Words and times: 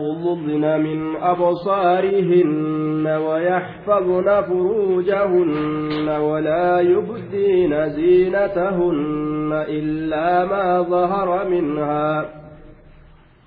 يغضضن 0.00 0.80
من 0.80 1.16
أبصارهن 1.16 3.06
ويحفظن 3.06 4.42
فروجهن 4.42 6.08
ولا 6.08 6.80
يبدين 6.80 7.88
زينتهن 7.88 9.64
إلا 9.68 10.44
ما 10.44 10.82
ظهر 10.82 11.48
منها 11.48 12.28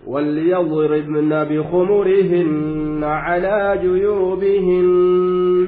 وليضربن 0.07 1.43
بخمرهن 1.43 3.03
على 3.03 3.79
جيوبهن 3.81 5.67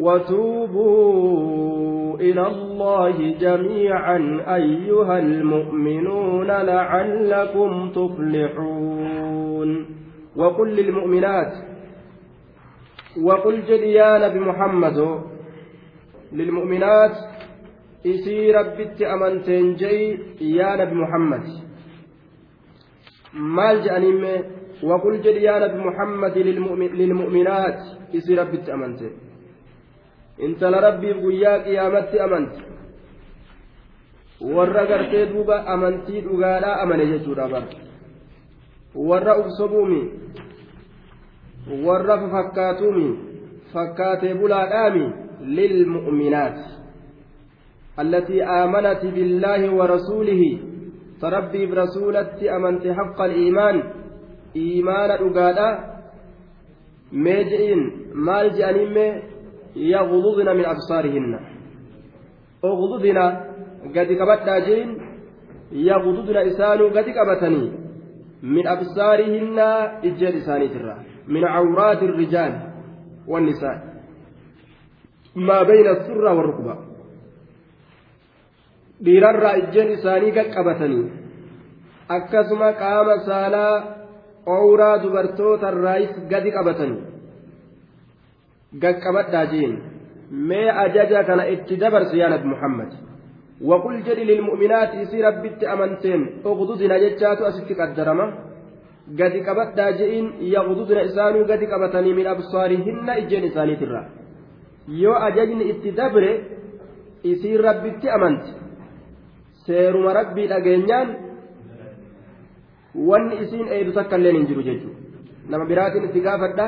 وتوبوا 0.00 1.44
إلى 2.20 2.46
الله 2.46 3.38
جميعا 3.38 4.18
أيها 4.54 5.18
المؤمنون 5.18 6.46
لعلكم 6.46 7.90
تفلحون. 7.90 9.86
وقل 10.36 10.68
للمؤمنات 10.76 11.52
وقل 13.22 13.62
جديان 13.62 14.22
بمحمد. 14.34 14.98
للمؤمنات 16.32 17.16
إسير 18.06 18.62
بيت 18.76 19.02
أمنتين 19.02 19.74
جي 19.74 20.18
يا 20.40 20.76
بمحمد 20.76 20.92
محمد. 20.92 21.44
ما 23.34 23.70
الجأنيم 23.72 24.24
وقل 24.82 25.20
جديان 25.20 25.62
بمحمد 25.72 26.38
للمؤمنات 27.00 27.78
إسير 28.16 28.44
بيت 28.44 28.68
أمنتين. 28.68 29.33
Intala 30.38 30.80
rabbiif 30.80 31.16
guyyaa 31.16 31.58
qiyaamatti 31.58 32.20
amante 32.20 32.62
warra 34.40 34.86
gartee 34.86 35.26
duuba 35.26 35.66
amantii 35.66 36.20
dhugaadhaa 36.20 36.80
amane 36.82 37.06
jechuudha 37.06 37.48
bar 37.48 37.64
warra 38.94 39.38
ubsobuumi 39.38 40.00
warra 41.86 42.18
fakkaatuumi 42.30 43.18
fakkaatee 43.74 44.34
bulaadhaami 44.34 45.12
lilmu'minaati 45.58 46.74
التي 47.98 48.42
آمنت 48.42 49.02
بالله 49.06 49.74
ورسوله 49.74 50.58
فربي 51.22 51.66
برسولة 51.66 52.56
أمنت 52.56 52.86
حق 52.86 53.20
الإيمان 53.22 53.76
إيمان 54.56 55.10
رقادا 55.10 55.68
ميجئين 57.12 57.80
مال 58.14 58.46
جانين 58.58 59.22
يغضضن 59.76 60.56
من 60.56 60.64
أبصارهن. 60.64 61.38
أغضضن 62.64 63.18
قد 63.96 64.08
يغضضن 65.72 66.36
إسانو 66.36 66.88
قد 66.88 67.06
كبتني. 67.16 67.64
من 68.42 68.66
أبصارهن 68.66 69.58
ترى 70.68 70.96
من 71.28 71.44
عورات 71.44 72.02
الرجال 72.02 72.52
والنساء. 73.28 73.78
ما 75.36 75.62
بين 75.62 75.86
السرة 75.86 76.30
والركبة. 76.34 76.74
ijjeen 79.60 79.88
isaanii 79.92 80.32
qaqqabatanii 80.38 81.10
akkasuma 82.08 82.72
qaama 82.72 83.16
saalaa 83.26 83.82
gadi 86.30 86.50
qabatanii 86.50 87.13
gaqqabadhaa 88.83 89.45
jeen 89.51 89.73
mee 90.49 90.69
ajaja 90.85 91.23
kana 91.29 91.43
itti 91.55 91.77
dabarsu 91.83 92.15
yaa 92.21 92.29
nabi 92.35 92.47
muhammad 92.55 92.91
وقل 93.69 94.03
جل 94.07 94.19
للمؤمنات 94.27 94.91
يصير 95.03 95.25
ربت 95.27 95.63
أمنتين 95.63 96.21
اغضضنا 96.45 96.97
جتشاتو 97.03 97.43
أستي 97.49 97.73
قدرما 97.79 98.25
قد 99.19 99.33
قبت 99.47 99.69
داجئين 99.77 100.25
يغضضن 100.55 100.97
إسانو 101.07 101.39
قد 101.49 101.61
قبتني 101.71 102.11
من 102.19 102.25
أبصارهن 102.33 103.07
إجين 103.19 103.43
إساني 103.49 103.75
ترى 103.81 104.01
يو 105.03 105.13
أججن 105.27 105.59
اتدبر 105.71 106.23
يصير 107.31 107.59
ربت 107.69 108.03
أمنت 108.15 108.45
seeruma 109.65 110.13
rabbii 110.19 110.47
dhageenyaan 110.51 111.09
wanni 113.09 113.35
isiin 113.43 113.67
eedu 113.75 113.91
takka 113.97 114.17
illee 114.17 114.33
hin 114.37 114.47
jiru 114.49 114.63
jechuudha 114.67 114.99
nama 115.51 115.65
biraatiin 115.71 116.07
itti 116.07 116.23
gaafadha 116.27 116.65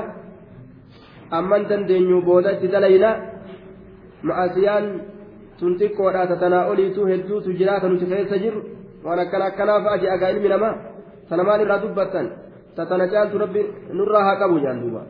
amman 1.37 1.61
dandeenyu 1.69 2.17
booda 2.27 2.49
itti 2.55 2.67
dalayna 2.73 3.09
ma'asiyaan 4.27 4.85
tun 5.59 5.71
xiqqoodhaa 5.79 6.27
tatanaa 6.31 6.63
oliitu 6.71 7.01
hedduutu 7.11 7.49
jiraata 7.59 7.87
nuti 7.91 8.05
keessa 8.11 8.37
jiru 8.43 8.59
waan 9.05 9.19
akkana 9.23 9.45
akkanaa 9.51 9.79
fa'a 9.85 9.97
je'agaa 10.03 10.29
ilmi 10.33 10.49
namaa 10.53 10.73
tana 11.29 11.43
maal 11.47 11.61
irraa 11.65 11.79
dubbattan 11.83 12.27
tatana 12.75 13.05
caaltu 13.13 13.35
rabbi 13.43 13.61
nurraa 13.97 14.23
haa 14.27 14.39
qabu 14.41 14.55
jaan 14.63 14.77
duuba 14.83 15.01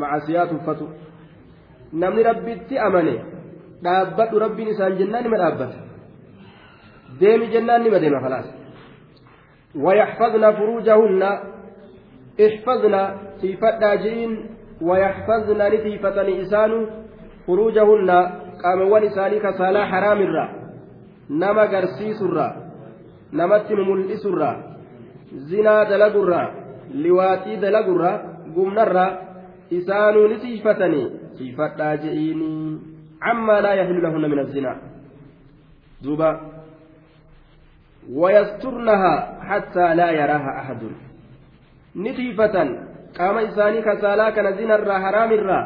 ma'asiyaa 0.00 0.46
tuffatu 0.52 0.84
namni 2.02 2.22
rabbitti 2.30 2.74
amane 2.86 3.14
dhaabbadhu 3.84 4.36
rabbiin 4.44 4.68
isaan 4.74 4.92
jennaan 5.00 5.24
nima 5.26 5.38
dhaabbata 5.42 5.78
deemi 7.20 7.46
jennaan 7.54 7.82
nima 7.86 7.98
deema 8.04 8.20
khalaas 8.26 8.48
ويحفظن 9.84 10.44
فروجهن 10.58 11.22
احفظن 12.46 12.94
في 13.40 13.48
فدا 13.62 13.94
جئين 13.94 14.32
ويحفظن 14.81 15.61
نتيفتني 15.73 16.41
إسان 16.41 16.71
فروجهن 17.47 18.09
قاموان 18.63 19.03
إساني 19.03 19.39
كسالا 19.39 19.85
حرام 19.85 20.17
الرا. 20.21 20.45
نما 21.29 21.61
قرسيس 21.61 22.21
الرا. 22.21 22.47
نمت 23.33 23.71
مملئس 23.71 24.25
الرا. 24.25 24.51
زنا 25.33 25.83
دلق 25.83 26.15
الرا. 26.23 26.43
لواتي 26.93 27.55
دلق 27.55 27.87
الرا. 27.95 28.13
قمنا 28.55 28.83
الرا. 28.83 29.07
إسان 29.73 30.15
نتيفتني 30.31 31.09
تيفتا 31.37 31.95
جئيني 31.95 32.79
عما 33.21 33.61
لا 33.61 33.73
يحل 33.73 34.01
لهن 34.03 34.23
من 34.31 34.39
الزنا. 34.39 34.73
دوبا 36.03 36.41
ويسترنها 38.11 39.13
حتى 39.41 39.95
لا 39.95 40.11
يراها 40.11 40.51
أحد. 40.59 40.81
نتيفة 41.95 42.88
qaama 43.17 43.41
isaanii 43.49 43.81
kasaalaa 43.89 44.31
kana 44.37 44.51
zinarraa 44.59 44.99
haraamirraa 45.05 45.63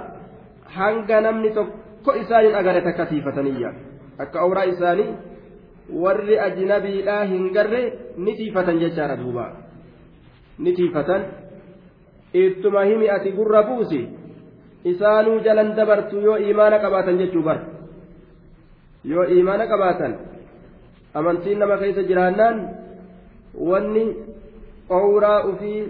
hanga 0.78 1.22
namni 1.28 1.54
tokko 1.60 2.16
isaaniin 2.24 2.56
hin 2.62 2.82
takka 2.88 3.06
tiifataniyya 3.12 3.74
akka 4.26 4.46
obraa 4.48 4.66
isaanii 4.74 5.10
warri 6.06 6.40
ajnabiidhaa 6.48 7.24
hin 7.32 7.54
garre 7.54 7.84
ni 8.18 8.36
tiifatan 8.40 8.80
jechaadha 8.80 9.18
duuba. 9.22 9.46
Ni 10.58 10.74
tiifatan. 10.74 11.22
Ittuma 12.34 12.84
himi 12.90 13.10
ati 13.10 13.32
gurra 13.32 13.64
buusi 13.64 14.02
isaanuu 14.84 15.40
jalan 15.40 15.76
dabartu 15.76 16.22
yoo 16.22 16.38
imaana 16.38 16.80
qabaatan 16.80 17.18
jechuu 17.18 17.44
bar 17.44 17.60
yoo 19.12 19.26
imaana 19.40 19.68
qabaatan 19.68 20.16
amantiin 21.14 21.60
nama 21.60 21.78
keessa 21.78 22.04
jiraannaan 22.10 22.58
wanni 23.70 24.06
owraa 24.90 25.44
ufii 25.52 25.82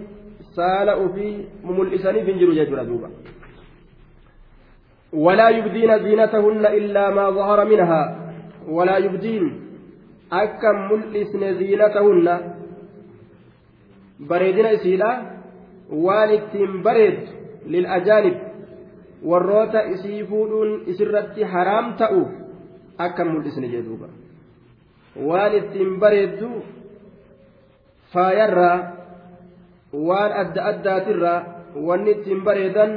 saala 0.56 0.96
ufii 1.04 1.34
mul'isaniif 1.62 2.26
hin 2.26 2.38
jiru 2.38 2.58
jechuudha 2.60 2.84
duuba 2.90 3.10
ولا 5.14 5.48
يبدين 5.48 5.98
زينتهن 5.98 6.66
إلا 6.66 7.10
ما 7.10 7.30
ظهر 7.30 7.64
منها 7.64 8.02
ولا 8.68 8.96
يبدين 8.98 9.44
bareedina 14.28 14.70
isiidha 14.70 15.10
waan 15.90 16.30
ittiin 16.30 16.82
bareeddu 16.82 17.32
lil'ajaanib 17.66 18.36
warroota 19.30 19.82
isii 19.94 20.24
fuudhuun 20.30 20.82
isirratti 20.86 21.42
haraam 21.54 21.94
ta'uuf 21.98 22.30
akka 22.98 23.24
mul'isne 23.24 23.68
jedhuuba 23.74 24.08
waan 25.28 25.56
ittiin 25.60 25.98
bareeddu 26.00 26.50
faayarraa 28.14 28.93
waan 30.08 30.32
adda 30.42 30.64
addaatirraa 30.70 31.38
wanni 31.88 32.10
ittiin 32.16 32.44
bareedan 32.44 32.92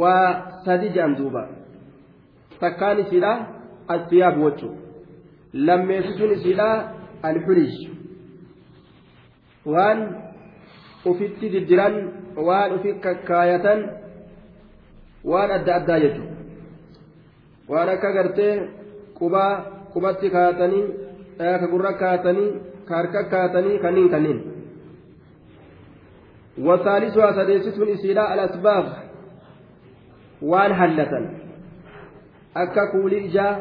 waa 0.00 0.26
sadi 0.64 0.88
jedhan 0.94 1.16
duuba. 1.18 1.42
Takkaan 2.60 2.98
isiidha 3.04 3.32
asiyaab 3.94 4.36
waccu 4.44 4.68
lammeessituun 5.66 6.32
isiidha 6.36 6.68
alxulish 7.28 7.78
waan 9.72 9.98
ufitti 11.10 11.52
diddiran 11.52 11.94
waan 12.48 12.74
ufi 12.76 12.94
kakkaayatan 13.04 13.80
waan 15.30 15.50
adda 15.56 15.74
addaa 15.78 15.98
jechuudha 16.04 16.36
waan 17.70 17.88
akka 17.94 18.12
gartee 18.16 18.52
qubaa 19.18 19.52
qubatti 19.92 20.30
kaatanii 20.36 20.84
ka 21.38 21.66
gurra 21.72 21.92
kaatanii 22.02 22.50
ka 22.88 22.94
harka 22.96 23.24
kaatanii 23.32 23.78
kanniin 23.84 24.10
kanniin 24.14 24.38
wasaalisuhaa 26.66 27.34
sadeessituun 27.34 27.88
isiidha 27.94 28.24
alasbaaq 28.34 28.86
waan 30.52 30.72
hallatan 30.80 31.30
akka 32.54 32.86
kuulii 32.92 33.24
ijaa 33.28 33.52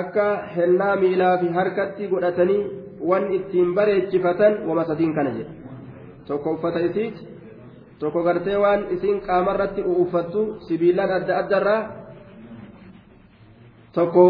akka 0.00 0.26
hennaa 0.56 0.96
miilaa 1.02 1.38
fi 1.38 1.48
harkatti 1.58 2.08
godhatanii 2.12 2.60
wan 3.10 3.32
ittiin 3.38 3.74
bareechifatan 3.74 4.58
wama 4.68 4.84
sadiin 4.90 5.14
kana 5.14 5.30
jedhe 5.30 5.54
tokko 6.26 6.54
uffata 6.58 6.80
isiiti 6.88 7.28
tokko 7.98 8.22
gartee 8.22 8.56
waan 8.64 8.86
isiin 8.96 9.20
qaamarratti 9.28 9.82
uffattu 10.04 10.46
sibiilaan 10.68 11.12
adda 11.18 11.38
addarraa 11.38 11.82
tokko 13.92 14.24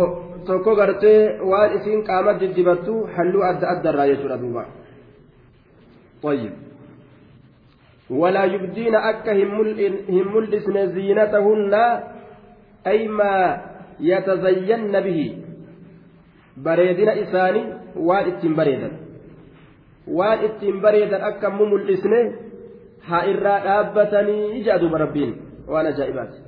tokko 0.47 0.77
gartee 0.77 1.19
waan 1.51 1.77
isiin 1.81 2.05
qaama 2.05 2.39
diddibattu 2.41 2.95
halluu 3.17 3.43
adda 3.51 3.75
addarraa 3.75 4.07
jechuudha 4.13 4.39
duuba 4.45 4.65
طيب 6.23 6.53
ولا 8.21 8.45
يبدين 8.45 8.95
أكا 8.95 9.33
هم 9.33 10.35
ملسن 10.35 10.77
زينتهن 10.95 11.75
أي 12.87 13.09
ما 13.09 13.35
يتزين 14.01 14.93
به 15.07 15.21
isaanii 17.23 17.65
waan 17.97 18.29
ittiin 18.29 18.55
bareedan 18.57 18.93
waan 20.19 20.45
ittiin 20.45 20.81
bareedan 20.85 21.23
akka 21.25 21.51
mumul'isne 21.51 22.21
haa 23.09 23.23
irraa 23.33 23.61
dhaabbatanii 23.65 24.65
jaa 24.67 24.79
duuba 24.83 24.99
rabbiin 25.05 25.33
waan 25.73 25.87
ajaa'ibaati 25.87 26.39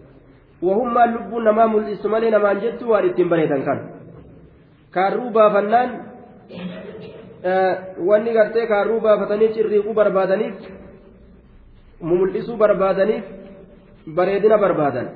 wahummaan 0.67 1.15
lubbuun 1.15 1.45
namaa 1.45 1.69
mul'isu 1.75 2.09
malee 2.09 2.31
namaan 2.37 2.61
jettu 2.65 2.91
waan 2.91 3.09
ittiin 3.11 3.29
bareedan 3.33 3.65
kan 3.69 3.81
kaarruu 4.91 5.31
baafannaan 5.31 5.91
wanni 8.09 8.33
gartee 8.39 8.67
kaarruu 8.67 9.01
baafatanii 9.01 9.53
cirriiquu 9.57 9.95
barbaadaniif 9.95 10.57
mumul'isuu 12.09 12.57
barbaadaniif 12.63 13.25
bareedina 14.17 14.59
barbaadan 14.65 15.09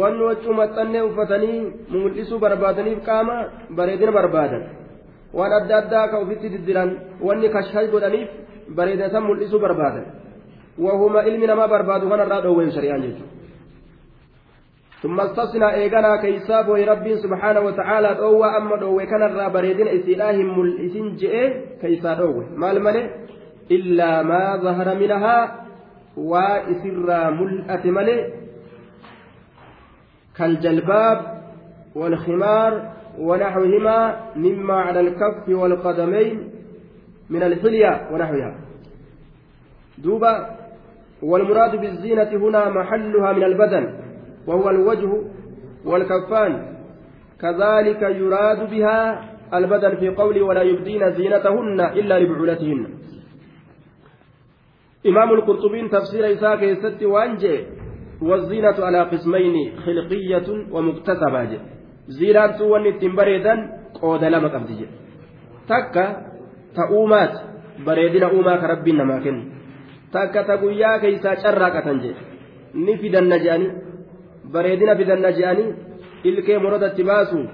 wanni 0.00 0.22
waccuu 0.28 0.58
maxxannee 0.60 1.06
uffatanii 1.08 1.58
mul'isuu 1.94 2.38
barbaadaniif 2.44 3.00
qaama 3.08 3.36
bareedina 3.78 4.12
barbaadan 4.18 4.62
waan 5.38 5.52
adda 5.58 5.74
addaa 5.82 6.04
ka 6.10 6.20
ofitti 6.24 6.52
diddiran 6.54 6.90
wanni 7.26 7.48
kashkash 7.56 7.90
godhaniif 7.94 8.28
bareedina 8.76 9.10
san 9.14 9.28
mul'isuu 9.30 9.60
barbaadan 9.66 10.06
wahuma 10.84 11.26
ilmi 11.30 11.46
namaa 11.52 11.72
barbaadu 11.74 12.10
kanarraa 12.12 12.44
dhoowween 12.44 12.72
shari'aan 12.76 13.02
jechuudha. 13.06 13.36
ثم 15.02 15.20
استثنى 15.20 15.74
إيغانا 15.74 16.16
كيساب 16.16 16.70
ربي 16.70 17.16
سبحانه 17.16 17.60
وتعالى 17.60 18.18
أوى 18.18 18.48
أما 18.56 18.76
دوي 18.76 19.06
كان 19.06 19.22
الرا 19.22 19.48
بريدين 19.48 19.88
إسئلاهم 19.88 20.60
الإسن 20.60 21.06
جئ 21.20 21.34
كيسا 21.82 22.14
دوي 22.14 22.44
مال 22.56 22.82
ملي 22.82 23.02
إلا 23.70 24.22
ما 24.22 24.56
ظهر 24.56 24.98
منها 24.98 25.67
وإسر 26.18 27.30
ملأة 27.30 27.86
ملي 27.86 28.32
كالجلباب 30.36 31.42
والخمار 31.94 32.92
ونحوهما 33.18 34.16
مما 34.36 34.74
على 34.74 35.00
الكف 35.00 35.48
والقدمين 35.48 36.50
من 37.30 37.42
الحلية 37.42 38.08
ونحوها 38.12 38.54
دوبا 39.98 40.56
والمراد 41.22 41.76
بالزينة 41.76 42.30
هنا 42.30 42.68
محلها 42.70 43.32
من 43.32 43.44
البدن 43.44 43.94
وهو 44.46 44.70
الوجه 44.70 45.10
والكفان 45.84 46.78
كذلك 47.40 48.02
يراد 48.02 48.70
بها 48.70 49.24
البدن 49.54 49.96
في 49.96 50.08
قوله 50.08 50.42
ولا 50.42 50.62
يبدين 50.62 51.12
زينتهن 51.12 51.80
إلا 51.80 52.18
لبعولتهن 52.18 52.86
إمام 55.08 55.30
القرطبين 55.32 55.90
تفسير 55.90 56.32
إساء 56.32 56.56
كيست 56.56 57.02
وأنجي 57.02 57.56
والزينة 58.22 58.78
على 58.78 59.00
قسمين 59.12 59.56
خلقية 59.84 60.48
ومكتسبة 60.74 61.52
زينة 62.08 62.58
واني 62.62 62.92
تنبريدا 62.92 63.54
قود 64.02 64.24
لما 64.24 64.48
قبضي 64.48 64.86
تكا 65.68 66.04
تأومات 66.76 67.34
بريدنا 67.86 68.26
أوما 68.30 68.54
كربنا 68.56 69.04
ما 69.04 69.18
كن 69.24 69.36
تكا 70.12 70.42
تقويا 70.42 70.96
كيسا 71.02 71.34
شراكة 71.42 71.80
تنجي 71.80 72.12
نفدا 72.74 73.20
نجأني 73.20 73.88
bareedina 74.52 74.96
fidanna 74.96 75.32
je'anii 75.38 75.74
ilkee 76.30 76.58
muradatti 76.64 77.04
baasuun 77.10 77.48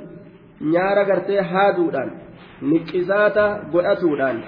nyaara 0.75 1.05
gartee 1.11 1.41
haaduudhaan 1.53 2.13
niqisaata 2.73 3.47
godhatuudhaan 3.73 4.43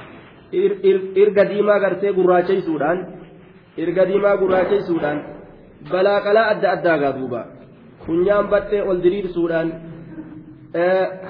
irga 0.53 1.45
diimaa 1.51 1.79
gartee 1.85 2.13
gurraacheysuudhaan 2.19 2.99
irga 3.77 4.03
diimaa 4.09 4.37
gurraacheysuudhaan 4.37 5.19
balaaqalaa 5.93 6.51
adda 6.53 6.69
addaa 6.77 6.99
gaaduuba 6.99 7.41
funyaan 8.07 8.47
battee 8.53 8.83
ol 8.83 8.99
diriirsuudhaan 9.05 9.69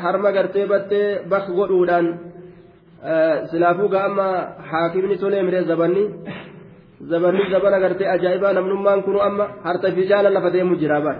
harma 0.03 0.31
gartee 0.37 0.67
battee 0.73 1.07
bak 1.31 1.47
godhuudhaan 1.59 2.07
silaafuu 3.51 3.89
ga'amma 3.95 4.27
haakimni 4.71 5.17
tolee 5.23 5.43
miree 5.43 5.65
zabanni 5.71 6.05
zabanni 7.11 7.51
zabana 7.51 7.79
gartee 7.85 8.09
ajaa'ibaa 8.15 8.53
namnummaan 8.59 9.03
kunu 9.07 9.21
amma 9.29 9.45
harta 9.67 9.93
fi 9.97 10.09
jaala 10.11 10.35
lafa 10.37 10.51
deemu 10.57 10.75
jira 10.83 11.01
bar 11.07 11.17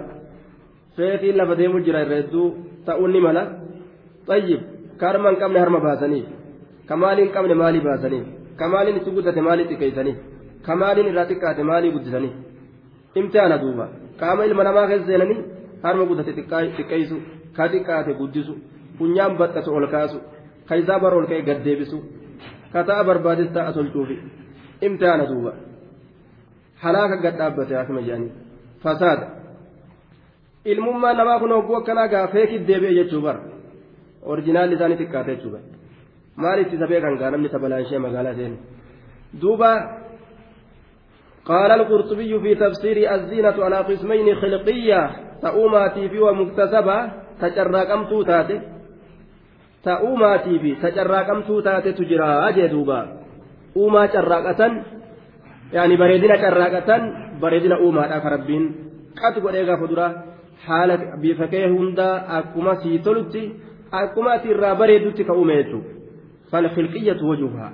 feetiin 0.97 1.37
lafa 1.37 1.55
deemu 1.59 1.77
jira 1.85 1.99
irra 2.05 2.15
hedduu 2.21 2.47
ta'uun 2.85 3.11
ni 3.13 3.19
mala. 3.25 3.43
Xayyib 4.27 4.61
ka 4.99 5.07
harma 5.09 5.29
hin 5.29 5.39
qabne 5.41 5.59
harma 5.63 5.79
baasaniif 5.79 6.36
ka 6.87 6.93
maalii 7.01 7.23
hin 7.25 7.33
qabne 7.35 7.55
maalii 7.61 7.83
baasaniif 7.87 8.25
ka 8.59 8.65
maaliin 8.73 8.97
itti 8.99 9.11
guddate 9.15 9.41
maalii 9.47 9.67
xiqqeessaniif 9.69 10.17
ka 10.65 10.75
maaliin 10.81 11.07
irraa 11.11 11.25
xiqqaate 11.31 11.63
maalii 11.71 11.91
guddisaniif 11.95 12.35
imtihaana 13.19 13.57
duuba. 13.63 13.85
Qaama 14.19 14.45
ilma 14.45 14.63
namaa 14.67 14.87
keessa 14.89 15.07
seenanii 15.09 15.39
harma 15.83 16.03
guddate 16.09 16.31
xiqqeessu 16.37 17.17
ka 17.57 17.63
xiqqaate 17.71 18.11
guddisu 18.19 18.53
funyaan 18.97 19.33
baxxatu 19.39 19.69
ol 19.77 19.87
kaasu 19.93 20.17
ka 20.67 20.73
isaa 20.81 20.99
bara 21.03 21.15
ol 21.19 21.27
ka'e 21.29 21.41
gaddeebisu 21.49 21.97
ka 22.73 22.79
ta'a 22.87 23.03
barbaades 23.09 23.49
ta'a 23.55 23.73
tolchuufi. 23.77 24.17
Imtihaana 24.87 25.25
duuba. 25.31 25.51
Halaaka 26.83 27.15
gad 27.23 27.35
dhaabbate 27.39 27.73
akkuma 27.81 28.01
jedhanii 28.07 28.31
fasaada. 28.83 29.25
Ilmummaa 30.71 31.13
namaa 31.19 31.39
kun 31.41 31.51
hogguu 31.57 31.75
akkanaa 31.79 32.07
gaafeekit 32.13 32.67
deebi'e 32.67 32.93
jechuu 32.99 33.21
bara. 33.25 33.41
Orjinaalli 34.31 34.75
isaanii 34.75 34.99
xiqqaate 35.01 35.31
jechuu 35.35 35.51
bara 35.55 35.76
maal 36.37 36.59
itti 36.63 36.77
sabee 36.77 37.01
kan 37.01 37.17
gaa 37.19 37.31
namni 37.31 37.49
tabalaa 37.49 37.99
magaalaa 38.05 38.37
seenu 38.39 38.57
duuba 39.41 39.71
قال 41.47 41.71
القرطبي 41.71 42.39
في 42.39 42.55
تفسير 42.55 43.15
الزينة 43.15 43.55
على 43.65 43.77
قسمين 43.77 44.35
خلقية 44.35 45.11
تأوماتي 45.41 46.09
في 46.09 46.19
ومكتسبة 46.19 46.97
تجرقمتو 47.41 48.23
تاتي 48.23 48.61
تأوماتي 49.83 50.59
في 50.59 50.75
تجرقمتو 50.75 51.59
تاتي 51.59 51.91
تجرى 51.91 52.29
أجدوبا 52.49 52.99
أوما 53.77 54.05
جرقة 54.05 54.83
يعني 55.73 55.95
بريدنا 55.95 56.35
جرقة 56.35 56.89
بريدنا 57.41 57.75
أوما 57.75 58.17
أكربين 58.17 58.63
قد 59.23 59.35
قد 59.43 59.55
إيغا 59.55 59.75
فدرا 59.75 60.07
حالة 60.65 60.99
بفكيه 61.21 61.67
هندا 61.67 62.39
أكما 62.39 62.75
سيتلتي 62.83 63.43
أكما 63.93 64.37
تيرا 64.37 64.73
بريدتي 64.73 65.23
كأوميتو. 65.23 65.96
فالخلقية 66.51 67.21
وجهها 67.23 67.73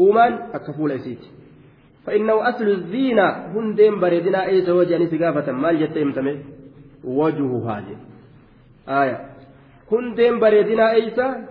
أومان 0.00 0.32
أكفول 0.54 0.92
إسيتي 0.92 1.30
فإنه 2.06 2.48
أصل 2.48 2.68
الزينة 2.68 3.28
هندين 3.54 4.00
بريدنا 4.00 4.46
أي 4.46 4.62
زوجاني 4.62 5.06
سقافة 5.06 5.52
مال 5.52 5.78
جتهم 5.80 6.38
وجهها 7.04 7.84
آية 8.88 9.18
هندين 9.92 10.40
بريدنا 10.40 10.92
أيسا 10.92 11.46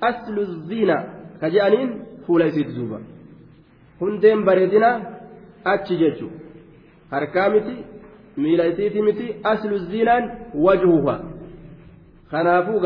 aslu 0.00 0.44
ziina 0.68 1.04
ka 1.40 1.50
je'aniin 1.50 1.90
fuula 2.26 2.46
isiiti 2.46 2.72
duuba 2.72 3.00
hundeen 4.00 4.44
bareedina 4.44 4.90
achi 5.64 5.96
jechu 5.96 6.30
harkaa 7.10 7.48
miti 7.50 7.76
miila 8.36 8.66
isiiti 8.66 9.02
miti 9.02 9.36
aslu 9.42 9.78
ziinaan 9.78 10.30
wajhuha 10.54 11.20
kanaafuu 12.30 12.80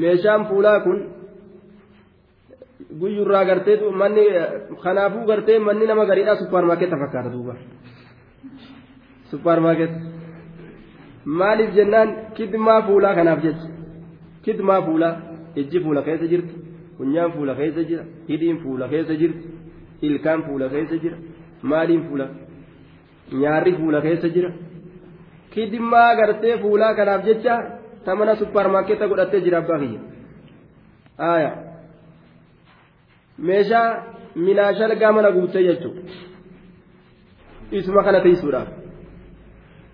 meeshaan 0.00 0.46
fuulaa 0.48 0.80
kun 0.80 0.98
guyyurraa 3.00 3.44
gartee 3.44 3.76
manni 4.02 4.24
kanaafuu 4.84 5.24
gartee 5.30 5.58
manni 5.58 5.86
nama 5.86 6.04
gariidhaa 6.10 6.36
suppaarmaarkeetta 6.42 6.96
fakkaata 7.02 7.30
duuba 7.34 7.54
suppaarmaarkeetta 9.30 10.00
maaliif 11.24 11.70
jennaan 11.78 12.08
kidmaa 12.36 12.80
fuulaa 12.88 13.14
kanaaf 13.18 13.40
jecha 13.46 13.68
kidmaa 14.44 14.80
fuulaa 14.86 15.14
ijji 15.62 15.78
fuula 15.84 16.02
keessa 16.08 16.26
jirti 16.32 16.54
funyaan 16.98 17.32
fuula 17.32 17.54
keessa 17.60 17.82
jira 17.90 18.04
hidhiin 18.28 18.58
fuula 18.62 18.88
keessa 18.92 19.14
jirti 19.20 19.46
ilkaan 20.08 20.42
fuula 20.46 20.68
keessa 20.74 20.96
jira 21.04 21.16
maaliin 21.62 22.02
fuula 22.08 22.26
nyaarri 23.42 23.72
fuula 23.80 24.00
keessa 24.06 24.28
jira 24.36 24.50
kidmaa 25.54 26.10
gartee 26.20 26.58
fuulaa 26.64 26.94
kanaaf 26.98 27.24
jecha 27.30 27.54
tamana 28.04 28.36
suppaarmaarkeetta 28.36 29.08
godhattee 29.08 29.40
jira 29.40 29.58
abbaa 29.58 29.78
kiyya 29.78 30.00
aayaa. 31.18 31.56
meeshaa 33.38 33.88
minaashalgaa 34.34 35.12
mana 35.12 35.30
guuttee 35.30 35.62
jechuudha 35.62 36.02
isuma 37.70 38.04
kana 38.04 38.20
teessuudhaaf 38.20 38.68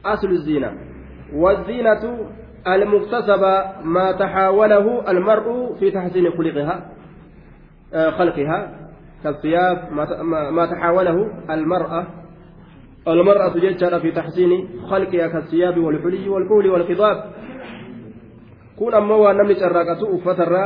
aslu 0.03 0.37
ziina 0.37 0.73
waziinatu 1.33 2.13
المكتسبة 2.67 3.83
ما 3.85 4.13
تحاوله 4.13 5.11
المرء 5.11 5.75
في 5.79 5.91
تحسين 5.91 6.31
خلقها 6.31 6.91
خلقها 8.11 8.59
كالثياب 9.25 9.93
ما 10.53 10.67
تحاوله 10.67 11.31
المرأة 11.51 12.07
المرأة 13.09 13.55
جدًا 13.55 13.99
في 13.99 14.11
تحسين 14.11 14.69
خلقها 14.91 15.27
كالثياب 15.29 15.79
والحلي 15.79 16.29
والكهل 16.29 16.71
والخضاب 16.71 17.33
كون 18.79 18.95
أما 18.95 19.15
ونمي 19.15 19.55
شراكة 19.55 20.01
أفترى 20.17 20.65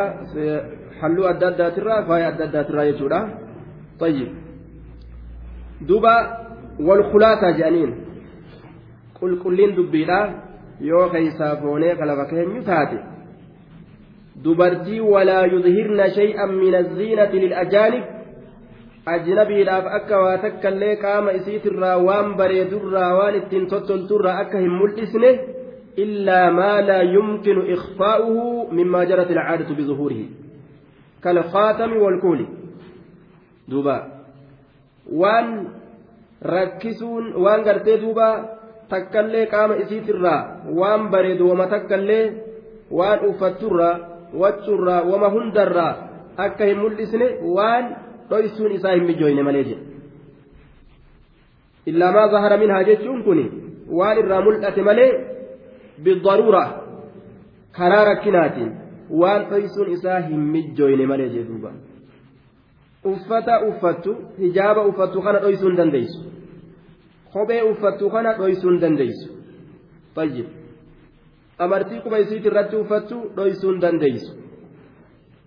halluu 1.02 1.26
adda 1.26 1.46
addaatirraa 1.52 2.02
faaya 2.08 2.26
adda 2.32 2.44
addaatirraa 2.48 2.86
jechuudha 2.88 3.20
tayyib 3.98 4.30
duuba 5.88 6.12
wal 6.88 7.02
kulaataa 7.12 7.52
jedhaniin 7.58 7.92
qulqulliin 9.18 9.74
dubbiidha 9.78 10.18
yoo 10.90 11.06
keeysaa 11.14 11.56
foonee 11.62 11.94
kalafa 12.00 12.24
keenyu 12.32 12.62
taate 12.68 12.98
dubartii 14.44 15.00
walaa 15.14 15.44
yudhirna 15.54 16.06
shay'an 16.18 16.54
min 16.60 16.74
aziinati 16.82 17.42
lilajaanib 17.44 18.04
ajnabiidhaaf 19.14 19.86
akka 19.98 20.22
waa 20.24 20.38
takkaillee 20.44 20.94
qaama 21.04 21.34
isiitirraa 21.38 21.96
waan 22.08 22.34
bareedurraa 22.42 23.10
waan 23.18 23.40
ittiin 23.40 23.66
tottolturraa 23.74 24.36
akka 24.44 24.58
hin 24.64 24.78
mul'isne 24.82 25.30
illaa 25.96 26.50
maa 26.50 26.82
laa 26.82 27.02
yumkinu 27.02 27.62
ikfaa'uhu 27.74 28.68
mimmaa 28.72 29.04
jarat 29.04 29.30
ilcaadatu 29.30 29.74
bizuhuurihi 29.74 30.42
كالخاتم 31.22 31.96
والكول 31.96 32.46
دوبا 33.68 33.98
وان 35.12 35.66
rakkisuun 36.42 37.38
waan 37.38 37.62
gartee 37.62 38.02
duuba 38.02 38.28
takkallee 38.90 39.46
qaama 39.46 39.74
isiitirraa 39.82 40.66
waan 40.78 41.06
bareedu 41.10 41.48
wama 41.50 41.66
takkallee 41.66 42.24
waan 42.90 43.20
uffatturraa 43.30 44.00
waccurraa 44.42 45.02
wama 45.10 45.28
hundarraa 45.34 45.92
akka 46.36 46.64
hin 46.64 46.78
mul'isne 46.82 47.28
waan 47.56 47.84
dhoysuun 48.30 48.72
isaa 48.78 48.94
hin 48.96 49.06
mijoyne 49.10 49.42
malee 49.48 49.64
jedhe 49.68 49.84
illaa 51.86 52.12
maa 52.16 52.28
zahara 52.34 52.56
minhaa 52.62 52.82
jechuun 52.90 53.22
kun 53.22 53.40
waan 53.98 54.18
irraa 54.18 54.42
bidaruura 56.04 56.64
karaa 57.78 58.04
rakkinaatiin 58.10 58.70
waan 59.22 59.42
dhoysuun 59.50 59.88
isaa 59.96 60.20
hin 60.28 60.40
mijjooyne 60.56 61.06
malee 61.12 61.28
jedhuuba 61.36 61.70
uffata 63.12 63.54
uffattu 63.68 64.16
hijaaba 64.38 64.82
uffattu 64.90 65.22
kana 65.28 65.38
dhoysuu 65.44 65.68
hin 65.68 65.76
dandeessu 65.82 66.20
kophee 67.32 67.62
uffattu 67.70 68.10
kana 68.16 68.32
dhoysuu 68.40 68.70
hin 68.70 68.80
dandeessu 68.86 69.28
tayyib 70.18 70.48
amartii 71.66 72.00
quba 72.06 72.18
isiit 72.24 72.44
irratti 72.52 72.76
uffattu 72.82 73.16
dhoysuu 73.36 73.70
hin 73.72 73.80
dandeessu 73.86 74.32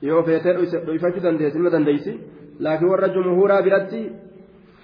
yoo 0.10 0.24
feetee 0.30 0.54
dhoyfachuu 0.88 1.24
dandeessi 1.28 1.58
nima 1.60 1.70
dandeessi 1.76 2.14
laakiin 2.68 2.92
warra 2.94 3.08
jumhuuraa 3.18 3.62
biratti 3.68 4.02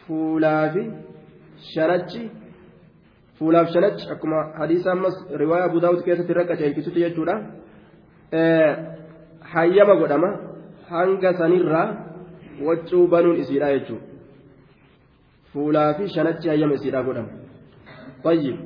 fuulaafi 0.05 0.83
shanachi 1.73 2.21
fuulaaf 3.41 3.73
shanachi 3.73 4.05
akkuma 4.13 4.39
hadiisa 4.61 4.91
ammas 4.95 5.15
riwaaya 5.43 5.65
abu 5.71 5.79
daawud 5.83 6.05
keessatti 6.05 6.33
irra 6.33 6.49
qaceelchisutti 6.49 7.05
jechuudha. 7.05 7.35
hayyama 9.53 9.95
godhama 10.01 10.29
hanga 10.89 11.33
sanirraa 11.39 11.87
waccuu 12.67 13.07
banuun 13.13 13.39
isiidha 13.43 13.71
jechuudha 13.73 14.05
fuulaa 15.53 15.93
fi 15.97 16.09
shanachi 16.15 16.49
hayyama 16.51 16.77
isiidha 16.79 17.03
godhama 17.07 17.31
tayyib 18.23 18.57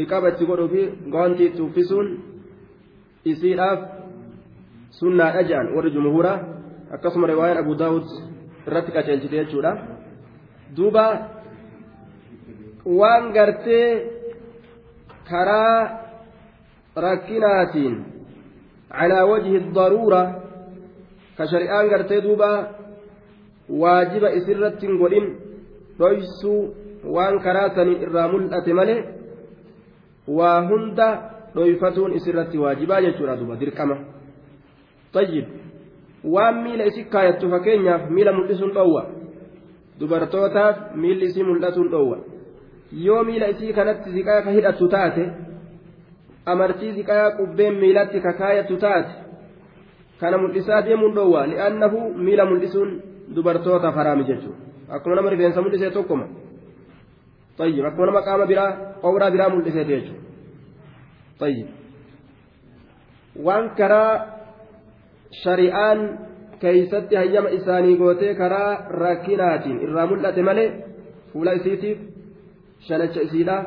niqaba 0.00 0.28
itti 0.32 0.48
godhuu 0.50 0.68
fi 0.74 0.82
gawantii 1.14 1.48
itti 1.50 1.62
uffisuun 1.66 2.08
isiidhaaf 3.32 3.80
sunnaadha 5.00 5.42
jedhan 5.48 5.74
warri 5.76 5.94
jumhuuraa 5.96 6.38
akkasuma 6.94 7.30
riwaayaan 7.32 7.62
abu 7.64 7.74
daawud 7.82 8.06
irratti 8.68 8.96
qaceelchite 8.96 9.36
jechuudha 9.40 9.72
duuba 10.76 11.04
waan 12.86 13.32
gartee 13.32 13.88
karaa 15.30 15.78
rakkinaatiin 16.96 18.14
على 18.94 19.20
وجه 19.22 19.56
الضرورة 19.56 20.22
كشريان 21.38 21.90
قرتي 21.90 22.20
دوبا 22.20 22.52
واجب 23.68 24.24
إسرة 24.24 24.80
قولين 25.00 25.26
رويسو 26.00 26.54
وان 27.14 27.34
كراتني 27.44 27.94
الرامل 28.06 28.54
أتملي 28.54 28.96
وهند 30.28 31.00
رويفتون 31.56 32.10
إسرة 32.14 32.52
واجبا 32.58 32.98
يجورا 32.98 33.34
دوبا 33.34 33.54
دركما 33.54 33.96
طيب 35.12 35.46
waan 36.24 36.62
miila 36.64 36.84
isi 36.88 37.04
kaayattu 37.04 37.50
fakkeenyaaf 37.52 38.08
miila 38.08 38.32
mul'isuun 38.32 38.72
dhoowwa 38.72 39.02
dubartootaaf 40.00 40.76
miilli 40.96 41.24
isii 41.28 41.44
mul'atuun 41.44 41.90
dhoowwa 41.92 42.16
yoo 43.06 43.24
miila 43.24 43.46
isii 43.48 43.72
kanatti 43.72 44.12
siqaa 44.16 44.42
ka 44.42 44.50
hidhattu 44.50 44.88
taate 44.88 45.24
amartii 46.46 46.92
ziqaa 46.92 47.30
qubbeen 47.38 47.74
miilatti 47.82 48.20
kakaayatu 48.20 48.76
taate 48.76 49.12
kana 50.20 50.38
mul'isaa 50.38 50.82
deemuun 50.86 51.14
dhoowwa 51.14 51.46
li'annahu 51.52 51.98
miila 52.26 52.44
mul'isuun 52.50 52.90
dubartoota 53.36 53.90
haraami 53.90 54.24
jechuudha 54.30 54.96
akkuma 54.96 55.16
nama 55.16 55.30
rifeensa 55.30 55.62
mul'isee 55.62 55.90
tokkoma 55.90 56.26
tayyib 57.58 57.84
akkuma 57.90 58.06
nama 58.06 58.22
qaama 58.28 58.46
biraa 58.52 58.70
qowraa 59.02 59.30
biraa 59.36 59.50
mul'isee 59.54 59.84
jechuudha 59.90 60.22
tayyib 61.38 61.68
waan 63.46 63.70
karaa 63.78 64.12
shari'aan 65.42 65.98
keeysatti 66.64 67.16
hayyama 67.16 67.48
isaanii 67.58 67.96
gootee 67.96 68.34
karaa 68.34 68.72
rakkinaatiin 69.04 69.80
irraa 69.86 70.06
mul'ate 70.12 70.42
malee 70.48 70.68
fuula 71.32 71.52
isiitiif 71.60 71.98
shanacha 72.87 73.21
isiidhaa 73.27 73.61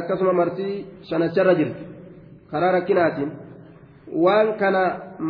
akkasuma 0.00 0.32
martii 0.40 0.74
shanacharra 1.10 1.54
jirti 1.60 1.84
karaa 2.50 2.72
rakkinaatiin 2.78 3.30
waan 4.24 4.48
kana 4.60 4.82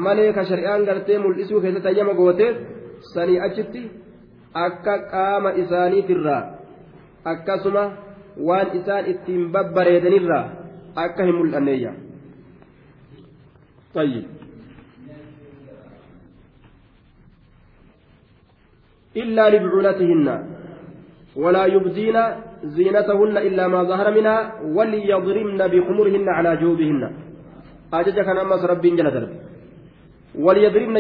malee 0.07 0.33
ka 0.39 0.45
shari'aan 0.51 0.89
gartee 0.89 1.19
mul'isuu 1.19 1.61
keessatti 1.61 1.89
hayyama 1.89 2.15
gooteef 2.21 2.57
sanii 3.13 3.39
achitti 3.49 3.83
akka 4.65 4.95
qaama 5.13 5.51
isaaniitirraa 5.63 6.43
akkasuma 7.35 7.85
waan 8.49 8.69
isaan 8.81 9.05
ittiin 9.15 9.45
babbareedanirraa 9.53 10.45
akka 11.05 11.23
hin 11.29 11.39
mul'anneeyya. 11.39 11.93
طيب 13.97 14.25
إلا 19.17 19.45
لبعولتهن 19.51 20.27
ولا 21.36 21.66
يبدين 21.66 22.18
زينتهن 22.64 23.38
إلا 23.38 23.68
ما 23.68 23.84
ظهر 23.84 24.12
منها 24.12 24.38
وليضربن 24.76 25.68
بخمرهن 25.68 26.30
على 26.30 26.58
جوبهن 26.58 27.12
أجج 27.94 28.18
كان 28.28 28.38
أمس 28.38 28.64
رب 28.72 28.82
جل 28.82 29.12
درب 29.16 29.32
وليضربن 30.36 30.98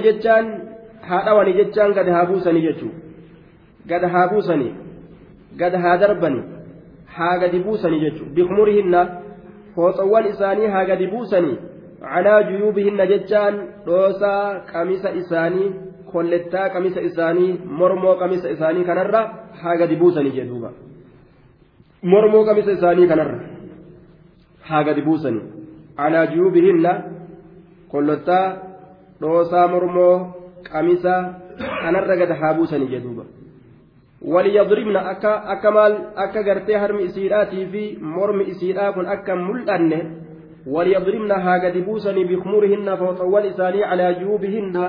gad 1.95 2.09
haa 2.09 2.25
buusanii 2.25 2.61
jechuu 2.61 2.91
gad 3.87 4.03
haa 4.13 4.27
buusanii 4.27 4.73
gad 5.57 5.75
haa 5.75 5.97
darbanii 5.97 6.43
haa 7.15 7.37
gadi 7.37 7.59
buusanii 7.59 7.99
jechuu 7.99 8.25
bikumurihinna 8.35 9.01
fooxawwan 9.75 10.27
isaanii 10.33 10.67
haa 10.67 10.85
gadi 10.85 11.07
buusanii 11.07 11.57
calaa 12.01 12.43
juyuubihinna 12.43 13.07
jechaan 13.13 13.55
dhoosaa 13.85 14.59
qamisa 14.71 15.11
isaanii 15.21 15.71
kollettaa 16.11 16.69
qamisa 16.75 17.01
isaanii 17.09 17.51
mormoo 17.81 18.15
qamisa 18.21 18.49
isaanii 18.55 18.83
kanarra 18.89 19.21
haa 19.61 19.75
gadi 19.81 19.95
buusanii 20.01 20.33
jedhuuba 20.37 20.71
mormoo 22.13 22.45
qamisa 22.45 22.71
isaanii 22.77 23.07
kanarra 23.07 23.39
haa 24.69 24.83
gadi 24.83 25.01
buusanii 25.01 25.43
calaa 25.97 26.25
juyuubihinna 26.31 26.93
kollettaa 27.91 28.45
dhoosaa 29.21 29.67
mormoo 29.75 30.15
qamisa 30.71 31.13
kanarra 31.83 32.15
gad 32.21 32.31
haa 32.41 32.53
buusanii 32.53 32.87
jedhuuba. 32.95 33.25
waliyadribna 34.21 34.99
akka 35.11 35.31
akka 35.53 35.71
maal 35.71 35.93
akka 36.15 36.43
gartee 36.43 36.77
harmi 36.77 37.03
isiidhaatii 37.09 37.65
fi 37.71 37.83
mormi 38.01 38.43
isiidhaa 38.53 38.91
kun 38.93 39.07
akka 39.15 39.35
mul'anne 39.35 39.99
waliyadribna 40.75 41.39
haa 41.45 41.59
gadi 41.59 41.81
buusanii 41.81 42.25
bikmurihinna 42.31 42.97
fooxawwan 42.97 43.45
isaanii 43.51 43.81
calaa 43.89 44.13
juubihinna 44.21 44.83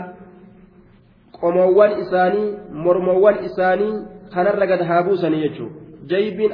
qomoowwan 1.42 1.99
isaanii 2.02 2.49
mormowwan 2.87 3.44
isaanii 3.49 3.94
kanarra 4.34 4.66
gad 4.72 4.82
haa 4.90 5.02
buusanii 5.08 5.42
jechuu 5.46 5.70
jaybiin 6.11 6.52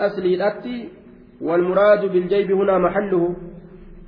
والمراد 1.41 2.03
بالجيب 2.13 2.51
هنا 2.53 2.79
محله 2.79 3.35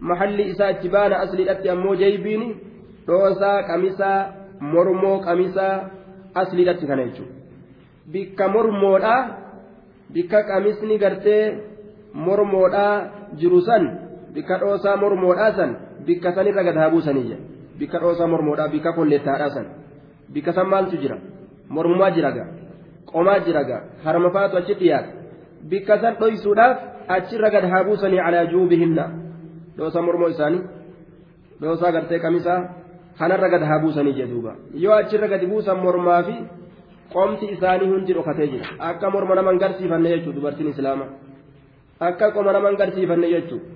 محل 0.01 0.41
إساء 0.41 0.71
اتبان 0.71 1.13
أصل 1.13 1.39
الأتي 1.41 1.73
أمو 1.73 1.95
جيبين 1.95 2.43
روسا 3.09 3.53
قميسا 3.69 4.13
مرمو 4.61 5.17
قميسا 5.27 5.91
أصل 6.37 6.59
الأتي 6.59 6.87
كان 6.87 6.99
يجو 6.99 7.27
bikka 8.11 8.49
mormoodha 8.49 9.17
bikka 10.11 10.43
qamisni 10.49 10.99
gartee 10.99 11.63
mormoodha 12.15 12.87
jiru 13.39 13.61
san 13.63 13.85
bikka 14.35 14.59
dhoosaa 14.59 14.97
mormoodha 14.97 15.53
san 15.59 15.71
bikka 16.07 16.35
sanirra 16.35 16.65
gad 16.67 16.77
haa 16.81 16.91
buusaniyya 16.91 17.37
bikka 17.79 18.03
dhoosaa 18.03 18.27
mormoodha 18.27 18.67
bikka 18.75 18.93
kolleettaadha 18.99 19.49
san 19.55 19.67
bikka 20.35 20.53
san 20.53 20.69
maaltu 20.73 20.97
jira 21.03 21.17
mormumaa 21.69 22.11
jira 22.17 22.31
ga 22.37 22.45
qomaa 23.13 23.39
jira 23.47 23.63
ga 23.65 23.79
harma 24.05 24.31
faatu 24.37 24.57
achi 24.61 24.75
dhiyaata 24.81 25.11
bikka 25.71 26.01
san 26.03 26.15
dhoysuudhaaf 26.21 26.77
achirra 27.17 27.51
gad 27.55 27.65
haa 27.73 27.85
buusanii 27.89 28.23
calaa 28.27 28.47
juubihinna 28.53 29.05
dhoosaa 29.77 30.03
mormoo 30.09 30.31
isaanii 30.35 30.63
dhoosaa 31.61 31.93
gartee 31.97 32.21
qamisaa 32.25 32.61
kanarra 33.19 33.49
gad 33.55 33.63
haa 33.71 33.83
buusanii 33.85 34.15
jedhuuba 34.21 34.53
yoo 34.85 34.95
achirra 35.01 35.29
gadi 35.33 35.47
buusan 35.53 35.83
mormaa 35.87 36.23
fi 36.29 36.37
qomti 37.15 37.47
isaanii 37.57 37.91
hundi 37.93 38.17
dhokatee 38.19 38.49
jira 38.53 38.67
akka 38.91 39.11
morma 39.11 39.35
naman 39.41 39.59
garsiifanne 39.63 40.09
jechuudha 40.15 40.37
dubartiin 40.39 40.73
islaama 40.75 41.07
akka 42.09 42.33
qoma 42.35 42.53
naman 42.57 42.77
garsiifanne 42.81 43.29
jechuudha 43.35 43.67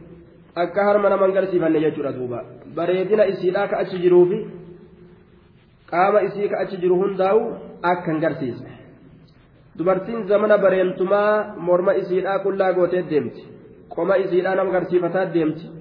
akka 0.64 0.84
harma 0.88 1.08
naman 1.14 1.32
garsiifanne 1.36 1.80
jechuudha 1.84 2.12
duuba 2.18 2.44
bareedina 2.76 3.26
isiidhaa 3.32 3.66
ka 3.72 3.78
achi 3.82 3.98
jiruufi 4.04 4.38
qaama 5.94 6.24
isii 6.28 6.48
ka 6.52 6.62
achi 6.64 6.80
jiru 6.84 7.00
hundaa'u 7.02 7.40
akka 7.92 8.10
hin 8.12 8.20
garsiisne 8.26 8.72
dubartiin 9.78 10.26
zamana 10.32 10.58
bareentumaa 10.66 11.30
morma 11.68 11.96
isiidhaa 12.02 12.42
qullaa 12.44 12.72
gootee 12.80 13.06
deemti 13.14 13.48
qoma 13.96 14.20
isiidhaa 14.26 14.54
nama 14.60 14.76
garsiifataa 14.76 15.24
deemti 15.38 15.72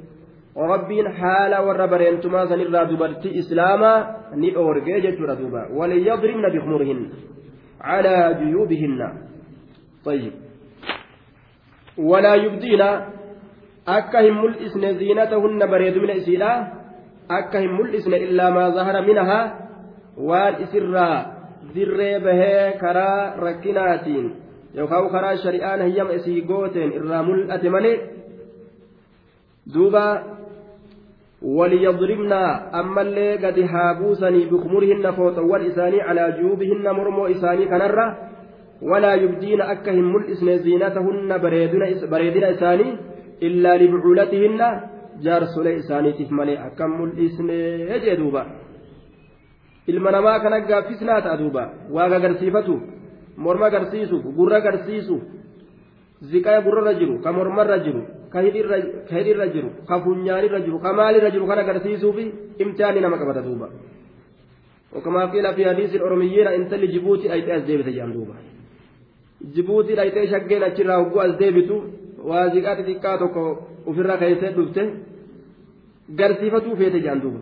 rabbiin 0.72 1.12
haala 1.20 1.62
warra 1.68 1.88
bareentumaa 1.94 2.48
sanirraa 2.54 2.88
dubartii 2.94 3.36
islaamaa 3.44 4.00
ni 4.42 4.56
dhoorgee 4.58 5.04
jechuudha 5.06 5.40
duuba 5.44 5.68
waliyadribna 5.82 6.56
bikhmurihinna 6.56 7.32
على 7.84 8.16
جيوبهن 8.40 9.02
طيب 10.06 10.34
ولا 11.98 12.34
يبدين 12.36 12.82
أكهم 13.88 14.36
ملئسن 14.44 14.84
زينتهن 15.00 15.62
بريد 15.72 15.98
من 15.98 16.10
إسيلا 16.10 16.52
أكهم 17.32 17.82
ملئسن 17.82 18.14
إلا 18.14 18.50
ما 18.50 18.70
ظهر 18.70 18.96
منها 19.02 19.40
والإسرى 20.18 21.26
dirree 21.76 22.20
bahee 22.20 22.78
karaa 22.82 23.36
rakkinaatiin 23.40 24.26
yookaan 24.76 25.10
karaa 25.10 25.38
shari'aan 25.44 25.80
hayyama 25.80 26.14
isii 26.20 26.42
gooteen 26.42 26.92
irraa 27.00 27.24
mul'ate 27.24 27.70
malee 27.70 27.98
duuba 29.74 30.06
وليضربن 31.44 32.34
أما 32.80 33.02
اللي 33.02 33.36
قد 33.36 33.60
هابوسني 33.60 34.46
بخمرهن 34.46 35.12
فوطوان 35.12 35.62
إساني 35.66 36.02
على 36.02 36.24
جيوبهن 36.40 36.86
مرمو 36.98 37.28
إساني 37.28 37.66
كنرة 37.66 38.18
ولا 38.82 39.14
يبدين 39.14 39.62
أكهم 39.62 40.14
ملئسن 40.14 40.58
زينتهن 40.58 41.30
بريدنا 42.12 42.50
إساني 42.52 42.88
إلا 43.44 43.72
لبعولتهن 43.78 44.62
جارسول 45.24 45.68
إساني 45.68 46.12
تفملي 46.14 46.56
أكم 46.68 46.92
ملئسن 47.02 47.50
يجدوبا 47.92 48.44
ilma 49.88 50.12
namaa 50.12 50.40
kana 50.40 50.60
gaaffisnaa 50.70 51.22
ta'a 51.22 51.38
duuba 51.38 51.64
waaqa 51.96 52.16
agarsiifatu 52.22 52.74
morma 53.38 53.66
agarsiisuuf 53.72 54.24
gurra 54.38 54.58
agarsiisuuf 54.62 55.24
ziqaa 56.32 56.60
gurrarra 56.66 56.94
jiru 57.00 57.16
ka 57.24 57.32
mormarra 57.38 57.78
jiru 57.86 58.02
ka 58.34 58.40
hidhiirra 58.46 59.48
jiru 59.56 59.70
ka 59.90 60.00
funyaanirra 60.04 60.60
jiru 60.66 60.80
ka 60.86 60.94
maalirra 61.00 61.34
jiru 61.36 61.48
kan 61.50 61.60
agarsiisuufi 61.64 62.26
imtihaanni 62.64 63.02
nama 63.02 63.18
qabata 63.24 63.42
duuba 63.50 63.70
وكما 64.94 65.26
قيل 65.26 65.54
في 65.54 65.66
حديث 65.70 65.96
الأرميين 65.96 66.48
إن 66.48 66.70
تلي 66.70 66.88
جيبوتي 66.88 67.34
أيتي 67.34 67.56
أزديبت 67.56 67.90
جام 67.90 68.14
دوبا 68.14 68.36
جيبوتي 69.56 70.02
أيتي 70.02 70.28
شقين 70.28 70.64
أشرا 70.64 70.96
وقو 70.98 71.22
أزديبتو 71.22 71.78
وازيقات 72.30 72.80
تكاتوكو 72.88 73.46
وفرا 73.88 74.16
كيسي 74.22 74.50
دفته 74.58 74.86
garsiifatuu 76.20 76.76
feete 76.76 77.00
jaan 77.06 77.22
duuba 77.24 77.40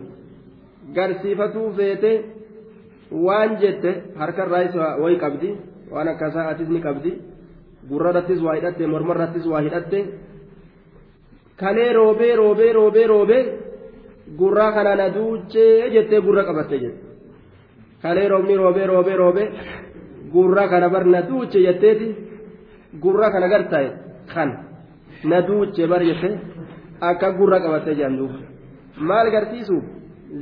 garsiifatuu 0.96 1.72
feete 1.76 2.10
waan 3.12 3.58
jette 3.60 3.90
harkarraayis 4.20 4.74
wayi 5.02 5.16
qabdi 5.24 5.50
waan 5.92 6.08
akkasaa 6.08 6.48
atis 6.52 6.68
ni 6.68 6.80
qabdi 6.80 7.12
gurrarrattis 7.88 8.40
waa 8.42 8.54
hidhatte 8.58 8.86
mormarrattis 8.86 9.46
waa 9.46 9.60
hidhatte 9.66 9.98
kalee 11.60 11.92
roobee 11.92 12.36
roobee 12.36 12.72
roobee 12.72 13.06
roobee 13.06 13.42
gurraa 14.38 14.72
kana 14.72 14.94
na 14.96 15.08
duuchee 15.14 15.90
jettee 15.94 16.20
gurra 16.26 16.44
qabatte 16.44 16.76
jette 16.84 17.00
kalee 18.02 18.28
roobni 18.28 18.56
roobee 18.56 18.86
roobee 18.86 19.16
roobee 19.22 19.48
gurra 20.32 20.68
kana 20.68 20.88
bar 20.88 21.04
na 21.06 21.20
jetteeti 21.66 22.08
gurra 23.02 23.30
kana 23.30 23.48
gartaaye 23.48 23.90
kan 24.34 24.50
na 25.24 25.42
bar 25.92 26.02
jette 26.08 26.30
akka 27.00 27.28
gurra 27.38 27.60
qabattee 27.60 27.94
jedhan 27.94 28.16
maal 29.08 29.30
garsiisuuf 29.30 29.84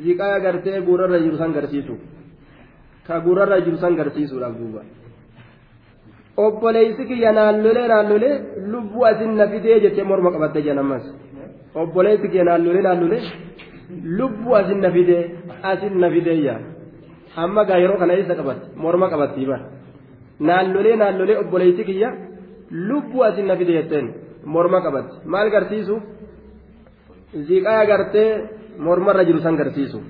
ziqaa 0.04 0.38
gartee 0.40 0.80
gurrarra 0.88 1.18
jiru 1.24 1.36
san 1.36 1.52
garsiisuuf 1.52 1.98
ka 3.10 3.16
gurrarra 3.26 3.58
jiru 3.66 3.76
san 3.82 3.94
garsiisuudhaaf 4.00 4.54
duuba. 4.60 4.82
obboleessi 6.46 7.02
kiyya 7.10 7.30
naannolee 7.38 7.86
naannolee 7.92 8.34
lubbuu 8.72 9.02
asin 9.10 9.32
na 9.38 9.44
fidee 9.52 9.76
jettee 9.84 10.04
morma 10.10 10.30
qabattee 10.34 10.62
jiran 10.64 10.78
ammas 10.84 11.04
obboleessi 11.82 12.26
kiyya 12.32 12.44
naannolee 12.48 12.82
naannolee 12.86 13.22
lubbuu 14.18 14.54
asin 14.60 14.78
na 14.84 14.90
fidee 14.96 15.22
asin 15.70 15.94
na 16.02 16.08
fidee 16.14 16.38
yaa 16.46 16.60
amma 17.42 17.62
gaa 17.68 17.78
yeroo 17.82 17.98
kana 18.02 18.12
eessa 18.18 18.34
qabatte 18.40 18.64
morma 18.84 19.06
qabattii 19.12 19.46
bara 19.50 19.64
naannolee 20.48 20.94
naannolee 21.02 21.36
obboleessi 21.42 21.82
kiyya 21.90 22.08
lubbuu 22.88 23.22
asin 23.28 23.46
na 23.50 23.54
fidee 23.60 23.76
jetteen 23.78 24.06
morma 24.54 24.78
qabatte 24.86 25.14
maal 25.32 25.48
garsiisuuf 25.54 26.02
ziqaa 27.48 27.82
gartee 27.90 28.30
mormarra 28.86 29.22
jiru 29.28 29.40
san 29.44 29.54
garsiisuuf 29.60 30.04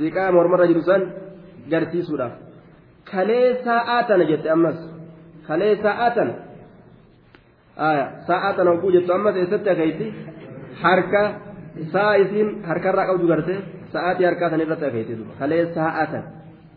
ziqaa 0.00 0.28
mormarra 0.36 0.66
jiru 0.72 0.82
san 0.88 1.02
garsiisuudhaaf 1.70 2.34
kalee 3.10 3.48
sa'aa 3.64 4.02
tana 4.08 4.24
jette 4.30 4.50
ammas. 4.50 4.78
kalee 5.46 5.76
sa'aatan. 5.82 6.28
Sa'aatan 8.26 8.66
hogguu 8.68 8.90
jettu 8.92 9.12
ammas 9.12 9.36
eessatti 9.36 9.70
akeeyti? 9.70 10.06
Harka 10.82 11.22
sa'a 11.92 12.14
isiin 12.22 12.48
harkarraa 12.68 13.06
qabdu 13.10 13.26
gartee 13.32 13.58
sa'aatii 13.92 14.26
harkaa 14.26 14.50
san 14.50 14.60
irratti 14.60 14.84
akeeyti 14.90 15.12
kalee 15.38 15.62
sa'aatan. 15.74 16.22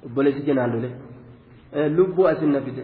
Obboleessi 0.05 0.45
jennaan 0.47 0.71
lole 0.73 0.89
lubbuu 1.97 2.25
asin 2.25 2.53
na 2.53 2.61
fide. 2.61 2.83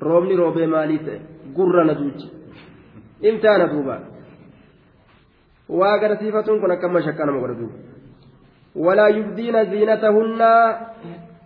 Roobni 0.00 0.36
roobee 0.36 0.66
maalii 0.66 0.98
ta'e? 1.06 1.20
Gurra 1.56 1.84
na 1.84 1.94
duuche 1.94 2.28
imtaana 3.22 3.66
duuba. 3.72 4.00
Waa 5.68 5.92
agarsiifatuun 5.94 6.60
kun 6.60 6.70
akka 6.70 6.88
mashakkaa 6.88 7.26
nama 7.26 7.40
godha 7.40 7.54
duuba. 7.60 7.76
Walaa 8.74 9.08
yubdiina 9.08 9.64
ziinatahunna 9.64 10.48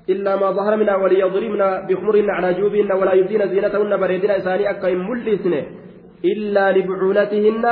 إلا 0.09 0.37
ما 0.37 0.51
ظهر 0.51 0.77
منها 0.77 0.97
وليضربن 0.97 1.63
بخمرهن 1.89 2.31
على 2.31 2.55
جيوبهن 2.55 2.93
ولا 2.93 3.13
يبدين 3.13 3.49
زينتهن 3.49 3.93
بريدنا 3.97 4.37
إساني 4.37 4.71
أكا 4.71 4.89
ملسن. 5.09 5.55
إلا 6.25 6.65
لبعولتهن 6.77 7.65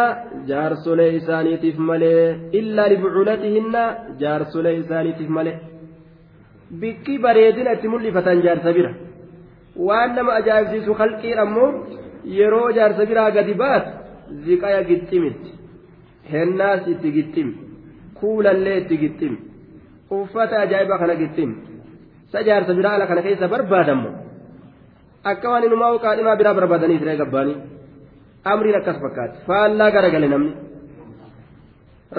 جار 0.49 0.73
سولي 0.85 1.17
إساني 1.17 1.57
تفملي. 1.57 2.15
إلا 2.59 2.83
لبعولتهن 2.93 3.75
جار 4.21 4.43
سولي 4.53 4.79
إساني 4.81 5.13
تفملي. 5.13 5.53
بكي 6.81 7.19
بريدنا 7.25 7.75
تملفة 7.75 8.29
جار 8.35 8.59
سبيرة. 8.67 8.93
وأنما 9.77 10.39
أجائب 10.39 10.67
سيسو 10.73 10.95
خلقي 10.95 11.43
أمو 11.43 11.67
biraa 13.11 13.31
gadi 13.31 13.55
baat 13.55 13.85
ziqaya 14.45 14.83
gixximitti 14.89 15.51
hennaas 16.33 16.83
itti 16.93 17.09
gixximi 17.17 17.55
kuulallee 18.19 18.77
itti 18.83 18.97
gixxim 19.03 19.35
uffata 20.11 20.61
ajaa'ibaa 20.65 20.99
kana 21.03 21.15
gixxim 21.23 21.51
sa 22.33 22.43
jaarsa 22.49 22.73
biraa 22.79 22.95
ala 22.97 23.07
kana 23.11 23.23
keessa 23.27 23.53
barbaadammo 23.55 24.11
akka 25.33 25.47
waan 25.53 25.65
inumaa 25.69 25.99
qaadhimaa 26.05 26.37
biraa 26.41 26.55
barbaadanii 26.61 26.99
siree 27.03 27.17
gabbaanii 27.23 27.57
amriin 28.53 28.79
akkas 28.81 28.99
fakkaate 29.05 29.45
faallaa 29.49 29.91
garagale 29.97 30.29
namni 30.35 30.53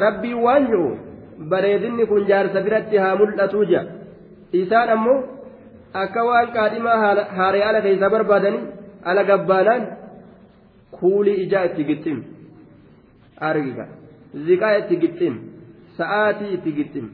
rabbiin 0.04 0.44
waan 0.46 0.68
jiru 0.72 0.88
bareedinni 1.54 2.06
kun 2.12 2.28
jaarsa 2.32 2.66
biratti 2.68 3.02
haa 3.04 3.16
mul'atuu 3.22 3.66
jira 3.72 3.84
isaan 4.62 4.94
ammoo 4.96 5.18
akka 6.04 6.28
waan 6.30 6.54
qaadhimaa 6.58 7.00
haaree 7.40 7.64
ala 7.70 7.82
keessa 7.88 8.14
barbaadanii 8.16 8.64
ala 9.10 9.24
gabbaanaan 9.32 9.84
kuulii 11.00 11.42
ijaa 11.46 11.66
itti 11.70 11.84
gixxim 11.90 12.20
argiga 13.50 13.86
ziqaa 14.48 14.74
itti 14.82 15.02
gixxim 15.04 15.36
sa'aatii 15.98 16.54
itti 16.58 16.72
gixxim 16.80 17.06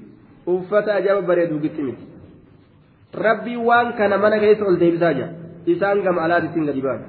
uffata 0.53 0.95
ajaba 0.99 1.21
bareedu 1.29 1.59
gixximiti 1.65 2.08
rabbii 3.26 3.58
waan 3.68 3.88
kana 3.98 4.16
mana 4.24 4.36
keessa 4.44 4.64
ol 4.70 4.78
deebisaa 4.82 5.14
jira 5.18 5.28
isaan 5.74 6.02
gama 6.06 6.20
alaatittiin 6.26 6.66
gadi 6.68 6.82
ba'an 6.86 7.02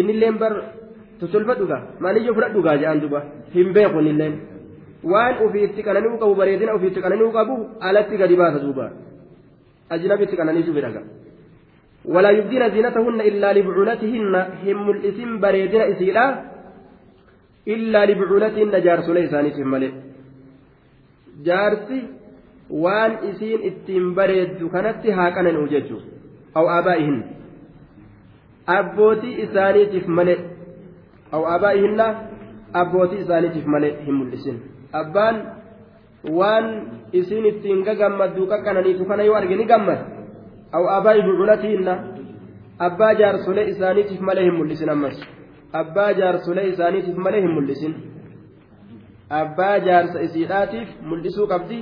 innilleen 0.00 0.36
bar 0.42 0.52
totolfadhuga 1.20 1.78
maniyyo 2.04 2.34
fudhadhugaa 2.36 2.76
jedhan 2.82 3.00
duba 3.04 3.20
hin 3.56 3.68
beeku 3.76 3.98
innilleen 4.02 4.34
waan 5.12 5.34
ufiitti 5.46 5.86
qanani'uu 5.88 6.20
qabu 6.22 6.34
bareedina 6.40 6.76
ufiitti 6.78 7.04
qanani'uu 7.04 7.32
qabu 7.38 7.54
alatti 7.88 8.20
gadi 8.22 8.40
baasa 8.42 8.64
duuba 8.64 8.86
ajnabitti 9.96 10.40
qananiisu 10.40 10.72
biraga 10.78 11.02
ولا 12.14 12.30
يبدين 12.38 12.64
زينتهن 12.74 13.20
إلا 13.30 13.48
لبعولتهن 13.56 14.34
هم 14.64 14.84
الإثم 14.94 15.30
بريدنا 15.44 15.84
إسيلا 15.92 16.24
إلا 17.74 18.00
لبعولتهن 18.08 18.74
جارس 18.86 19.08
ليسانيتهم 19.16 19.68
ملئ 19.74 19.92
jaarsi 21.46 21.98
waan 22.69 23.11
isiin 23.29 23.61
ittiin 23.69 24.15
bareeddu 24.15 24.69
kanatti 24.69 25.11
haa 25.11 25.31
qanani'u 25.37 25.67
jechuudha 25.73 26.07
aw 26.59 26.65
abaa'ihin 26.79 27.17
abbootii 28.77 29.35
isaaniitiif 29.45 30.07
malee 30.07 30.39
aw 31.31 31.41
abaa'ihinna 31.55 32.05
abbootii 32.81 33.21
isaaniitiif 33.23 33.65
malee 33.65 33.93
hin 34.05 34.15
mul'isin. 34.15 34.57
Abbaan 34.93 35.35
waan 36.39 36.65
isiin 37.13 37.45
ittiin 37.51 37.83
gagammaddu 37.87 38.47
qaqqananiitu 38.51 39.05
kana 39.05 39.23
yoo 39.23 39.35
arge 39.35 39.55
ni 39.55 39.65
gammada. 39.65 40.03
Aw 40.71 40.83
abaa'i 40.97 41.21
buculatihinna 41.27 41.93
abbaa 42.87 43.13
jaarsolee 43.21 43.65
isaaniitiif 43.73 44.21
malee 44.21 44.43
hin 44.43 44.55
mul'isin 44.59 44.89
ammas. 44.89 45.17
Abbaa 45.73 46.11
jaarsolee 46.19 46.67
isaaniitiif 46.73 47.17
malee 47.17 47.41
hin 47.41 47.53
mul'isin. 47.57 47.93
Abbaa 49.29 49.79
jaarsa 49.87 50.21
isiidhaatiif 50.27 50.89
mul'isuu 51.09 51.47
qabdi 51.47 51.79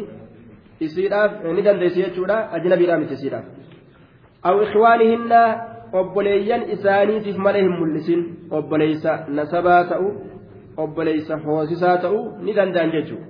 isiidhaaf 0.85 1.31
ni 1.55 1.61
dandeessi 1.67 2.03
jechuudha 2.05 2.37
ajnabiidhaa 2.57 2.99
miti 3.03 3.13
isiidhaaf 3.19 3.45
aw 4.49 4.55
ikhwaanihinna 4.65 5.41
obboleeyyan 5.99 6.63
isaaniitiif 6.75 7.37
malee 7.45 7.63
hin 7.67 7.75
mul'isin 7.81 8.21
obboleeysa 8.59 9.11
nasabaa 9.39 9.81
ta'u 9.91 10.07
obboleeysa 10.83 11.37
hoosisaa 11.45 11.97
ta'u 12.05 12.19
ni 12.45 12.55
danda'an 12.57 12.91
jechuudha 12.95 13.27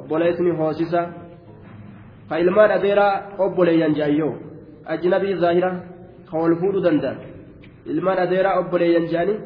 obboleessni 0.00 0.50
hoosisa 0.60 1.00
ka 2.28 2.38
ilmaan 2.44 2.70
adeeraa 2.78 3.14
obboleeyyan 3.46 3.94
jaayyoo 4.00 4.34
ajnabii 4.94 5.34
zaahira 5.44 5.70
ka 6.30 6.38
wal 6.42 6.56
fuudhuu 6.60 6.84
danda'an 6.88 7.18
ilmaan 7.94 8.18
adeeraa 8.26 8.58
obboleeyyan 8.60 9.06
jaanii 9.14 9.38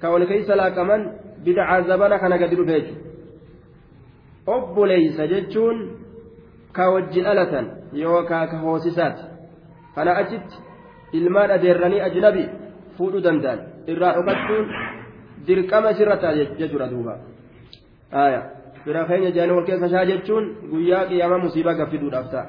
ka 0.00 0.12
wal 0.12 0.26
keessa 0.30 0.56
laaqaman 0.62 1.02
bidacaa 1.44 1.80
zabana 1.90 2.18
kana 2.22 2.38
gadi 2.42 2.56
dhufe 2.60 2.72
jechuudha 2.78 3.02
obboleeysa 4.56 5.26
jechuun 5.32 5.78
ka 6.72 6.90
wajjin 6.90 7.24
dhalatan 7.24 7.66
yookaan 8.02 8.48
ka 8.48 8.56
hoosisaati 8.64 9.22
kana 9.94 10.16
achitti 10.22 10.56
ilmaan 11.18 11.50
adeerranii 11.56 12.00
ajnabi 12.08 12.44
fuudhuu 12.96 13.24
danda'an. 13.26 13.60
Irraa 13.92 14.12
dhokachuun 14.16 14.66
dirqama 15.46 15.94
sirra 15.98 16.16
ta'a 16.22 16.34
jechuudha 16.60 16.90
duuba. 16.92 17.14
Fira 18.84 19.04
keenya 19.08 19.30
jaanii 19.36 19.56
wal 19.58 19.66
keessa 19.68 19.88
shaa 19.94 20.06
jechuun 20.10 20.44
guyyaa 20.70 21.04
qiyyaama 21.10 21.38
musiibaa 21.44 21.74
gaffiduudhaaf 21.80 22.30
ta'a. 22.34 22.46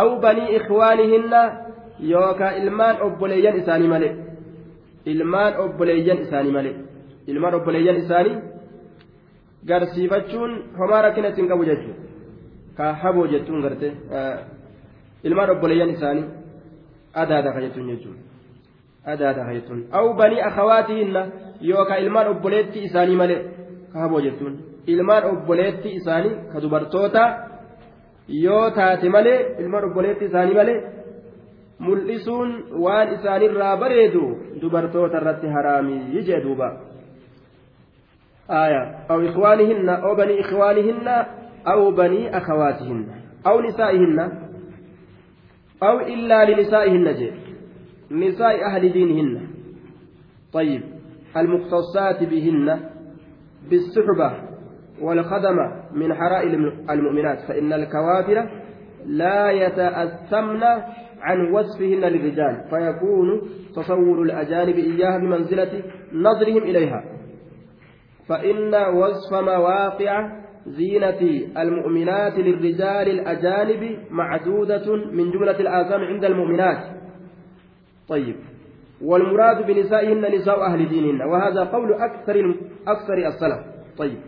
Aw 0.00 0.08
banii 0.24 0.54
ikhwaanihinna 0.58 1.40
yookaan 2.12 2.58
ilmaan 2.62 3.02
obboleeyyan 3.06 3.56
isaanii 3.60 3.92
malee. 3.94 4.12
Ilmaan 5.12 5.60
obboleeyyan 5.64 6.18
isaanii 6.24 6.56
malee. 6.58 6.74
Ilmaan 7.26 7.54
obboleeyyan 7.58 7.96
isaanii 8.04 8.36
garsiifachuun 9.68 10.52
homaa 10.78 11.02
rakkina 11.02 11.28
ittiin 11.28 11.48
qabu 11.48 11.64
jechuudha 11.70 12.05
ka 12.77 12.93
haboo 13.03 13.27
jechuun 13.33 13.61
garte 13.65 13.87
ilmaan 15.27 15.49
obboleeyyan 15.55 15.89
isaanii 15.95 16.25
adaada 17.21 17.49
ka 17.55 17.59
jechuun 17.65 17.87
jechuudha 17.91 18.21
adaada 19.13 19.41
ka 19.47 19.51
jechuun 19.57 19.79
aw 19.99 20.05
banii 20.19 20.41
akhawaatihinna 20.49 21.21
yookaan 21.71 22.03
ilmaan 22.05 22.27
obboleettii 22.33 22.83
isaanii 22.89 23.17
malee 23.21 23.39
ka 23.93 23.97
haboo 24.03 24.21
jechuun 24.27 24.53
ilmaan 24.93 25.23
obboleettii 25.31 25.95
isaanii 26.01 26.33
ka 26.53 26.57
dubartoota 26.63 27.23
yoo 28.45 28.65
taate 28.77 29.09
malee 29.15 29.39
ilmaan 29.61 29.85
obboleettii 29.89 30.27
isaanii 30.31 30.57
malee 30.61 30.79
mul'isuun 31.87 32.49
waan 32.85 33.07
isaanirraa 33.17 33.75
bareedu 33.83 34.23
dubartoota 34.61 35.17
irratti 35.21 35.47
haraamii 35.55 36.23
jee 36.29 36.41
duuba. 36.45 36.69
آية 38.63 38.81
أو 39.11 39.19
إخوانهن 39.29 39.89
أو 39.89 40.15
بني 40.15 40.41
إخوانهن 40.41 41.07
أو 41.68 41.90
بني 41.90 42.36
أخواتهن 42.36 43.06
أو 43.46 43.60
نسائهن 43.60 44.32
أو 45.82 46.00
إلا 46.00 46.50
لنسائهن 46.50 47.14
جي. 47.14 47.32
نساء 48.10 48.64
أهل 48.64 48.92
دينهن. 48.92 49.48
طيب. 50.52 50.82
المختصات 51.36 52.22
بهن 52.22 52.80
بالصحبة 53.70 54.32
والخدمة 55.02 55.82
من 55.92 56.14
حرائر 56.14 56.72
المؤمنات 56.90 57.38
فإن 57.48 57.72
الكوافر 57.72 58.48
لا 59.06 59.50
يتأثمن 59.50 60.62
عن 61.20 61.52
وصفهن 61.52 62.00
للرجال 62.00 62.64
فيكون 62.70 63.40
تصور 63.76 64.22
الأجانب 64.22 64.74
إياها 64.74 65.18
بمنزلة 65.18 65.82
نظرهم 66.12 66.62
إليها. 66.62 67.04
فإن 68.28 68.74
وصف 68.74 69.34
مواقع 69.34 70.45
زينة 70.66 71.20
المؤمنات 71.58 72.38
للرجال 72.38 73.08
الأجانب 73.08 73.98
معدودة 74.10 74.96
من 74.96 75.30
جملة 75.30 75.60
الآثام 75.60 76.00
عند 76.00 76.24
المؤمنات. 76.24 76.78
طيب. 78.08 78.36
والمراد 79.02 79.66
بنسائهن 79.66 80.34
نساء 80.34 80.60
أهل 80.60 80.88
دينهن 80.88 81.22
وهذا 81.22 81.64
قول 81.64 81.92
أكثر 81.92 82.54
أكثر 82.86 83.26
السلف. 83.26 83.58
طيب. 83.98 84.18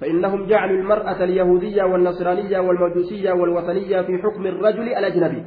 فإنهم 0.00 0.46
جعلوا 0.46 0.78
المرأة 0.78 1.24
اليهودية 1.24 1.82
والنصرانية 1.82 2.58
والمجوسية 2.58 3.32
والوثنية 3.32 4.02
في 4.02 4.18
حكم 4.18 4.46
الرجل 4.46 4.82
الأجنبي. 4.82 5.44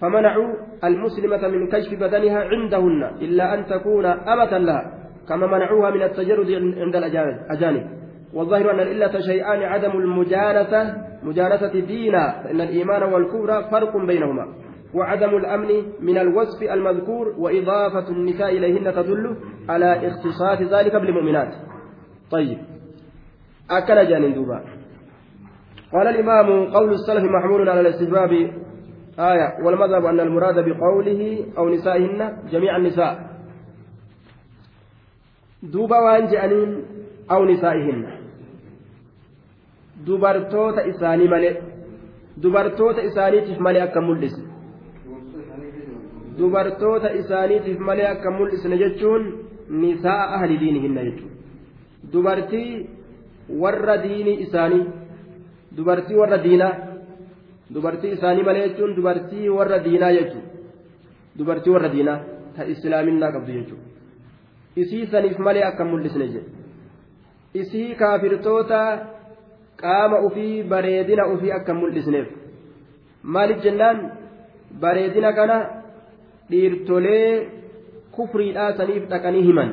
فمنعوا 0.00 0.54
المسلمة 0.84 1.48
من 1.48 1.68
كشف 1.68 1.94
بدنها 2.00 2.44
عندهن 2.44 3.02
إلا 3.20 3.54
أن 3.54 3.66
تكون 3.66 4.06
أمة 4.06 4.58
لها 4.58 5.02
كما 5.28 5.46
منعوها 5.46 5.90
من 5.90 6.02
التجرد 6.02 6.50
عند 6.78 6.96
الأجانب 6.96 8.01
والظاهر 8.34 8.70
أن 8.70 8.80
الإلة 8.80 9.20
شيئان 9.20 9.62
عدم 9.62 9.90
المجانسة 9.90 10.94
مجانسة 11.22 11.80
دينا 11.80 12.42
فإن 12.44 12.60
الإيمان 12.60 13.02
والكفر 13.02 13.62
فرق 13.70 13.96
بينهما. 13.96 14.46
وعدم 14.94 15.36
الأمن 15.36 15.68
من 16.00 16.18
الوصف 16.18 16.62
المذكور 16.62 17.28
وإضافة 17.38 18.08
النساء 18.08 18.48
إليهن 18.48 18.94
تدل 18.94 19.36
على 19.68 20.08
اختصاص 20.08 20.60
ذلك 20.60 20.96
بالمؤمنات 20.96 21.54
طيب. 22.30 22.58
أكل 23.70 24.08
جان 24.08 24.34
دوبا 24.34 24.64
قال 25.92 26.06
الإمام 26.08 26.72
قول 26.72 26.92
السلف 26.92 27.24
محمول 27.24 27.68
على 27.68 27.80
الاستجواب 27.80 28.32
آية 29.18 29.64
والمذهب 29.64 30.04
أن 30.04 30.20
المراد 30.20 30.54
بقوله 30.54 31.46
أو 31.58 31.68
نسائهن 31.68 32.38
جميع 32.52 32.76
النساء. 32.76 33.32
duuba 35.62 35.94
waan 36.02 36.26
je'aniin 36.26 36.70
aw 37.30 37.38
nisaa'ihinna 37.46 38.21
dubartoota 40.06 40.82
isaanii 40.92 41.28
malee 41.34 41.54
dubartoota 42.42 43.00
isaaniitiif 43.08 43.58
malee 43.66 43.82
akka 43.86 44.00
mul'isne 44.08 44.44
dubartoota 46.38 47.08
isaaniitiif 47.20 47.78
malee 47.88 48.06
akka 48.14 48.30
mul'isne 48.38 48.76
jechuun 48.82 49.22
nisaa 49.82 50.22
ahli 50.38 50.56
diinihinna 50.62 51.02
jechuudha 51.08 51.36
dubartii 52.12 52.70
warra 53.62 53.96
diinii 54.06 54.36
isaanii 54.46 54.82
dubartii 55.76 56.16
warra 56.22 56.38
diinaa 56.46 56.72
dubartii 57.74 58.12
isaanii 58.16 58.44
malee 58.48 58.64
jechuun 58.68 58.96
dubartii 58.96 59.48
warra 59.58 59.78
diinaa 59.86 60.12
jechuudha 60.18 60.48
dubartii 61.38 61.72
warra 61.76 61.88
diinaa 61.94 62.18
ta 62.56 62.62
islaaminaa 62.74 63.32
qabdu 63.36 63.52
jechuudha. 63.58 63.84
isii 64.82 65.06
saniif 65.12 65.38
malee 65.46 65.64
akka 65.70 65.84
mul'isne 65.84 66.26
jedhe 66.34 66.50
isii 67.62 67.94
kaafirtoota 68.02 68.80
qaama 69.84 70.20
ufii 70.28 70.62
bareedina 70.72 71.26
ufii 71.34 71.52
akka 71.58 71.74
mul'isneef. 71.74 72.28
Maaliif 73.22 73.62
jennaan? 73.64 73.98
Bareedina 74.82 75.32
kana 75.38 75.56
dhiirtolee 76.50 77.26
kufriidhaa 78.16 78.72
saniif 78.78 79.08
dhaqanii 79.12 79.44
himan. 79.48 79.70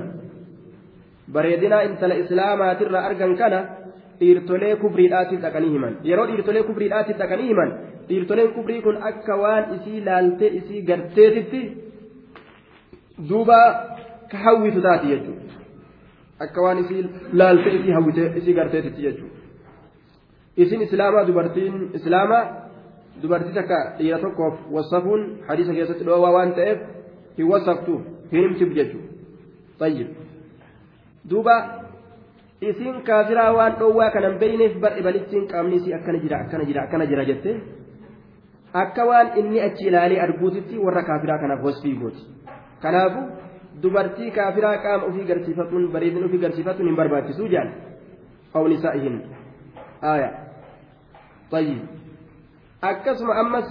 Bareedina 1.33 1.83
intala 1.89 2.15
islaamaatirraa 2.23 3.05
argan 3.09 3.35
kana 3.41 3.59
dhiirtolee 4.19 4.75
kufriidhaatiif 4.83 5.41
dhaqanii 5.45 5.71
himan. 5.75 5.93
Yeroo 6.09 6.27
dhiirtolee 6.31 6.63
kufriidhaatiif 6.69 7.17
dhaqanii 7.21 7.47
himan 7.51 7.71
dhiirtoleen 8.09 8.51
kufrii 8.57 8.81
kun 8.87 8.97
akka 9.11 9.35
waan 9.43 9.63
isii 9.75 10.05
laaltee 10.07 10.51
isii 10.59 10.81
garteetitti 10.89 11.61
duuba 13.29 13.59
ka 14.31 14.37
hawwitu 14.45 14.81
taati 14.87 15.07
jechuudha. 15.07 15.53
Akka 16.45 16.61
waan 16.65 16.77
isii 16.83 17.03
laaltee 17.41 17.73
isii 17.79 17.93
hawwitee 17.97 18.27
isii 18.41 18.53
garteetitti 18.61 19.01
jechuudha 19.07 19.38
isin 20.63 20.81
islaamaa 20.87 21.23
dubartiin 21.29 21.75
islaamaa 21.99 22.43
dubartii 23.23 23.55
takka 23.59 23.77
dhiira 23.97 24.19
tokkoof 24.23 24.55
wasafuun 24.77 25.21
hadiisa 25.47 25.73
keessatti 25.77 26.05
dhoowwaa 26.09 26.31
waan 26.37 26.51
ta'eef 26.59 26.79
hin 27.37 27.47
wasaftu 27.51 27.93
hin 28.31 28.41
himsiif 28.45 28.71
jechuudha 28.77 29.09
tayyib 29.81 30.07
duuba 31.31 31.55
isiin 32.69 33.01
kaafiraa 33.09 33.49
waan 33.57 33.73
dhoowwaa 33.81 34.09
kanan 34.15 34.39
beeyneef 34.43 34.73
bar 34.85 34.93
ibalittiin 35.01 35.45
qaamni 35.51 35.75
isii 35.81 35.93
akkana 35.99 36.19
jira 36.23 36.37
akkana 36.45 36.65
jira 36.71 36.81
akkana 36.87 37.05
jira 37.11 37.25
jette 37.31 37.51
akka 38.83 39.05
waan 39.11 39.27
inni 39.43 39.61
achi 39.67 39.87
ilaalee 39.91 40.19
arguutitti 40.27 40.75
warra 40.87 41.03
kaafiraa 41.11 41.37
kanaaf 41.43 41.63
wasfii 41.69 41.95
gooti 42.01 42.23
kanaafu 42.83 43.21
dubartii 43.83 44.31
kaafiraa 44.37 44.75
qaama 44.85 45.05
ofii 45.11 45.25
garsiifatuun 45.31 45.87
bareedina 45.93 46.25
ofii 46.25 46.41
garsiifatuun 46.45 46.87
hin 46.91 46.97
barbaachisuu 47.01 47.47
jaan 47.55 47.69
aw 48.59 48.67
nisaa'ihin 48.73 49.17
aaya 50.11 50.29
tayyib 51.51 51.81
akkasuma 52.91 53.33
ammas 53.43 53.69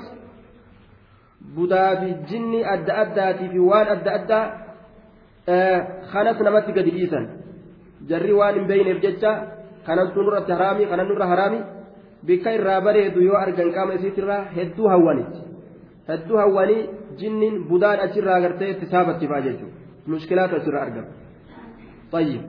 budaa 1.57 1.91
fi 2.01 2.09
jinni 2.31 2.61
adda 2.75 2.93
addaatii 3.03 3.49
fi 3.55 3.59
waan 3.71 3.89
adda 3.95 4.11
addaa 4.19 4.45
kanas 6.13 6.39
namatti 6.47 6.73
gadi 6.79 6.91
dhiisan 6.97 7.25
jarri 8.11 8.33
waan 8.41 8.55
hin 8.59 8.67
beeyneef 8.71 8.99
jecha 9.07 9.33
kanattu 9.87 10.23
nurratti 10.23 10.53
haraami 10.57 10.85
kanan 10.91 11.09
nurra 11.11 11.27
haraami 11.33 11.61
bikka 12.29 12.51
irraa 12.59 12.81
bareedu 12.87 13.21
yoo 13.29 13.39
argan 13.45 13.71
qaama 13.77 13.93
isiitirraa 13.99 14.43
hedduu 14.57 14.87
hawwanitti 14.93 15.41
hedduu 16.11 16.37
hawwanii 16.43 16.83
jinniin 17.21 17.57
budaan 17.71 18.01
achirraa 18.07 18.41
gartee 18.45 18.71
itti 18.75 18.87
saabatti 18.95 19.27
fa'a 19.31 19.41
jechuudha 19.47 19.77
mushkilaatu 20.13 20.55
achirraa 20.61 20.83
argama 20.87 21.11
tayyib 22.13 22.43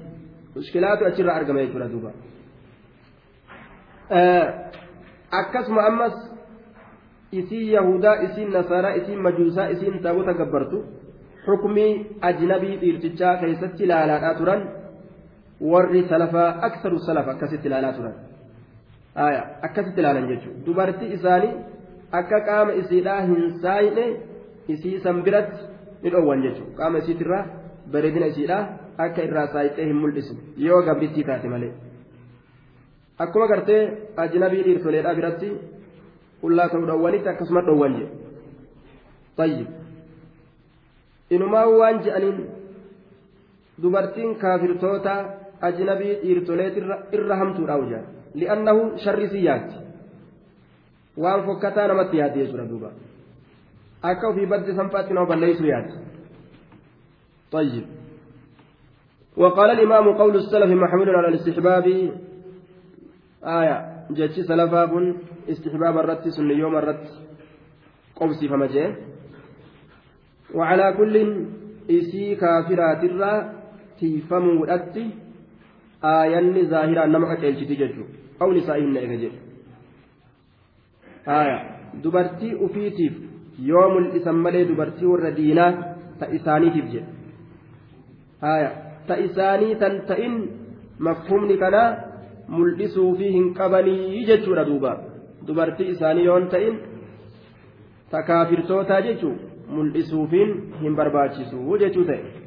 mushkilaatu 0.56 1.02
achirraa 1.10 1.36
argama 1.40 1.60
jechuudha 1.66 1.88
duuba 1.94 2.12
akkasuma 5.32 5.82
ammas 5.90 6.16
isiin 7.32 7.72
yahudaa 7.74 8.16
isiin 8.28 8.52
nasaaraa 8.54 8.94
isiin 9.02 9.22
majuusaa 9.28 9.68
isiin 9.76 10.02
taabota 10.04 10.34
gabbartu 10.42 10.78
xukumii 11.46 11.92
ajnabii 12.30 12.76
dhiirtichaa 12.82 13.36
keessatti 13.42 13.84
ilaalaadhaa 13.84 14.34
turan 14.40 14.62
warri 15.72 16.02
salafaa 16.10 16.50
aksaru 16.68 17.00
salafa 17.08 17.32
akkasitti 17.32 17.68
ilaalaa 17.68 17.94
turan. 17.94 18.16
Akkasitti 19.68 20.00
ilaalan 20.02 20.28
jechuudha 20.32 20.66
dubartii 20.66 21.14
isaanii 21.18 21.54
akka 22.20 22.40
qaama 22.50 22.72
isiidhaa 22.82 23.22
hin 23.22 23.44
saayine 23.64 24.06
isii 24.76 25.00
san 25.06 25.22
biratti 25.24 25.62
ni 26.04 26.10
dhoowwan 26.16 26.42
jechuudha 26.46 26.74
qaama 26.82 26.98
isiitirraa 27.04 27.44
bareedina 27.94 28.28
isiidhaa 28.34 28.62
akka 29.06 29.22
irraa 29.30 29.48
saayixee 29.54 29.86
hin 29.92 29.98
mul'isne 30.04 30.38
yoo 30.68 30.82
gabrittii 30.90 31.24
taate 31.30 31.48
malee 31.54 31.72
akkuma 33.24 33.48
gartee 33.52 33.82
ajnabii 34.24 34.64
dhiirtoleedhaa 34.68 35.16
biratti 35.20 35.50
qullaa 36.42 36.70
ta'uu 36.72 36.88
dhoowwanitti 36.90 37.30
akkasuma 37.34 37.62
dhoowwan 37.68 37.94
jedhe 38.00 38.16
tayyib 39.40 39.68
inumaa 41.38 41.66
waan 41.80 41.98
je'aniin 42.06 42.40
dubartiin 43.82 44.32
kaafirtoota 44.44 45.14
ajnabii 45.70 46.14
dhiirtoleet 46.24 46.76
irra 47.18 47.36
hamtuudhaa'u 47.42 47.84
jedhan 47.92 48.08
li'annahu 48.42 48.82
sharrisii 49.04 49.46
yaaddi 49.50 49.76
waan 51.24 51.46
fokkataa 51.48 51.88
namatti 51.92 52.16
yaadde 52.22 52.40
jechuudha 52.44 52.70
duuba 52.72 52.90
akka 54.12 54.26
ofii 54.32 54.52
badde 54.54 54.72
sanfaatti 54.82 55.14
nama 55.14 55.32
balleessu 55.34 55.66
yaaddi 55.74 55.96
طيب 57.52 57.86
وقال 59.38 59.70
الإمام 59.72 60.06
قول 60.22 60.36
السلف 60.36 60.72
محمول 60.84 61.10
على 61.10 61.28
الاستحباب 61.28 61.86
آية 63.45 63.77
جتش 64.11 64.41
سلفاب 64.41 64.93
استحباب 65.49 65.99
الرت 65.99 66.29
سن 66.29 66.51
يوم 66.51 66.77
الرت 66.77 67.07
قبسي 68.17 68.49
فمجيه 68.49 68.97
وعلى 70.55 70.87
كل 70.99 71.15
إسي 71.91 72.35
كافرات 72.35 73.05
الرا 73.05 73.33
تيفمو 73.99 74.65
الأتي 74.65 75.25
aayanni 76.13 76.67
zaahiraan 76.73 77.13
nama 77.15 77.31
qaceelchiti 77.33 77.77
jechuudha 77.81 78.39
qawni 78.39 78.61
isaa 78.63 78.79
hin 78.81 78.97
eega 79.03 79.17
jedhu 79.23 79.39
aaya 81.37 81.59
dubartii 82.05 82.55
ufiitiif 82.67 83.15
yoo 83.71 83.87
mul'isan 83.95 84.43
malee 84.47 84.65
dubartii 84.71 85.11
warra 85.13 85.31
diinaa 85.39 85.71
ta 86.21 86.31
isaaniitiif 86.39 86.91
jedha 86.95 87.11
aaya 88.53 88.71
ta 89.09 89.21
isaanii 89.29 89.79
tan 89.85 89.97
ta'in 90.11 90.37
mafhumni 91.09 91.57
kanaa 91.65 91.89
mul'isuufii 92.56 93.32
hin 93.38 93.54
qabanii 93.54 94.26
jechuudha 94.32 94.66
duuba. 94.66 94.98
Dubartii 95.48 95.90
isaanii 95.96 96.26
yoon 96.26 96.50
ta'in 96.56 96.80
takaafirtootaa 98.12 99.02
jechuu 99.08 99.36
mul'isuufiin 99.78 100.54
hin 100.82 100.96
barbaachisu 101.02 101.78
jechuu 101.86 102.06
ta'e. 102.12 102.40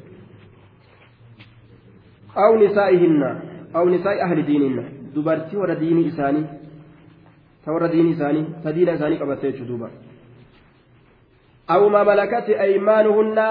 aw 2.35 2.53
nisaa'ihinna 2.57 3.29
aw 3.75 3.85
nisaa'i 3.89 4.21
ahli 4.21 4.43
diininna. 4.43 4.83
Dubartii 5.15 5.57
warra 5.57 5.77
diinii 5.81 6.09
isaanii 6.09 6.45
ta 7.65 7.73
warra 7.73 7.89
diinii 7.93 8.17
isaanii 8.17 8.45
ta 8.63 8.73
diina 8.73 8.97
isaanii 8.97 9.19
qabatte 9.19 9.53
jechuu 9.53 9.69
duuba. 9.69 9.91
Aw 11.69 11.89
maa 11.89 12.05
malakati 12.05 12.57
aymaanuhunna 12.57 13.47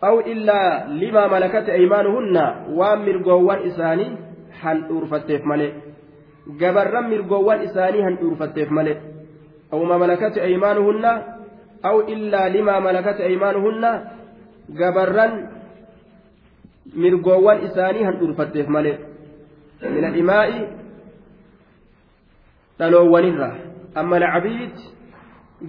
aw 0.00 0.20
illaa 0.32 0.88
limaa 1.00 1.28
malakati 1.28 1.70
aymaanuhunna 1.70 2.44
waan 2.76 3.02
mirgoowwan 3.08 3.64
isaanii 3.70 4.10
أورفتيف 4.64 5.44
ملئ 5.46 5.72
gabarran 6.60 7.06
mirgoowwan 7.12 7.62
isaanii 7.62 8.02
han 8.02 8.16
dhuurfatteef 8.20 8.70
malee 8.70 8.98
ما 9.72 9.96
ملكت 9.98 10.38
أيمانهن 10.38 11.04
أو 11.84 12.00
إلا 12.00 12.48
لما 12.48 12.80
ملكت 12.80 13.20
أيمانهن 13.20 13.84
gabarran 14.70 15.32
mirgoowwan 16.94 17.64
isaanii 17.64 18.04
han 18.04 18.18
dhuunfatteef 18.18 18.68
malee 18.68 18.98
min 19.94 20.04
adhimaa'i 20.04 20.60
dhaloowwanirraa 22.78 23.54
amma 23.94 24.18
lacabiit 24.18 24.76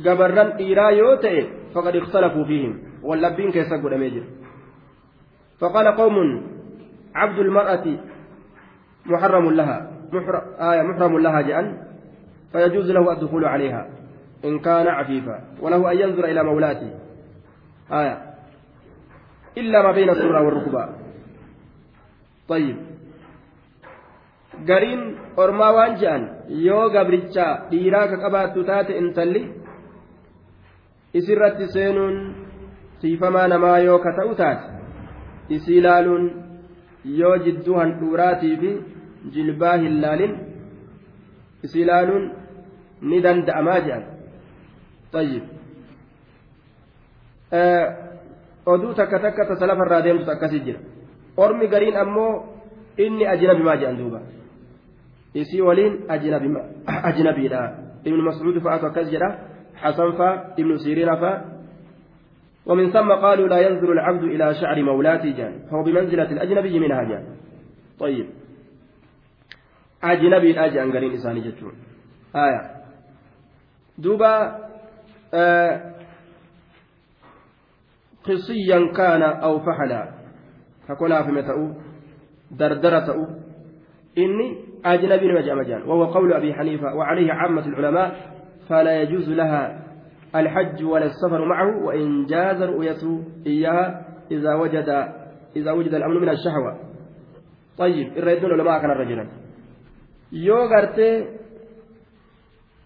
gabarran 0.05 0.53
dhiiraa 0.57 0.91
yoo 0.91 1.15
ta'e 1.25 1.41
faqad 1.73 1.95
ikhtalafuu 1.95 2.45
fiihim 2.45 2.73
wallabbiin 3.03 3.51
keessa 3.57 3.77
godhamee 3.77 4.13
jira 4.17 4.29
فقال 5.61 5.87
قوم 5.87 6.15
عبد 7.15 7.39
المرأة 7.39 7.85
محرم 9.05 9.49
لها 9.49 9.91
آية 10.71 10.81
محرم 10.81 11.19
لها 11.19 11.41
جأن 11.41 11.77
فيجوز 12.51 12.91
له 12.91 13.11
الدخول 13.11 13.45
عليها 13.45 13.87
إن 14.45 14.59
كان 14.59 14.87
عفيفا 14.87 15.37
وله 15.61 15.91
أن 15.91 15.97
ينظر 15.97 16.25
إلى 16.25 16.43
مولاته 16.43 16.91
آية 17.91 18.17
إلا 19.57 19.81
ما 19.81 19.91
بين 19.91 20.09
السرة 20.09 20.41
والركبة 20.41 20.89
طيب 22.47 22.77
gariin 24.67 25.17
ormaa 25.37 25.71
waan 25.73 25.95
je'an 25.97 26.23
yoo 26.51 26.89
gabricha 26.91 27.45
dhiiraa 27.71 28.07
ka 28.11 28.17
qabaattu 28.23 28.63
taate 28.67 28.97
intalli 29.01 29.43
isirratti 31.19 31.67
seenuun 31.75 32.17
siifamaa 33.01 33.47
namaa 33.47 33.77
yoo 33.87 33.99
ka 34.03 34.11
ta'u 34.17 34.35
taate 34.35 34.65
isii 35.55 35.77
ilaaluun 35.81 36.25
yoo 37.05 37.37
jidduu 37.45 37.75
handhuuraatii 37.81 38.55
fi 38.61 38.71
jilbaa 39.35 39.75
hin 39.83 40.01
laalin 40.01 40.33
isii 41.63 41.81
ilaaluun 41.81 42.31
ni 43.01 43.21
danda'amaa 43.23 43.79
je'an 43.87 44.03
طيب 45.13 45.43
oduu 48.65 48.93
takka 48.93 49.19
takka 49.19 49.45
ta 49.47 49.55
salafarraa 49.55 50.01
deemtu 50.01 50.31
akkasii 50.31 50.59
jira 50.65 50.79
ormi 51.37 51.67
gariin 51.67 51.97
ammoo 51.97 52.33
inni 52.97 53.27
ajnabimaa 53.27 53.75
jedhan 53.81 53.97
duuba 53.97 54.19
isii 55.33 55.61
waliin 55.61 55.93
ajnabiidha 57.09 57.61
ibnu 58.05 58.21
mascuud 58.23 58.61
fa'aatu 58.63 58.85
akkas 58.91 59.09
jedha 59.11 59.31
حسن 59.81 60.11
فا 60.11 60.29
ابن 60.61 60.77
سيرين 60.77 61.09
فا 61.15 61.31
ومن 62.65 62.91
ثم 62.91 63.11
قالوا 63.11 63.47
لا 63.47 63.59
ينظر 63.59 63.91
العبد 63.91 64.23
إلى 64.23 64.53
شعر 64.53 64.83
مولاته 64.83 65.31
جان 65.31 65.53
فهو 65.71 65.83
بمنزلة 65.83 66.31
الأجنبي 66.31 66.79
منها 66.79 67.03
جان 67.03 67.23
طيب 67.99 68.27
jedhan 70.69 70.91
gariin 70.91 71.13
isaanii 71.13 71.45
jechuudha 71.45 71.77
haya 72.33 72.61
duuba 74.03 74.31
qisiyyan 78.25 78.89
kaana 78.97 79.37
aw 79.45 79.61
faxala 79.61 79.99
ka 80.87 80.95
kolaafime 80.95 81.43
ta'u 81.45 81.65
dardara 82.49 83.05
ta'u 83.05 83.25
inni 84.15 84.47
ajnabii 84.83 85.27
nama 85.29 85.41
jedhama 85.45 85.63
jedhan 85.69 85.85
wahuwa 85.85 86.13
qawlu 86.13 86.33
abii 86.35 86.53
xaniifa 86.53 86.93
وعليه 86.97 87.33
عامة 87.33 87.65
العلماء 87.65 88.09
فلا 88.69 89.01
يجوز 89.01 89.29
لها 89.29 89.90
الحج 90.35 90.83
ولا 90.83 91.05
السفر 91.05 91.45
معه 91.45 91.85
وإن 91.85 92.25
جاز 92.25 92.63
رؤيته 92.63 93.23
إياها 93.47 94.05
إذا 94.31 94.53
وجد 94.55 94.89
إذا 95.55 95.71
وجد 95.71 95.93
الأمن 95.93 96.17
من 96.21 96.29
الشهوة 96.29 96.79
طيب 97.77 98.17
الرئيسون 98.17 98.51
العلماء 98.51 98.81
كان 98.81 98.89
رجلا 98.89 99.25
yoo 100.31 100.67
gartee 100.71 101.27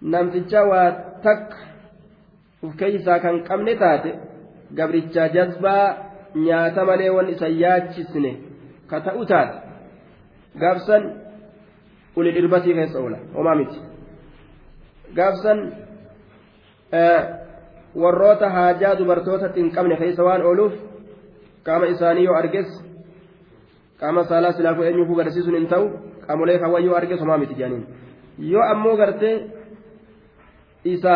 namticha 0.01 0.63
waa 0.65 0.91
takka 1.21 1.57
uf 2.63 2.73
keeysaa 2.79 3.19
kan 3.19 3.43
qabne 3.47 3.75
taate 3.77 4.11
gabricha 4.77 5.29
jazbaa 5.35 5.85
nyaata 6.35 6.85
malee 6.89 7.09
wan 7.17 7.29
isa 7.29 7.47
yaachisne 7.47 8.31
ka 8.89 9.01
ta'u 9.05 9.25
taate 9.31 9.57
gaabsan 10.61 11.03
uli 12.15 12.31
dhirbatii 12.35 12.73
keessa 12.79 12.99
oola 12.99 13.19
homaa 13.37 13.55
miti 13.61 13.79
gaabsan 15.17 15.59
warroota 18.03 18.49
haajaa 18.55 18.95
dubartootatti 18.99 19.59
hin 19.61 19.71
qabne 19.77 19.95
keessa 20.01 20.23
waan 20.27 20.41
ooluuf 20.49 20.73
qaama 21.69 21.85
isaanii 21.93 22.25
yoo 22.27 22.35
arges 22.41 22.69
qaama 23.99 24.23
saalaa 24.31 24.53
silaafu 24.59 24.81
eenyuufuu 24.89 25.15
garsiisuun 25.21 25.57
hin 25.59 25.67
ta'u 25.73 25.85
qaamolee 26.27 26.57
kaawwan 26.63 26.85
yoo 26.85 26.95
arges 27.01 27.19
homaa 27.25 27.37
miti 27.43 27.55
jedhaniin 27.59 27.85
yoo 28.53 28.65
ammoo 28.73 28.95
gartee 29.03 29.35
isa 30.95 31.15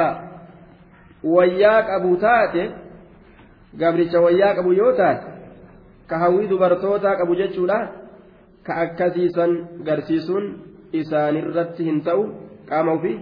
wayyaa 1.36 1.80
qabu 1.90 2.12
taate 2.26 2.64
gabricha 3.84 4.20
wayyaa 4.28 4.54
qabu 4.60 4.72
yoo 4.82 4.94
taate 5.02 5.26
ka 6.10 6.16
hawwii 6.18 6.48
dubartootaa 6.50 7.16
qabu 7.16 7.36
jechuudha. 7.42 7.80
Ka 8.66 8.74
akkasiisan 8.84 9.52
garsiisuun 9.88 10.46
isaanirratti 11.00 11.84
hin 11.88 12.02
ta'u 12.08 12.24
qaama 12.70 12.92
ofii 12.98 13.18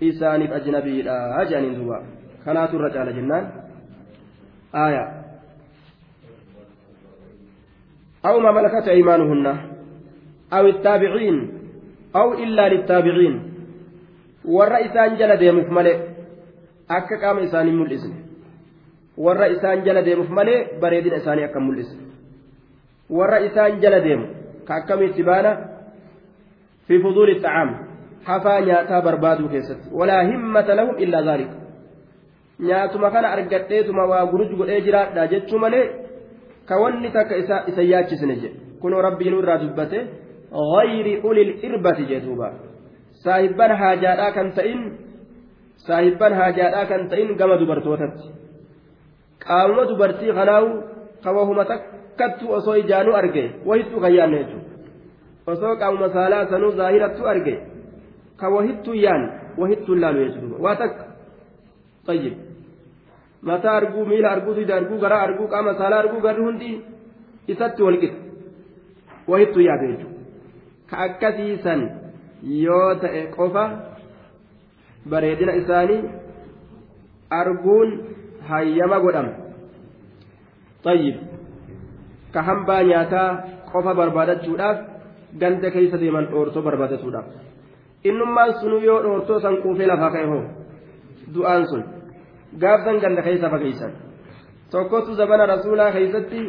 isaaniif 0.00 0.50
ajnabiidha 0.58 1.14
jedhaniin 1.48 1.76
duuba 1.78 1.98
kanaatu 2.44 2.76
irra 2.78 2.90
caala 2.96 3.12
jennaan 3.20 3.44
aayaa 4.84 5.08
أو 8.26 8.40
ما 8.40 8.50
ملكت 8.50 8.88
أيمانهن 8.88 9.46
أو 10.52 10.66
التابعين 10.66 11.36
أو 12.16 12.34
إلا 12.34 12.68
للتابعين 12.68 13.34
والرئيسان 14.44 15.16
جل 15.16 15.36
ديمف 15.36 15.68
ملئ 15.70 15.96
akka 16.88 17.18
qaama 17.18 17.40
isaanii 17.40 17.72
mul'isne 17.72 18.14
warra 19.18 19.46
isaan 19.54 19.84
jala 19.84 20.02
deemuuf 20.06 20.28
malee 20.38 20.78
bareedina 20.80 21.16
isaanii 21.16 21.44
akka 21.44 21.60
mul'isne 21.60 22.02
warra 23.10 23.40
isaan 23.48 23.80
jala 23.82 24.00
deemu 24.04 24.26
ka 24.68 24.74
akkamitti 24.74 25.22
baana 25.22 25.50
fi 26.86 27.00
fuduuli 27.02 27.34
xacaam 27.40 27.70
hafaa 28.28 28.58
nyaataa 28.68 29.00
barbaaduu 29.06 29.48
keessatti 29.54 29.88
walaa 30.00 30.22
himmata 30.30 30.74
lahum 30.80 30.96
illaa 31.06 31.22
zaalika 31.28 31.56
nyaatuma 32.68 33.10
kana 33.14 33.28
argadheetuma 33.36 34.04
waa 34.12 34.26
guruj 34.32 34.50
godhee 34.60 34.80
jiraadha 34.86 35.26
jechuu 35.32 35.58
malee 35.64 35.84
ka 36.68 36.74
wanni 36.82 37.10
takka 37.16 37.34
isa 37.42 37.82
yaachisne 37.92 38.36
jedhe 38.42 38.56
kunoo 38.84 39.02
rabbiin 39.08 39.38
irraa 39.42 39.58
dubbate 39.64 40.00
غير 40.76 41.06
أولي 41.24 41.42
الإربة 41.48 41.98
جدوبا 42.10 42.48
saahibban 43.24 43.72
haajaadhaa 43.80 44.32
kan 44.36 44.48
ta'in 44.56 44.80
saahibban 45.86 46.32
haajaadhaa 46.38 46.84
kan 46.90 47.02
ta'in 47.10 47.28
gama 47.40 47.56
dubartootatti 47.60 48.26
qaamuma 49.44 49.84
dubartii 49.90 50.32
kanaawu 50.38 50.70
kawahuma 51.24 51.64
takkattu 51.70 52.44
osoo 52.58 52.76
ijaanuu 52.82 53.16
arge 53.20 53.44
wahittuu 53.68 54.00
kan 54.04 54.14
yaanne 54.18 54.38
jechuudha 54.42 54.70
osoo 55.52 55.74
qaamuma 55.80 56.08
saalaa 56.16 56.44
sanuu 56.52 56.72
zaahirattu 56.80 57.28
arge 57.32 57.54
ka 58.41 58.49
wahittuu 58.55 58.97
yaan 59.05 59.23
wahittuu 59.63 59.95
laalu 60.03 60.25
jechuudha 60.25 60.63
waa 60.65 60.75
takka 60.83 61.05
tayyib 62.05 62.35
mataa 63.49 63.75
arguu 63.81 64.05
miila 64.11 64.31
arguu 64.35 64.55
dida 64.59 64.75
arguu 64.81 64.99
garaa 65.03 65.21
arguu 65.27 65.47
qaama 65.53 65.77
saalaa 65.81 65.99
arguu 66.05 66.21
garri 66.27 66.43
hundi 66.47 66.71
isatti 67.55 67.87
walqixa 67.87 68.19
wahittuu 69.33 69.65
yaadu 69.67 69.91
jechuudha 69.91 70.19
ka 70.89 71.03
akkasiisan 71.07 71.81
yoo 72.65 72.89
ta'e 73.03 73.21
qofa 73.37 73.65
bareedina 75.13 75.57
isaanii 75.61 76.01
arguun 77.41 77.89
hayyama 78.49 78.99
godhama 79.05 79.33
tayyib 80.87 81.17
ka 82.33 82.47
hambaa 82.49 82.81
nyaataa 82.89 83.29
qofa 83.71 83.93
barbaadachuudhaaf 84.01 84.77
ganda 85.41 85.71
keessa 85.77 86.01
deeman 86.03 86.29
dhoortoo 86.33 86.65
barbaadatuudhaaf 86.67 87.27
innummaan 88.09 88.53
sunuu 88.61 88.81
yoo 88.89 88.99
dhoortoo 89.03 89.39
san 89.39 89.57
quufee 89.63 89.87
lafaa 89.91 90.11
ka'e 90.15 90.25
hoo 90.31 90.43
du'aan 91.33 91.67
sun 91.71 91.83
gaafsan 92.61 93.03
ganda 93.03 93.21
keessa 93.27 93.53
fageeysan 93.53 93.91
tokkotu 94.71 95.19
zabana 95.19 95.45
rasuulaa 95.53 95.91
keessatti 95.97 96.41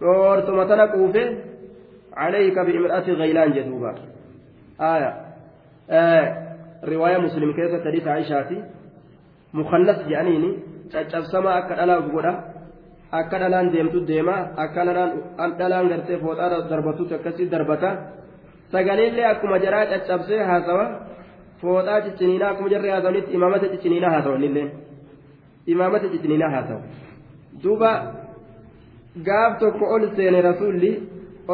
dhoortoma 0.00 0.64
tana 0.70 0.86
quufee 0.94 1.28
عليك 2.16 2.58
بامرأة 2.58 3.00
غيلان 3.00 3.52
جدوبا 3.52 3.94
آية 4.80 5.10
آه 5.90 6.26
رواية 6.84 7.18
مسلم 7.18 7.52
كيف 7.52 7.86
حديث 7.86 8.08
عائشة 8.08 8.50
مخنث 9.54 9.98
جانيني 10.08 10.50
akka 10.94 11.74
dhalaa 11.74 12.00
godha 12.06 12.32
akka 13.10 13.38
dhalaan 13.38 13.72
deemtu 13.72 14.06
deema 14.06 14.36
akka 14.56 14.84
dhalaan 15.58 15.88
gartee 15.88 16.18
fooxaa 16.22 16.68
darbatutti 16.70 17.14
akkasii 17.14 17.50
darbata 17.50 17.90
sagaleellee 18.72 19.26
akkuma 19.32 19.58
jaraa 19.64 19.86
caccabsee 19.92 20.42
haasawa 20.50 20.84
fooxaa 21.60 22.00
cicciniinaa 22.06 22.50
akkuma 22.54 22.72
jarree 22.74 22.92
haasawanitti 22.94 23.36
imaamata 23.38 23.72
cicciniinaa 23.72 24.12
haasawanillee 24.16 24.66
imaamata 25.74 26.12
cicciniinaa 26.14 26.52
haasawa 26.56 26.82
duuba 27.64 27.90
gaaf 29.28 29.58
tokko 29.64 29.90
ol 29.94 30.06
seene 30.16 30.42
rasuulli 30.50 30.92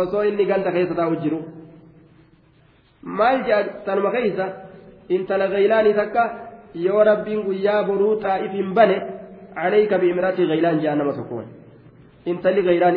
osoo 0.03 0.25
inni 0.33 0.51
ganda 0.51 0.75
keessa 0.77 0.99
taa'u 1.01 1.23
jiru 1.23 1.40
maal 3.20 3.40
jedha 3.49 3.81
tanuma 3.87 4.11
keessa 4.16 4.53
intala 5.16 5.53
gaylaanii 5.55 5.96
takka 6.03 6.29
yoo 6.88 7.05
rabbiin 7.11 7.42
guyyaa 7.49 7.81
boruu 7.88 8.12
xaa'if 8.27 8.53
hin 8.61 8.75
bane 8.81 9.01
عليك 9.57 9.94
بامرأة 9.94 10.38
غيلان 10.51 10.79
جهنم 10.83 11.11
تكون 11.11 11.46
انت 12.29 12.46
لي 12.46 12.61
غيلان 12.61 12.94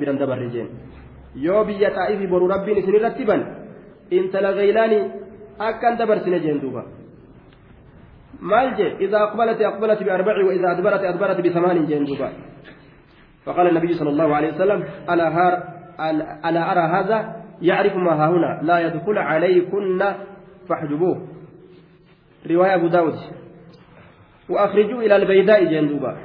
بدن 0.00 0.18
دبر 0.18 0.40
جين 0.54 0.68
يو 1.36 1.64
بيا 1.64 1.88
طائف 1.88 2.30
برو 2.30 2.46
ربي 2.46 2.74
نسن 2.74 2.92
رتبا 2.92 3.36
انت 4.12 4.36
لغيلان 4.36 4.92
اكن 5.60 5.96
دبر 5.96 6.18
سن 6.18 6.38
جين 6.38 6.60
دوبا 6.60 6.82
مالجي 8.40 8.88
اذا 9.04 9.18
اقبلت 9.26 9.60
اقبلت 9.60 10.02
باربع 10.02 10.44
واذا 10.44 10.70
ادبرت 10.72 11.02
ادبرت 11.10 11.40
بثمان 11.40 11.86
جين 11.86 12.04
دوبا 12.04 12.28
فقال 13.44 13.66
النبي 13.68 13.92
صلى 13.92 14.10
الله 14.10 14.36
عليه 14.36 14.50
وسلم 14.52 14.84
الا 15.10 15.28
هار 15.36 15.52
الا 16.48 16.62
ارى 16.72 16.84
هذا 16.96 17.18
يعرف 17.62 17.96
ما 17.96 18.12
ها 18.12 18.28
هنا 18.28 18.60
لا 18.62 18.78
يدخل 18.86 19.18
عليكن 19.18 20.02
فاحجبوه 20.68 21.16
روايه 22.50 22.74
ابو 22.74 22.86
داود 22.88 23.14
وأخرجوا 24.48 25.02
إلى 25.02 25.16
البيداء 25.16 25.64
جندوبا 25.64 26.16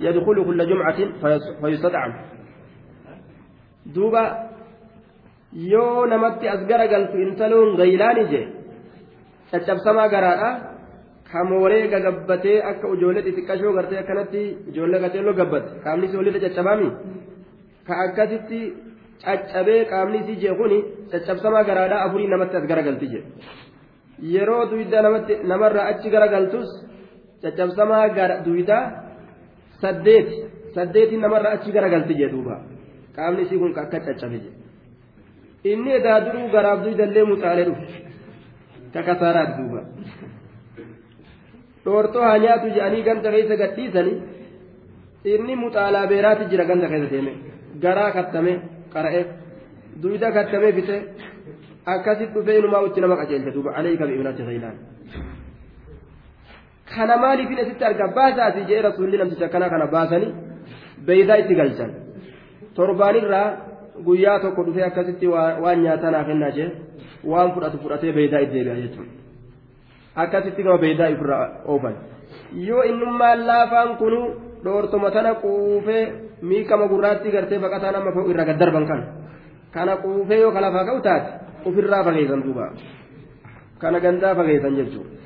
يدخل 0.00 0.44
كل 0.44 0.68
جمعة 0.68 0.96
فيستدعم 1.60 2.12
دوبا 3.94 4.46
yoo 5.72 6.06
namatti 6.06 6.46
as 6.54 6.60
garagaltu 6.70 7.16
intaloon 7.26 7.68
gaylaan 7.80 8.18
ije 8.24 8.42
caccabsamaa 9.50 10.08
garaadha 10.14 10.50
kamooree 11.32 11.84
gagabbatee 11.92 12.58
akka 12.70 12.86
ijoollee 12.94 13.22
xixiqqashoo 13.26 13.72
gartee 13.78 13.98
akkanatti 14.02 14.42
ijoollee 14.70 15.00
gateelloo 15.04 15.34
gabbate 15.40 15.68
qaamni 15.84 16.04
isii 16.08 16.20
olirra 16.22 16.40
caccabaami 16.44 16.88
ka 17.86 17.94
akkasitti 18.04 18.60
caccabee 19.24 19.80
qaamni 19.92 20.18
isii 20.22 20.36
jee 20.42 20.54
kuni 20.60 20.78
caccabsamaa 21.12 21.64
garaadha 21.68 21.96
afurii 22.06 22.28
namatti 22.34 22.54
as 22.60 22.66
garagalti 22.70 23.06
jedhe 23.12 23.28
yeroo 24.34 24.62
duydaa 24.70 25.02
namarraa 25.52 25.86
achi 25.92 26.08
garagaltus 26.14 26.68
caccabsamaa 27.42 28.04
duydaa 28.46 28.84
saddeeti 29.82 30.36
saddeetiin 30.76 31.20
namarraa 31.26 31.52
achi 31.56 31.70
garagalti 31.76 32.14
jedhuuba 32.22 32.54
qaamni 33.16 33.42
isii 33.46 33.58
kun 33.62 33.72
akka 33.82 33.98
caccabe 34.06 34.38
inni 35.72 35.90
edaa 35.98 36.18
duruu 36.26 36.48
garaaf 36.54 36.78
duydallee 36.84 37.24
mucaalee 37.32 37.66
dhufe 37.68 37.86
ka 38.94 39.00
kasaaraati 39.08 39.54
duuba 39.58 39.80
dhoortoo 41.84 42.24
haa 42.28 42.38
nyaatu 42.44 42.66
jedhanii 42.76 43.02
ganda 43.08 43.28
keessa 43.34 43.56
gadhiisanii 43.62 44.16
inni 45.34 45.54
mucaalaa 45.64 46.06
beeraati 46.12 46.44
jira 46.52 46.64
ganda 46.70 46.86
keessa 46.92 47.10
deeme 47.14 47.32
garaa 47.84 48.10
kattame 48.16 48.52
qara'eef 48.94 49.28
duyda 50.02 50.28
kattamee 50.36 50.72
bite 50.78 50.96
akkasit 51.94 52.30
dhufee 52.34 52.58
inumaa 52.60 52.82
utti 52.86 53.00
nama 53.04 53.16
qajeelcha 53.20 53.54
duuba 53.56 53.70
alayka 53.80 54.04
bi'ibnati 54.08 54.42
ghaylaan 54.48 54.76
kana 56.94 57.14
maaliifin 57.24 57.62
asitti 57.64 57.84
arga 57.90 58.06
baasaati 58.18 58.66
jee 58.70 58.80
rasuulli 58.88 59.16
namticha 59.20 59.46
akkana 59.48 59.66
kana 59.74 59.86
baasanii 59.94 60.32
beeydaa 61.06 61.38
itti 61.42 61.54
galchan 61.60 61.90
torbaanirraa 62.76 63.46
guyyaa 64.06 64.40
tokko 64.44 64.66
dhufee 64.66 64.84
akkasitti 64.88 65.26
waan 65.34 65.82
nyaataa 65.82 66.10
naa 66.16 66.24
kennaa 66.28 66.50
jee 66.58 66.68
waan 67.32 67.52
fudhatu 67.54 67.78
fudhatee 67.84 68.12
beeydaa 68.18 68.42
itti 68.46 68.54
deebi'a 68.58 68.82
jechuudha 68.82 69.12
akkasitti 70.24 70.66
gama 70.66 70.78
beeydaa 70.84 71.08
ifirraa 71.14 71.44
oofan 71.74 71.96
yoo 72.68 72.82
innummaan 72.90 73.46
laafaan 73.50 73.96
kunu 74.02 74.20
dhoortoma 74.64 75.10
tana 75.16 75.34
quufee 75.44 76.02
miikama 76.42 76.88
gurraatti 76.92 77.34
gartee 77.36 77.58
baqataa 77.64 77.92
nama 77.96 78.10
irra 78.30 78.44
gaddarban 78.50 78.86
kana 78.92 79.04
kana 79.74 79.96
quufee 80.04 80.40
yoo 80.44 80.52
kalafaa 80.56 80.86
ka'u 80.88 81.00
taate 81.08 81.30
ofirraa 81.68 82.04
fageessan 82.08 82.42
duuba 82.46 82.72
kana 83.84 84.00
gandaa 84.00 84.34
fageessan 84.40 84.76
jechuudha. 84.80 85.16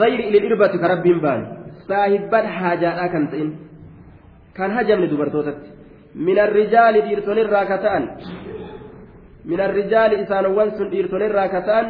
غير 0.00 0.18
إلى 0.28 0.38
الإربة 0.38 0.66
كربين 0.80 1.18
بان 1.20 1.40
صاحبان 1.88 2.46
حاجة 2.46 3.06
كان 3.12 3.24
تئن 3.30 3.48
كان 4.56 4.70
هجم 4.76 4.98
لدبرتوتت. 5.04 5.60
من 6.14 6.38
الرجال 6.46 6.94
ديرتون 7.08 7.38
الراكتان. 7.38 8.02
من 9.50 9.60
الرجال 9.60 10.10
إسان 10.22 10.46
وانسون 10.46 10.88
ديرتون 10.90 11.22
الراكتان. 11.22 11.86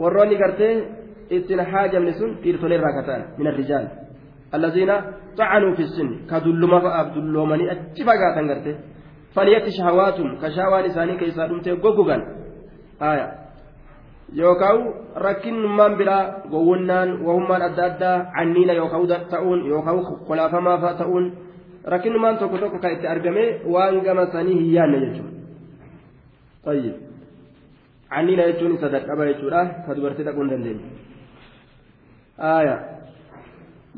وروني 0.00 0.36
قرتي 0.42 0.70
إسن 1.32 1.60
حاجة 1.70 1.98
من 1.98 2.12
سن 2.18 2.30
ديرتون 2.44 2.72
الراكتان. 2.72 3.20
من 3.38 3.46
الرجال. 3.46 3.84
الذين 4.54 4.90
طعنوا 5.38 5.74
في 5.74 5.82
السن. 5.88 6.08
كدلما 6.30 6.78
فأب 6.84 7.14
دلومني 7.14 7.64
أتفاقا 7.72 8.28
تنقرتي 8.36 8.72
فليت 9.34 9.66
شهواتهم. 9.78 10.30
كشهوان 10.42 10.84
إساني 10.84 11.14
كيسا 11.20 11.46
دمتي 11.46 11.70
قوقوغان. 11.70 12.22
آية. 13.02 13.48
yookaan 14.34 14.94
rakkinnummaan 15.16 15.96
biraa 15.96 16.44
gowwonnaan 16.50 17.24
wahummaan 17.24 17.62
adda 17.62 17.84
addaa 17.84 18.24
canniina 18.36 18.72
yookaan 18.72 19.24
ta'uun 19.30 19.66
yookaan 19.68 20.04
kolaafamaa 20.28 20.94
ta'uun 21.00 21.32
rakkinnummaan 21.92 22.38
tokko 22.38 22.56
tokko 22.62 22.78
kan 22.82 22.92
itti 22.96 23.06
argame 23.14 23.44
waan 23.74 24.00
gama 24.06 24.24
sanii 24.32 24.56
hin 24.60 24.70
yaanne 24.76 24.98
jechuudha. 25.04 25.32
طيب 26.68 26.94
canniina 28.12 28.42
jechuun 28.48 28.74
isa 28.76 28.88
dadhaba 28.94 29.28
jechuudha 29.30 29.60
ka 29.86 29.94
dubartii 29.96 30.26
dhaquu 30.26 30.40
hin 30.42 30.50
dandeenye. 30.52 30.84
آية 32.40 32.76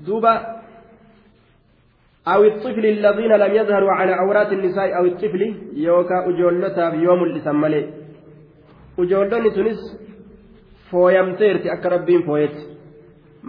دوبا 0.07 0.35
أو 2.29 2.45
الطفل 2.45 2.85
الذين 2.87 3.33
لم 3.33 3.53
يظهروا 3.55 3.93
على 3.93 4.13
عورات 4.13 4.53
النساء 4.53 4.97
أو 4.99 5.05
الطفل 5.05 5.43
يوكا 5.75 6.19
أجولتا 6.29 6.87
يوم 7.07 7.21
الإسمالي 7.25 7.83
أجولتني 8.99 9.51
تونس 9.51 9.83
fooyamteerti 10.91 11.71
akka 11.71 11.89
rabbiin 11.95 12.23
fooyetti 12.29 12.63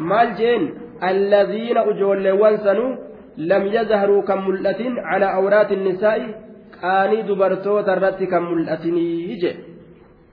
maal 0.09 0.29
jeen 0.39 0.63
alladhiina 1.09 1.85
ujoolleewwan 1.91 2.57
sanuu 2.65 2.91
kan 4.27 4.39
mul'atin 4.47 4.93
calaa 5.09 5.35
awraati 5.39 5.75
nisaa'i 5.75 6.25
qaanii 6.81 7.23
dubartoota 7.27 7.95
irratti 7.97 8.27
kan 8.27 8.43
mul'atinii 8.43 9.39
je 9.41 9.51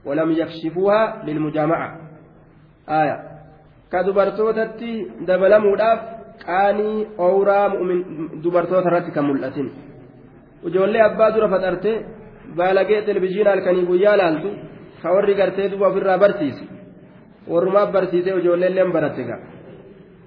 walam 0.05 0.31
yakshifuuhaa 0.31 1.25
lilmujaamaca 1.25 1.89
aya 2.99 3.15
ka 3.91 4.03
dubartootatti 4.03 4.91
dabalamuudhaaf 5.27 5.99
qaanii 6.45 7.07
owraa 7.17 7.65
dubartoota 8.43 8.89
irratti 8.89 9.11
kan 9.11 9.25
mul'atin 9.29 9.67
ujoollee 10.67 11.03
abbaa 11.09 11.31
dura 11.35 11.49
faxarte 11.53 11.91
baalagee 12.57 13.01
televizhiina 13.09 13.49
halkanii 13.53 13.85
guyyaa 13.91 14.17
laaltu 14.21 14.49
ka 15.01 15.13
warri 15.15 15.33
gartee 15.39 15.69
duba 15.71 15.87
ofirraa 15.91 16.17
barsiise 16.23 16.63
warrumaaf 17.51 17.91
barsiisee 17.95 18.39
ijoolleelleen 18.41 18.91
baratte 18.95 19.23
gaa 19.29 19.41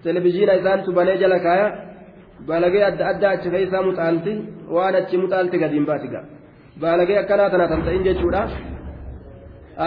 televizhiina 0.05 0.59
isaantu 0.61 0.93
banee 0.99 1.17
jala 1.23 1.39
kaaya 1.47 1.67
baalagee 2.49 2.85
adda 2.91 3.05
addaa 3.13 3.33
achi 3.37 3.49
keessaa 3.55 3.83
muxaalti 3.89 4.33
waan 4.77 4.95
achi 5.01 5.17
muxaalti 5.25 5.57
gadiin 5.63 5.87
baati 5.91 6.09
gaa 6.15 6.25
baalagee 6.83 7.19
akkanaa 7.23 7.51
tana 7.53 7.67
tan 7.73 7.83
ta'in 7.87 8.07
jechuudha 8.09 8.43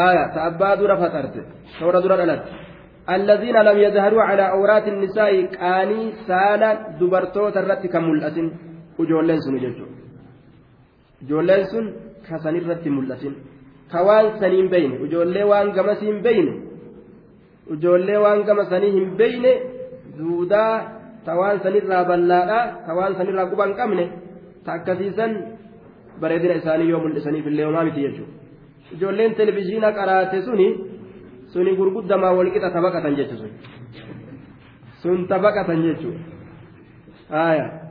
aaya 0.01 0.23
ta 0.33 0.39
abbaa 0.49 0.75
dura 0.81 0.95
faxarte 1.01 1.41
toora 1.79 2.01
dura 2.05 2.17
dhalatte 2.21 2.51
الذين 3.17 3.57
لم 3.69 3.77
يظهروا 3.85 4.23
على 4.29 4.43
عورات 4.53 4.85
النساء 4.93 5.33
قاني 5.61 6.01
سالا 6.27 6.71
دبرتوتا 6.99 7.59
الرت 7.63 7.83
كملأتين 7.93 8.47
وجولين 8.99 9.39
سن 9.45 9.55
ججو 9.63 9.85
جولين 11.29 11.63
سن 11.71 11.85
كسن 12.25 12.55
الرت 12.61 12.85
ملأتين 12.95 13.33
كوان 13.91 14.25
سنين 14.41 14.67
بين 14.73 14.91
وجولين 15.01 15.45
وان 15.51 15.67
قمسين 15.77 16.17
بين 16.25 16.47
ijoollee 17.73 18.17
waan 18.17 18.43
gama 18.43 18.65
sanii 18.69 18.91
hin 18.91 19.17
beeyne 21.27 21.33
duudaa 21.33 21.33
ta 21.33 21.35
waan 21.35 21.59
sanirraa 21.63 22.03
ballaadha 22.03 22.59
ta 22.85 22.93
waan 22.93 23.15
sanirraa 23.15 23.45
quba 23.45 23.65
hin 23.65 23.75
qabne 23.75 24.09
ta 24.65 24.71
akkasiisan 24.73 25.31
bareedina 26.21 26.53
isaanii 26.53 26.89
yoo 26.89 26.99
mul'isaniif 26.99 27.47
illee 27.47 27.65
homaa 27.65 27.83
miti 27.83 28.01
jechuudha 28.01 28.33
ijoolleen 28.91 29.35
televizhiina 29.35 29.91
qaraate 29.91 30.41
suni 30.41 30.67
suni 31.53 31.75
gurguddamaa 31.75 32.33
walqixa 32.33 32.69
tabaqatan 32.69 33.15
jechu 33.15 33.37
sun 33.37 33.51
sun 35.01 35.27
tabaqatan 35.27 35.83
jechuudha 35.83 36.35
آية 37.31 37.81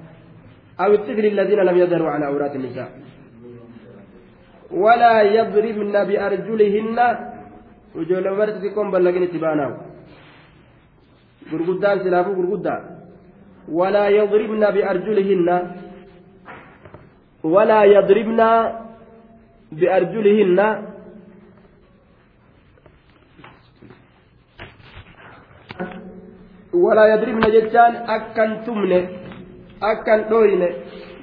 أو 0.80 0.95
الطفل 0.95 1.26
الذين 1.26 1.59
لم 1.59 1.76
يظهروا 1.76 2.11
على 2.11 2.24
عورات 2.24 2.57
النساء 2.57 2.91
ولا 4.70 5.22
يضربن 5.22 6.05
بأرجلهن 6.05 6.99
ijoollee 8.03 8.37
barti 8.39 8.59
xiqqoon 8.62 8.91
ballagin 8.91 9.22
itti 9.22 9.39
baanaawu 9.39 9.74
gurguddaan 11.51 11.99
silaafuu 12.03 12.35
gurguddaa 12.35 12.80
walaa 13.68 14.08
yadribna 14.08 14.72
biarjulihinna 14.72 15.56
walaa 17.44 17.84
yadribna 17.84 18.48
biarjulihinna 19.72 20.66
walaa 26.84 27.08
yadribna 27.08 27.50
jechaan 27.56 27.96
akkan 28.16 28.64
tumne 28.64 29.00
akkan 29.80 30.28
dhoyne 30.30 30.68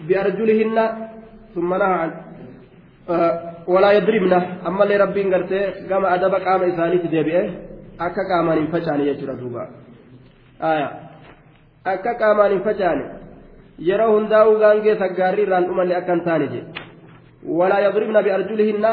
biarjulihinna 0.08 1.12
ثم 1.56 1.74
نهى 1.74 1.94
عن 2.02 2.12
ولا 3.68 3.92
يضربنا 3.92 4.68
أما 4.68 4.84
اللي 4.84 4.98
ربين 4.98 5.34
قرتي 5.34 5.60
قام 5.92 6.06
أدب 6.06 6.34
قام 6.34 6.62
إساني 6.64 6.98
تدبئه 6.98 7.50
أكا 8.00 8.24
قامان 8.30 8.58
انفجاني 8.58 9.08
يجرى 9.08 9.36
آية 10.62 11.11
akka 11.86 12.14
qaamaan 12.22 12.52
hin 12.52 12.64
facaane 12.68 13.04
yeroo 13.90 14.12
hundaa'uu 14.16 14.60
gaangee 14.64 14.96
saggaarrii 15.00 15.46
irraan 15.48 15.66
dhumanne 15.70 15.96
akka 16.00 16.14
hin 16.16 16.24
taane 16.28 16.48
jedhe 16.54 16.70
walaa 17.60 17.80
yadribna 17.86 18.24
biarjulihinna 18.28 18.92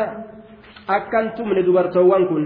akka 0.97 1.19
hin 1.21 1.31
tumne 1.41 1.63
dubartoowwan 1.67 2.27
kun 2.31 2.45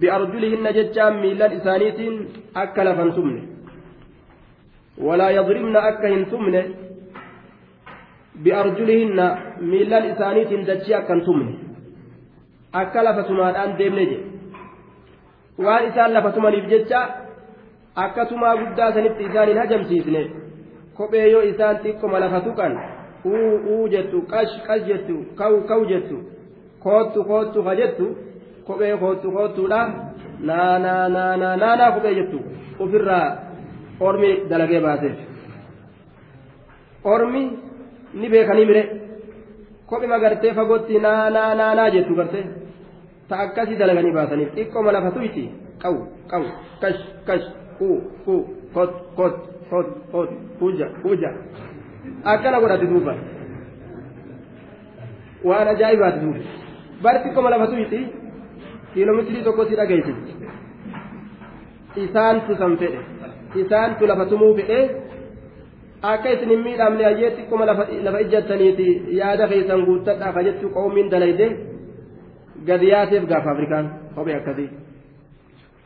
biarjulihinna 0.00 0.70
jechaan 0.78 1.14
miillan 1.22 1.52
isaaniitiin 1.58 2.14
akka 2.62 2.84
lafan 2.84 3.12
tumne. 3.16 3.40
Walaa 5.06 5.30
yadribna 5.38 5.80
akka 5.90 6.08
hin 6.14 6.26
tumne 6.32 6.62
biarjulihinna 8.44 9.26
miillan 9.60 10.04
isaaniitiin 10.12 10.66
dachii 10.66 10.94
akka 11.00 11.14
hin 11.14 11.24
tumne. 11.24 11.52
Akka 12.72 13.04
lafa 13.04 13.22
tumaadhaan 13.22 13.78
deemne 13.78 14.04
jedhe 14.10 14.24
waan 15.64 15.88
isaan 15.90 16.14
lafa 16.14 16.30
tumaniif 16.36 16.66
jecha 16.72 17.00
akka 18.02 18.26
tumaa 18.26 18.56
guddaa 18.56 18.92
sanitti 18.92 19.24
isaan 19.24 19.48
hin 19.48 19.58
hajamsiisne 19.58 20.22
kophee 20.96 21.26
yoo 21.30 21.42
isaan 21.50 21.76
xiqqoma 21.84 22.20
lafa 22.24 22.40
tuqan 22.46 22.72
uu 23.32 23.52
uu 23.74 23.88
jettu 23.92 24.22
qash 24.32 24.54
qash 24.66 24.86
jettu 24.88 25.16
kaw 25.40 25.52
kaw 25.68 25.80
jettu 25.92 26.16
koottu 26.84 27.24
koottu 27.30 27.62
ka 27.68 27.74
jettu 27.82 28.06
kophee 28.66 28.96
koottu 29.04 29.30
koottuudha 29.36 29.80
naa 30.50 30.78
naa 30.86 31.08
naa 31.16 31.36
naa 31.42 31.56
naa 31.62 31.76
naa 31.82 31.92
kophee 31.98 32.14
jettu 32.18 32.38
ofirraa 32.86 33.26
ormi 34.08 34.30
dalagee 34.50 34.80
baaseef 34.88 35.16
ormi 37.14 37.42
ni 38.14 38.28
beekanii 38.28 38.66
mire 38.70 38.84
kophima 39.86 40.18
gartee 40.18 40.54
fagootti 40.54 40.98
naa 41.08 41.30
naa 41.30 41.50
naa 41.60 41.74
naa 41.80 41.90
jettu 41.96 42.14
gartee 42.20 42.46
ta 43.28 43.34
akkasii 43.44 43.78
dalaganii 43.82 44.16
baasaniif 44.18 44.50
xiqqoma 44.56 44.92
lafa 44.96 45.10
tuyti 45.18 45.44
qaw 45.82 45.94
qaw 46.30 46.42
kash 46.80 47.00
kash 47.26 47.46
uu 47.80 48.02
uu 48.26 48.42
kot 48.74 48.92
kot 49.16 49.36
kot 49.70 49.86
kot 50.12 50.30
huja 50.60 50.86
huja 51.04 51.30
akkana 52.32 52.60
godhate 52.60 52.86
duuba 52.92 53.14
waan 55.44 55.68
ajaa'ibaati 55.74 56.20
duuba 56.24 56.40
bar 57.02 57.14
xiqqoma 57.24 57.50
lafa 57.50 57.66
tuyti 57.72 58.00
kiiloomeetirii 58.94 59.44
tokko 59.48 59.64
si 59.68 59.74
dhageessiti 59.80 60.32
isaantu 62.04 62.56
san 62.60 62.76
fedhe 62.82 63.00
isaantu 63.62 64.06
lafa 64.12 64.24
tumuu 64.30 64.52
fedhe 64.60 64.78
akka 66.12 66.28
isin 66.36 66.50
hin 66.54 66.62
miidhamne 66.68 67.04
hayyee 67.08 67.30
xiqqoma 67.36 67.64
lafa 68.06 68.20
ijjattaniiti 68.26 68.88
yaada 69.20 69.48
keessan 69.52 69.84
guuttadhaa 69.90 70.32
ka 70.38 70.40
jettu 70.48 70.66
qoomiin 70.78 71.10
dalayde 71.16 71.46
gadi 72.70 72.86
yaateef 72.94 73.24
gaafa 73.34 73.50
afrikaan 73.56 73.86
kophee 74.14 74.36
akkasii 74.40 74.70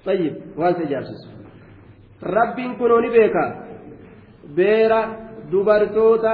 waan 0.06 0.72
isa 0.74 0.82
ijaarsisu 0.88 1.37
rabbiin 2.22 2.76
kunoo 2.78 3.00
ni 3.00 3.10
beeka. 3.10 3.44
Beera 4.56 5.00
dubartoota 5.50 6.32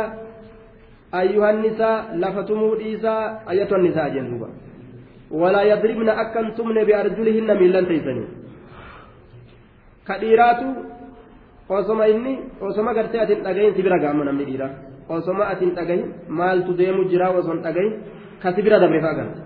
ayyuhannisaa 1.13 1.97
lafa 2.23 2.43
tumuu 2.43 2.75
dhiisaa 2.79 3.43
ayyatuhannisaa 3.47 4.09
jeen 4.15 4.31
duuba. 4.31 4.49
Walaa 5.31 5.63
yadribna 5.73 6.13
akkan 6.23 6.53
tumne 6.57 6.85
biarjulihinna 6.89 7.55
miillan 7.61 7.87
teeysanii 7.87 8.29
ka 10.07 10.15
dhiiraatu 10.21 10.67
osoma 11.69 12.07
inni 12.13 12.33
osoma 12.61 12.93
gartee 12.95 13.21
atin 13.25 13.41
dhagahin 13.47 13.75
si 13.77 13.83
bira 13.83 13.99
gaama 13.99 14.25
namni 14.29 14.45
dhiiraa 14.49 14.71
osoma 15.17 15.45
atin 15.53 15.71
dhagahin 15.79 16.05
maaltu 16.29 16.73
deemu 16.81 17.05
jiraa 17.11 17.31
osoo 17.39 17.53
hin 17.55 17.63
dhagahin 17.67 17.93
ka 18.43 18.53
si 18.55 18.63
bira 18.63 18.79
dabre 18.83 19.01
fa'a 19.05 19.15
garte. 19.19 19.41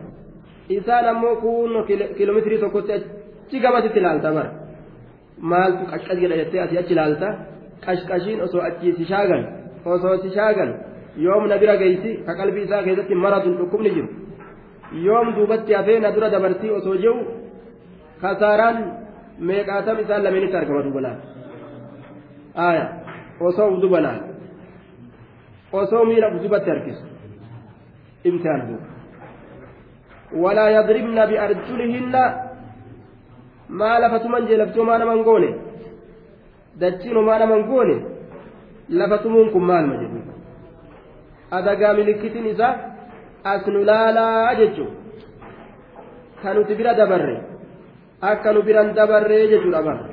Isaan 0.77 1.07
ammoo 1.13 1.37
kun 1.43 1.71
kiiloomeetirii 2.17 2.59
tokkotti 2.65 2.93
achi 2.97 3.57
gamasitti 3.65 3.99
ilaalta 4.03 4.31
bara 4.37 4.51
maaltu 5.51 5.83
qashqash 5.93 6.21
jedha 6.23 6.37
jettee 6.41 6.61
asii 6.65 6.79
achi 6.83 6.93
ilaalta 6.97 7.29
qashqashiin 7.87 8.41
osoo 8.47 8.63
achii 8.69 8.93
si 8.99 9.05
shaagan 9.11 9.43
osoo 9.95 10.17
si 10.23 10.29
shaagan 10.37 10.71
yoom 11.27 11.45
na 11.51 11.57
bira 11.63 11.77
geessi 11.83 12.11
ka 12.27 12.33
qalbii 12.41 12.65
isaa 12.67 12.83
keessatti 12.87 13.15
maradun 13.25 13.55
dhukkubni 13.59 13.91
jiru 13.97 14.09
yoom 15.07 15.35
duubatti 15.37 15.73
hafee 15.79 15.99
na 16.01 16.11
dura 16.15 16.29
dabartii 16.35 16.71
osoo 16.79 16.97
jiru 17.03 17.21
kasaaraan 18.23 18.77
meeqaatam 19.49 19.97
isaan 20.03 20.23
lameenitti 20.27 20.57
argama 20.61 20.83
dubalaan 20.87 21.19
aya 22.69 22.85
osoo 23.49 23.71
dubalaan 23.83 24.21
osoo 25.81 26.05
miila 26.11 26.31
dubatti 26.45 26.71
harkisu 26.71 27.05
imtihaan 28.29 28.63
duuba 28.69 28.87
walaa 30.43 30.71
yadribna 30.77 31.23
biarjulihinna 31.31 32.23
maa 33.69 33.99
lafatuman 34.01 34.47
jee 34.49 34.57
laftumaa 34.57 34.99
naman 34.99 35.23
goone 35.23 35.51
dachiinumaa 36.81 37.39
naman 37.39 37.63
goone 37.71 37.97
lafatumuun 38.99 39.51
kun 39.55 39.65
maalma 39.71 39.97
jedhu 40.03 40.21
adagaa 41.59 41.95
milikkitiin 41.99 42.47
isaa 42.53 42.75
as 43.45 43.67
nu 43.67 43.85
laalaa 43.91 44.55
jechuun 44.61 44.93
kan 46.43 46.57
nuti 46.57 46.75
bira 46.79 46.95
dabarre 47.01 47.37
akka 48.31 48.53
nu 48.53 48.63
biran 48.69 48.95
dabarree 48.99 49.49
jechuudha 49.53 49.83
bara 49.83 50.05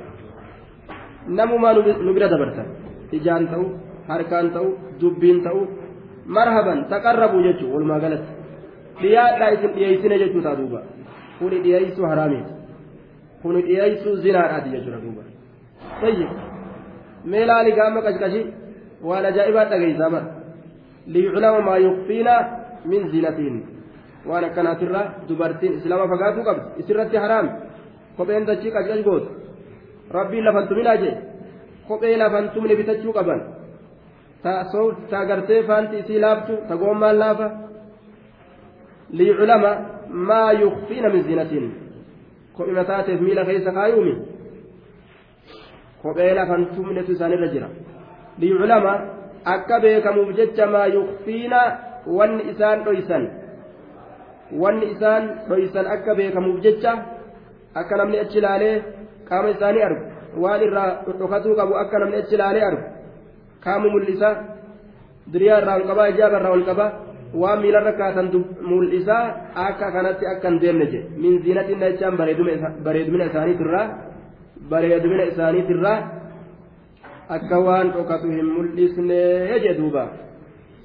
namumaa 1.38 1.74
nu 2.06 2.12
bira 2.16 2.28
dabartan 2.34 2.68
ijaan 3.18 3.48
ta'u 3.52 3.64
harkaan 4.08 4.50
ta'u 4.56 4.68
dubbiin 5.00 5.38
ta'u 5.46 5.60
marhaban 6.36 6.88
taqarrabuu 6.92 7.42
jechuun 7.46 7.72
walumaa 7.74 8.00
galatti 8.04 8.32
dhiyaadhaa 9.02 9.50
isin 9.56 9.74
dhiyeessine 9.76 10.18
jechuu 10.22 10.42
ta'a 10.46 10.58
duuba 10.60 10.80
kuni 11.38 11.62
dhiyeessuu 11.64 12.06
haraamiiti 12.12 12.55
kuni 13.46 13.62
dhiyeessuu 13.66 14.16
zinaadhaati 14.24 14.74
jechuudha 14.74 15.00
duuba 15.04 15.22
tayyib 16.00 16.30
mee 17.30 17.44
laali 17.50 17.72
gaama 17.78 18.02
qashqashi 18.06 18.42
waan 19.08 19.24
ajaa'ibaa 19.30 19.66
dhageessaa 19.72 20.10
bara 20.14 20.26
liyuclama 21.14 21.60
maa 21.68 21.78
yuqfiina 21.86 22.34
min 22.90 23.10
zinatiin 23.14 23.56
waan 24.28 24.44
akkanaatirraa 24.48 25.06
dubartiin 25.28 25.78
islaama 25.78 26.08
fagaatuu 26.12 26.44
qabdi 26.48 26.84
isirratti 26.84 27.22
haraami 27.24 27.50
kopheen 28.16 28.48
dachii 28.50 28.74
qashqash 28.76 29.04
gootu 29.08 29.28
rabbiin 30.18 30.44
lafan 30.48 30.68
tuminaa 30.68 30.96
jee 31.02 31.14
kophee 31.88 32.16
lafan 32.22 32.50
tumne 32.54 32.76
bitachuu 32.80 33.16
qaban 33.18 33.40
ta 35.10 35.24
gartee 35.30 35.62
faanti 35.68 35.98
isii 36.02 36.20
laaftu 36.26 36.54
ta 36.68 36.76
goommaan 36.82 37.18
laafa 37.22 37.50
liyuclama 39.18 39.70
maa 40.28 40.52
yuqfiina 40.62 41.08
min 41.14 41.22
zinatiin 41.28 41.85
kophee 42.56 42.74
mataateef 42.80 43.20
miila 43.26 43.44
keessa 43.48 43.72
kaayuumi 43.78 44.14
kophee 46.02 46.32
lafan 46.38 46.62
tumnetu 46.74 47.12
isaanirra 47.16 47.48
jira 47.54 47.68
liyuclama 48.40 48.92
akka 49.54 49.76
beekamuuf 49.84 50.30
jecha 50.38 50.66
maa 50.74 50.86
yuqfiina 50.96 51.60
wanni 52.18 52.42
isaan 52.52 52.78
dhoysan 52.86 53.24
wanni 54.62 54.86
isaan 54.94 55.22
dhoysan 55.48 55.86
akka 55.94 56.12
beekamuuf 56.18 56.58
jecha 56.66 56.92
akka 57.80 57.94
namni 58.00 58.18
achi 58.24 58.38
ilaalee 58.42 58.74
qaama 59.28 59.48
isaanii 59.54 59.84
argu 59.88 60.02
waan 60.42 60.60
irraa 60.66 60.90
dhokatuu 61.20 61.54
qabu 61.60 61.74
akka 61.82 61.98
namni 62.02 62.16
achi 62.22 62.34
ilaalee 62.38 62.64
argu 62.70 62.84
qaama 63.64 63.88
mul'isa 63.94 64.30
diriyaa 65.32 65.58
irraa 65.60 65.76
ol 65.80 65.86
qabaa 65.90 66.08
ijaaba 66.14 66.36
irraa 66.40 66.54
ol 66.58 66.64
qabaa 66.70 66.90
waan 67.34 67.60
miilarra 67.62 67.92
kaatan 67.92 68.30
mul'isaa 68.70 69.24
akka 69.68 69.92
kanatti 69.92 70.26
akka 70.32 70.48
hin 70.50 70.60
deemne 70.60 70.86
jedhe 70.92 71.08
min 71.22 71.42
ziinatiin 71.44 71.80
jechaan 71.80 72.16
bareedumina 72.84 73.24
isaaniitirraa 73.30 73.86
bareedumina 74.70 75.24
isaaniitirraa 75.32 75.98
akka 77.28 77.58
waan 77.66 77.92
dhokatu 77.96 78.30
hin 78.30 78.46
mul'isne 78.56 79.20
jedhe 79.52 79.74
duuba 79.80 80.04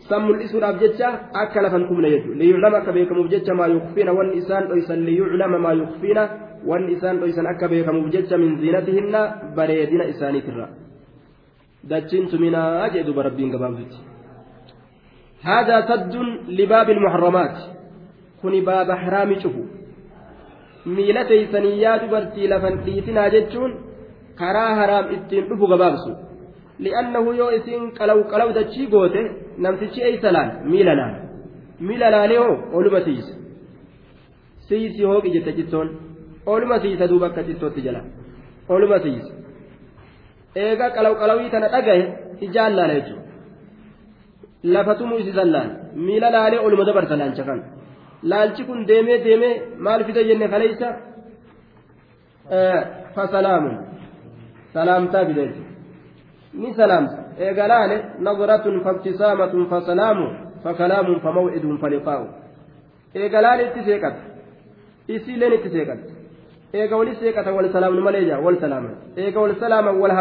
san 0.10 0.22
mul'isuudhaaf 0.28 0.80
jecha 0.84 1.10
akka 1.44 1.62
lafan 1.62 1.88
tumne 1.90 2.10
jechuudha 2.14 2.40
liyuclama 2.42 2.78
akka 2.82 2.92
beekamuuf 2.98 3.30
jecha 3.34 3.54
maa 3.60 3.70
yuqfiina 3.76 4.12
wanni 4.20 4.38
isaan 4.42 4.70
dhoysan 4.70 5.06
liyuclama 5.08 5.60
maa 5.66 5.76
yuqfiina 5.82 6.24
wanni 6.70 6.96
isaan 6.98 7.20
dhoysan 7.22 7.52
akka 7.54 7.72
beekamuuf 7.74 8.08
jecha 8.16 8.38
min 8.44 8.58
ziinatihinna 8.62 9.22
bareedina 9.58 10.10
isaaniitirra 10.14 10.68
dachiin 11.90 12.30
tuminaa 12.32 12.90
jedhe 12.94 13.06
duuba 13.08 13.24
rabbiin 13.28 13.52
هذا 15.43 15.77
سد 15.89 16.15
لباب 16.49 16.91
المحرمات 16.91 17.57
كن 18.43 18.65
باب 18.65 18.93
حرام 18.93 19.35
شفو 19.43 19.63
ميلتي 20.87 21.47
سنيات 21.53 22.03
برتي 22.11 22.47
لفن 22.47 22.85
تيتنا 22.85 23.29
جتشون 23.29 23.71
كرا 24.39 24.65
حرام 24.79 25.05
اتين 25.15 25.45
دفو 25.49 25.65
غبابسو 25.73 26.13
لأنه 26.85 27.35
يو 27.41 27.49
إسين 27.57 27.91
قلو 27.99 28.23
قلو 28.33 28.51
دتشي 28.57 28.87
قوته 28.93 29.25
نمتشي 29.63 30.01
أي 30.05 30.17
سلال 30.25 30.49
ميلنا 30.73 31.07
ميلنا 31.89 32.27
ليو 32.31 32.49
أولما 32.75 33.01
سيس 33.07 33.29
سيسي 34.69 35.05
هوك 35.05 35.27
جت 35.35 35.49
جتون 35.59 35.89
أولما 36.49 36.79
سيس 36.83 37.03
دوبا 37.11 37.29
كتتو 37.37 37.69
تجلا 37.75 38.03
أولما 38.71 38.99
سيس 39.05 39.27
إيغا 40.57 40.89
قلو 40.97 41.13
قلوي 41.21 41.49
تنا 41.53 41.69
تغيه 41.75 42.07
إجال 42.45 42.73
لا 42.77 42.85
ليجو 42.91 43.17
Lafatumuu 44.64 45.18
isiisan 45.20 45.52
laal 45.56 45.70
miila 46.08 46.30
laalee 46.36 46.60
oluma 46.66 46.86
dabarsa 46.90 47.16
laalcha 47.22 47.44
kan 47.50 47.60
laalchi 48.32 48.64
kun 48.68 48.86
deemee 48.88 49.24
deemee 49.26 49.54
maal 49.86 50.04
fide 50.08 50.22
jenne 50.30 50.48
kaleeysa 50.54 50.88
fasalaamun 53.16 53.76
salaamtaa 54.74 55.26
fideeti 55.26 55.62
ni 56.54 56.74
salaamta 56.74 57.18
eega 57.46 57.68
laale 57.74 57.98
nazaratun 58.28 58.82
fabtisaamatun 58.86 59.68
fasalaamu 59.74 60.26
fakalaamun 60.64 61.20
famaw'idun 61.26 61.78
faliqaa'u 61.84 62.26
eega 63.16 63.42
laale 63.46 63.64
itti 63.68 63.82
seeqata 63.90 64.22
isiileen 65.16 65.54
itti 65.58 65.70
seeqata 65.76 66.04
eega 66.80 66.96
wali 67.00 67.16
seeqata 67.22 67.52
wal 67.58 67.68
salaamnu 67.76 68.02
malee 68.08 68.26
jaa 68.30 68.40
wal 68.46 68.58
salaaman 68.64 68.94
eega 69.24 69.40
wal 69.44 69.56
salaaman 69.64 69.96
wal 70.02 70.14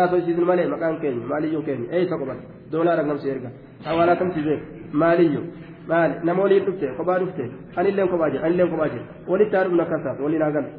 haasofsiisnu 0.00 0.44
malee 0.50 0.66
maqaan 0.74 0.96
keenya 1.02 1.26
maaliyyuu 1.32 1.62
keenya 1.68 1.86
eeysa 1.96 2.18
qobata 2.20 2.42
doolaara 2.72 3.02
gamsi 3.08 3.26
erga 3.34 3.50
hawaalaa 3.86 4.16
kamsi 4.22 4.40
beek 4.48 4.62
maaliyyu 5.02 5.42
maali 5.90 6.14
nama 6.26 6.42
waliin 6.44 6.64
dhufte 6.66 6.86
kophaa 6.98 7.18
dhufte 7.22 7.44
anilleen 7.80 8.08
kophaa 8.12 8.30
jira 8.32 8.44
anilleen 8.48 8.70
kophaa 8.72 8.88
jira 8.94 9.04
walitti 9.32 9.56
haa 9.56 9.64
dhufna 9.66 9.82
akkas 9.86 10.02
taatu 10.06 10.24
waliin 10.26 10.42
haa 10.46 10.54
galu 10.56 10.70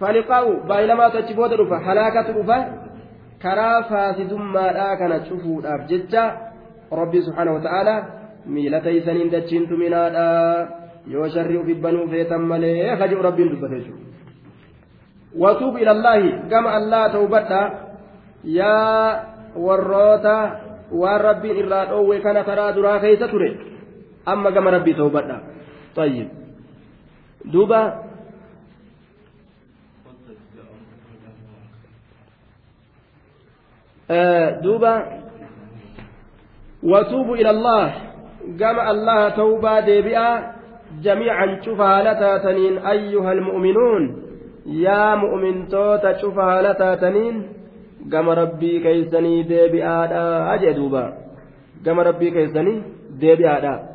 faliqaa'u 0.00 0.50
baay'ilamaatu 0.70 1.16
achi 1.22 1.34
booda 1.40 1.56
dhufa 1.60 1.78
halaakatu 1.86 2.32
dhufa 2.38 2.58
karaa 3.44 3.78
faasidummaadhaa 3.90 4.96
kana 5.02 5.16
cufuudhaaf 5.28 5.86
jecha 5.92 6.24
rabbi 7.00 7.22
subhaanahu 7.26 7.56
wata'aalaa 7.58 7.98
miila 8.54 8.80
teeysaniin 8.86 9.30
dachiin 9.34 9.68
tuminaadhaa 9.68 10.81
yoo 11.06 11.28
sharri 11.28 11.58
ufif 11.58 11.78
banuu 11.78 12.08
feetan 12.08 12.42
malee 12.46 12.96
kaji'u 12.96 13.22
rabbiin 13.22 13.50
dubbate 13.54 13.80
jechuudha 13.80 14.06
watuub 15.38 15.78
ilallaahi 15.78 16.32
gama 16.48 16.72
allaa 16.78 17.08
tawbadha 17.08 17.60
yaa 18.44 19.24
warroota 19.56 20.36
waan 20.92 21.20
rabbiin 21.20 21.56
irraa 21.64 21.86
dhoowwe 21.86 22.20
kana 22.20 22.44
karaa 22.44 22.72
duraa 22.72 23.00
keessa 23.00 23.28
ture 23.28 23.50
amma 24.26 24.50
gama 24.50 24.70
rabbii 24.70 24.94
tawbadha 24.94 25.40
tayyib 25.94 26.28
duuba 27.52 27.80
duuba 34.62 34.92
watuubu 36.82 37.36
ila 37.36 37.50
allah 37.50 37.86
gama 38.56 38.82
allaha 38.82 39.30
جميعا 41.00 41.60
شوفها 41.62 42.02
لتاتنين 42.02 42.78
أيها 42.78 43.32
المؤمنون. 43.32 44.22
يا 44.66 45.14
مؤمن 45.14 45.68
توتا 45.68 46.18
شوفها 46.20 46.62
لتاتنين 46.62 47.48
قام 48.12 48.28
ربي 48.28 48.80
كيسني 48.80 49.42
ديبي 49.42 49.84
آدا. 49.84 50.54
أجدوبا 50.54 51.04
قام 51.86 52.00
ربي 52.00 52.30
كيسني 52.30 52.82
ديبي 53.10 53.48
آدا. 53.48 53.88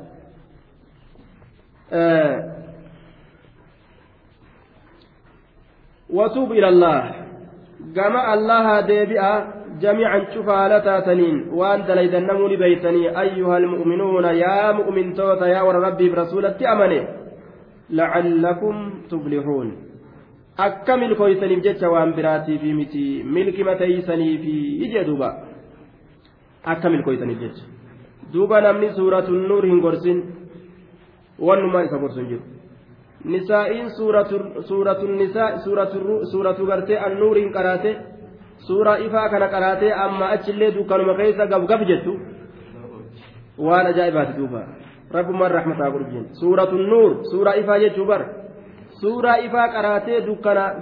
آه. 1.93 2.57
وتوب 6.09 6.51
إلى 6.51 6.69
الله. 6.69 7.03
قام 7.97 8.15
الله 8.17 8.81
ديبي 8.81 9.05
ديبئا 9.05 9.56
جميعا 9.80 10.18
شوف 10.34 10.48
على 10.48 10.80
تاتنين 10.80 11.36
وأن 11.58 11.80
دليدنموني 11.88 12.56
بيتني 12.56 13.20
أيها 13.20 13.56
المؤمنون 13.58 14.24
يا 14.24 14.72
مؤمن 14.72 15.14
توتا 15.14 15.46
يا 15.46 15.62
ور 15.62 15.74
ربي 15.74 16.08
برسولة 16.08 16.58
أمني 16.72 17.00
لعلكم 17.90 18.74
تفلحون 19.10 19.68
akka 20.58 20.96
milkooysaniif 20.96 21.62
jecha 21.64 21.88
waan 21.90 22.12
biraatiif 22.16 22.62
miti 22.78 23.24
milki 23.24 23.64
mateeysanii 23.64 24.38
fi 24.42 24.54
ije 24.86 25.04
duuba 25.08 25.28
akka 26.72 26.90
milkooysaniif 26.90 27.38
jecha 27.44 27.64
duuba 28.32 28.60
namni 28.60 28.90
suuratun 28.98 29.48
nuur 29.48 29.64
hin 29.66 29.80
gorsin 29.80 30.18
wannumaa 31.46 31.84
isa 31.86 31.98
gorsu 32.02 32.20
hin 32.20 32.28
jiru 32.32 32.42
nisaa'iin 33.24 33.90
suuratun 34.68 35.16
nisaa 35.22 35.50
suuratu 36.32 36.66
gartee 36.66 36.98
annuuriin 37.06 37.52
qaraate 37.52 37.96
suuraa 38.67 38.97
ifaa 39.05 39.29
kana 39.29 39.47
qaraatee 39.53 39.91
amma 40.05 40.25
achillee 40.35 40.71
dukkanuma 40.77 41.13
keessa 41.19 41.45
gabgab 41.53 41.81
jettu 41.89 42.13
waan 43.57 43.87
ajaa'ibaati 43.91 44.33
duuba. 44.37 44.61
Rabbumaan 45.15 45.51
rahmataa 45.57 45.89
godhu 45.95 46.21
suuratun 46.39 46.83
nuur 46.89 47.11
suuraa 47.31 47.55
ifaa 47.61 47.79
jechuu 47.83 48.05
bara. 48.05 48.27
Suuraa 49.01 49.37
ifaa 49.47 49.67
qaraatee 49.75 50.19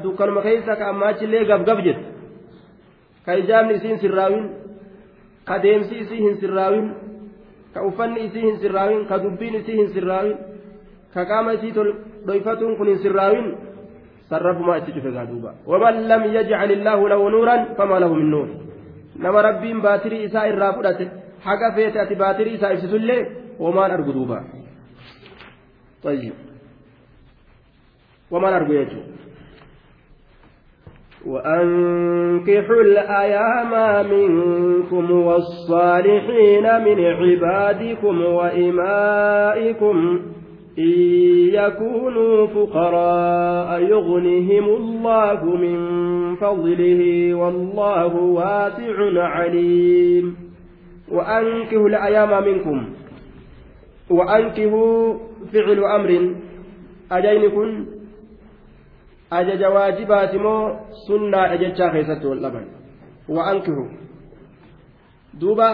dukkanuma 0.03 0.41
keessa 0.41 0.75
ka 0.75 0.89
amma 0.89 1.05
achillee 1.13 1.45
gabgab 1.51 1.79
jettu. 1.87 2.07
Ka 3.25 3.33
ijaabni 3.41 3.73
isiin 3.77 3.99
sirraawin 3.99 4.45
ka 5.45 5.59
deemsi 5.63 5.95
isii 6.03 6.21
hin 6.25 6.35
sirraawin 6.41 6.87
ka 7.73 7.85
uffanni 7.87 8.25
isii 8.27 8.41
hin 8.47 8.57
sirraawin 8.63 9.05
ka 9.09 9.17
dubbiin 9.23 9.55
isii 9.61 9.77
hin 9.79 9.89
sirraawin 9.93 10.37
ka 11.13 11.25
qaama 11.31 11.53
isii 11.57 11.73
dhoyfatuun 12.27 12.77
kun 12.77 12.87
hin 12.87 12.99
sirraawin 13.05 13.47
sarrafumaa 14.30 14.78
itti 14.80 14.92
cufe 14.96 15.10
gaa 15.16 15.26
duuba 15.30 15.50
waman 15.66 15.96
lam 16.10 16.22
yajcal 16.36 16.70
illaahu 16.76 17.08
lahu 17.12 17.30
nuuran 17.36 17.66
famaa 17.78 18.00
lahu 18.04 18.14
min 18.20 18.30
nuur 18.34 18.48
nama 19.24 19.42
rabbiin 19.48 19.80
baatirii 19.86 20.22
isaa 20.28 20.46
irraa 20.52 20.72
fudhate 20.78 21.06
haga 21.46 21.72
feete 21.76 22.00
ati 22.04 22.14
baatirii 22.22 22.54
isaa 22.58 22.72
ibsitullee 22.76 23.20
homaan 23.58 23.90
argu 23.98 24.12
duuba 24.18 24.40
طيب 26.04 26.32
وما 28.30 28.50
نرجو 28.50 28.72
يجو 28.72 29.00
وأنكحوا 31.26 32.82
الأيام 32.82 33.72
منكم 34.10 35.10
والصالحين 35.10 36.84
من 36.84 36.98
عبادكم 37.04 38.22
وإمائكم 38.22 39.96
إن 40.79 40.93
يكونوا 41.53 42.47
فقراء 42.47 43.81
يغنهم 43.81 44.65
الله 44.65 45.45
من 45.45 45.77
فضله 46.35 47.33
والله 47.33 48.15
واسع 48.15 49.23
عليم. 49.23 50.35
وأنكحوا 51.11 51.89
الأيام 51.89 52.43
منكم. 52.43 52.89
وأنكحوا 54.09 55.13
فعل 55.53 55.79
أمر. 55.83 56.35
أجين 57.11 57.85
ajaja 59.29 59.69
waajibaati 59.69 60.37
moo 60.37 60.75
sunnaadha 61.07 61.57
jechaa 61.57 61.89
keessatti 61.89 62.27
wal 62.27 62.39
dhaban 62.39 62.65
wa'ankihu 63.27 63.89
duuba 65.39 65.69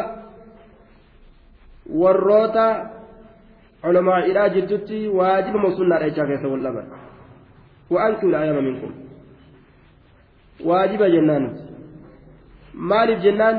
warroota 2.02 2.90
waajiba 5.20 5.60
moo 5.64 5.72
sunnaadha 5.78 6.10
jechaa 6.10 6.28
keessa 6.30 6.48
wal 6.48 6.64
dhaban 6.66 6.88
wa'ankihu 7.90 8.36
ayama 8.36 8.62
minkum 8.62 8.92
waajiba 10.66 11.10
jennaan 11.10 11.46
maaliif 12.74 13.20
jennaan 13.26 13.58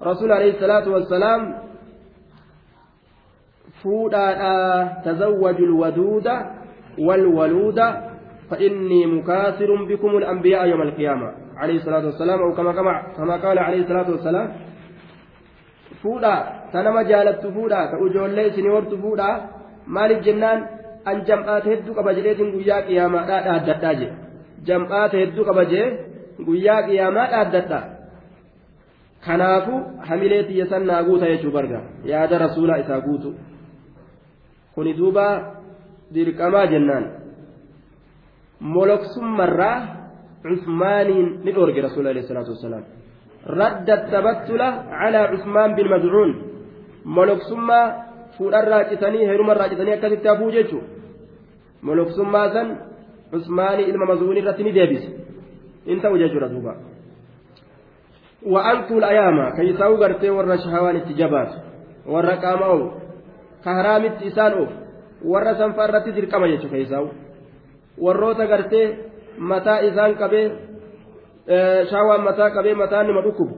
rasuul 0.00 0.32
alayhi 0.32 0.58
salaatu 0.60 0.92
wassalaam 0.92 1.42
fuudhaadhaa 3.82 5.02
tazawwaju 5.04 5.66
lwaduuda 5.66 6.34
walwaluuda 6.98 8.08
فإني 8.50 9.06
مكاثر 9.06 9.84
بكم 9.84 10.16
الأنبياء 10.16 10.66
يوم 10.68 10.82
القيامة 10.82 11.32
عليه 11.56 11.76
الصلاة 11.76 12.04
والسلام 12.06 12.38
أو 12.40 12.52
كما 12.56 12.72
كما 13.16 13.36
قال 13.36 13.58
عليه 13.58 13.82
الصلاة 13.82 14.10
والسلام 14.10 14.52
fuudhaa? 16.02 16.40
Ta 16.72 16.82
nama 16.82 17.04
jaalattu 17.10 17.52
fuudhaa? 17.56 17.86
Ta 17.90 17.96
ijoollee 18.06 18.46
isinii 18.50 18.74
hortu 18.76 18.98
fuudhaa? 19.04 19.34
Maaliif 19.86 20.24
jennaan? 20.26 20.60
An 21.04 21.16
jam'aata 21.28 21.70
hedduu 21.70 21.94
qaba 21.98 22.12
jedheetiin 22.16 22.50
guyyaa 22.54 22.82
qiyyaamaadhaa 22.86 23.40
dhaaddadhaa 23.46 23.94
jedhe. 24.00 24.14
Jam'aata 24.68 25.16
hedduu 25.22 25.44
qaba 25.48 25.64
jee 25.72 25.86
guyyaa 26.46 26.82
qiyyamaa 26.88 27.26
dhaaddadhaa. 27.32 27.84
Kanaafu 29.26 29.74
hamilee 30.08 30.42
xiyyeessan 30.48 30.86
naa 30.86 31.02
guuta 31.06 31.26
jechuu 31.32 31.52
barga. 31.56 31.80
Yaada 32.10 32.38
rasuulaa 32.44 32.76
isaa 32.82 33.00
guutu. 33.06 33.34
Kuni 34.74 34.92
duuba 34.98 35.24
dirqamaa 36.14 36.66
jennaan. 36.72 37.04
Moloksummarraa 38.60 39.76
cusmaaniin 40.42 41.28
ni 41.44 41.52
dhoorge 41.54 41.80
rasuulaa 41.82 42.10
alayhi 42.10 42.28
salaatu 42.28 42.50
wassalaam. 42.54 42.84
Calaa 43.46 45.28
cusmaan 45.28 45.74
bin 45.74 45.88
madcuun 45.88 46.30
moloksummaa 47.04 47.86
fuudharraa 48.38 48.84
citanii 48.90 49.26
heerumarraa 49.26 49.68
citanii 49.68 49.92
akkasitti 49.92 50.28
hafuu 50.28 50.50
jechuu 50.50 50.82
moloksummaa 51.82 52.52
san 52.52 52.68
cusmaanii 53.30 53.88
ilma 53.90 54.06
mazcuun 54.06 54.36
irratti 54.36 54.64
ni 54.64 54.74
deebise 54.74 55.08
in 55.86 56.00
ta'u 56.00 56.18
jechuudha 56.18 56.48
duuba 56.54 56.74
وأنكوا 58.46 58.98
الأيام 58.98 59.56
كي 59.56 59.62
يساو 59.62 59.94
غرتي 59.94 60.30
ورا 60.30 60.56
شهوان 60.56 60.96
اتجابات 60.96 61.50
ورا 62.06 62.34
قاموا 62.34 62.90
كهرام 63.64 64.04
اتسان 64.04 64.52
أوف 64.52 64.68
ورا 65.24 65.52
سنفرت 65.58 66.08
درقما 66.08 66.46
يجو 66.46 66.68
كي 66.70 66.80
يساو 66.86 67.06
warroota 68.00 68.46
gartee 68.46 68.98
mataa 69.38 69.78
isaan 69.78 70.14
qabee 70.14 70.46
shaawaan 71.90 72.22
mataa 72.28 72.50
qabee 72.56 72.74
mataan 72.82 73.06
nima 73.06 73.22
dhukkubu 73.26 73.54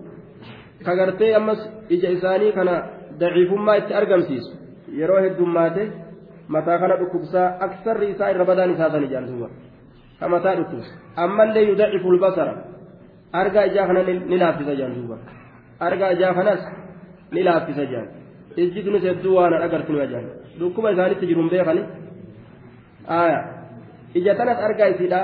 ka 0.86 0.93
gartee 1.01 1.34
ammas 1.38 1.61
ija 1.95 2.09
isaanii 2.16 2.53
kana 2.59 2.74
daciifummaa 3.20 3.76
itti 3.80 3.93
argamsiisu 4.01 4.51
yeroo 5.01 5.20
heddummaate 5.24 5.82
mataa 6.55 6.78
kana 6.82 6.95
dhukkubsaa 7.01 7.49
aksarri 7.66 8.07
isaa 8.14 8.30
irra 8.34 8.45
badaan 8.51 8.70
isaa 8.74 8.91
san 8.95 9.05
ijaan 9.09 9.26
duuba 9.30 9.49
ka 10.20 10.28
mataa 10.34 10.55
dhukkubsa 10.61 10.93
ammallee 11.24 11.64
yudacifu 11.70 12.09
lbasara 12.16 12.55
argaa 13.41 13.64
ijaa 13.70 13.86
kana 13.91 14.03
ni 14.30 14.36
laaffisa 14.43 14.74
jaan 14.80 14.95
duuba 14.99 15.16
argaa 15.88 16.11
ijaa 16.16 16.34
kanas 16.38 16.62
ni 17.34 17.41
laaffisa 17.49 17.84
jaan 17.93 18.09
ijji 18.62 18.80
tunis 18.86 19.03
hedduu 19.11 19.34
waan 19.38 19.55
agartu 19.66 19.93
nima 19.93 20.07
jaan 20.12 20.26
dhukkuba 20.61 20.88
isaanitti 20.95 21.26
jiruun 21.30 21.51
beekani 21.53 21.82
aayaa 23.18 23.45
ija 24.18 24.32
tanas 24.41 24.59
argaa 24.68 24.88
isiidha 24.95 25.20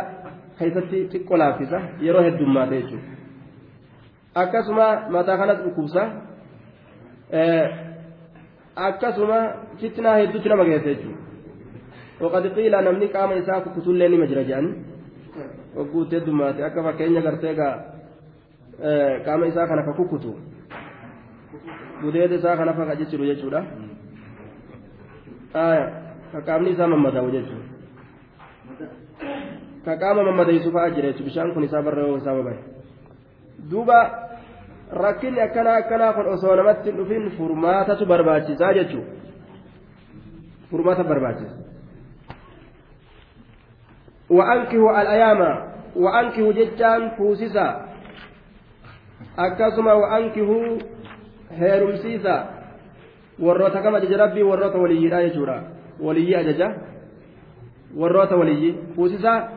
keessatti 0.59 0.98
xiqqoo 1.12 1.38
laaffisa 1.42 1.80
yeroo 2.07 2.22
heddummaate 2.26 2.80
jechuudha 2.80 3.16
akkasuma 4.42 4.86
mataa 5.16 5.36
kanas 5.42 5.61
dhukkubsa 5.64 6.02
akkasuma 8.88 9.38
fitnaa 9.80 10.16
hedduutti 10.20 10.48
nama 10.48 10.64
geessa 10.70 10.88
jechuudha 10.88 11.20
waqad 12.20 12.50
qiila 12.57 12.82
namni 12.88 13.09
qaama 13.14 13.34
isaa 13.42 13.61
kukkutullee 13.61 14.09
nima 14.09 14.26
jira 14.32 14.44
jedhani 14.50 14.72
wagguutti 15.76 16.16
heddummaate 16.16 16.64
akka 16.68 16.86
fakkeenya 16.88 17.24
gartee 17.28 17.50
egaa 17.57 17.74
qaama 19.28 19.46
isaa 19.52 19.66
kana 19.72 19.82
ka 19.88 19.92
kukkutu 20.00 20.36
gudeeda 22.02 22.34
isaa 22.40 22.57
kana 22.57 22.72
faqa 22.80 22.98
jechuudha 23.00 23.32
jechuudha 23.32 23.61
qaamni 26.46 26.70
isaa 26.70 26.92
mammadaa'u 26.92 27.30
jechuudha. 27.38 27.75
Ka 29.87 29.97
qaama 30.03 30.22
mammadeysu 30.28 30.72
fa'aa 30.74 30.91
jira 30.95 31.09
jechuudha 31.12 31.28
bishaan 31.30 31.53
kun 31.55 31.64
isaa 31.64 31.82
barra 31.89 32.03
yoo 32.07 32.16
isaa 32.22 32.34
babaye 32.39 32.59
duuba 33.70 33.99
rakkinni 35.03 35.41
akkanaa 35.47 35.76
akkanaa 35.82 36.12
kun 36.16 36.26
osoo 36.34 36.57
namatti 36.57 36.91
dhufin 36.99 37.30
furmaatatu 37.39 38.07
barbaachisaa 38.12 38.72
jechuudha 38.78 39.11
furmaata 40.70 41.05
barbaachisa 41.05 41.55
wa'ankihu 44.39 44.89
al'ayaama 44.91 45.51
wa'ankihu 46.05 46.53
jechaan 46.53 47.11
fuusisa 47.16 47.66
akkasuma 49.37 49.95
wa'ankihu 50.03 50.57
heerumsiisa 51.61 52.34
warroota 53.39 53.82
kam 53.82 53.95
ajaja 53.95 54.16
rabbii 54.24 54.43
warroota 54.43 54.78
waliyyiidha 54.78 55.22
jechuudha 55.28 55.57
waliyyii 56.01 56.34
ajaja 56.34 56.74
warroota 57.97 58.37
waliyyii 58.37 58.74
fuusisaa 58.97 59.55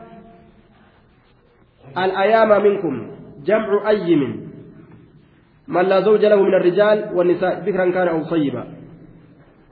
الأيام 1.98 2.64
منكم 2.64 3.08
جمع 3.46 3.90
أيم 3.90 4.50
من 5.68 5.82
لا 5.82 6.02
زوج 6.02 6.26
له 6.26 6.42
من 6.44 6.54
الرجال 6.54 7.10
والنساء 7.14 7.64
ذكرا 7.66 7.92
كان 7.92 8.08
أو 8.08 8.24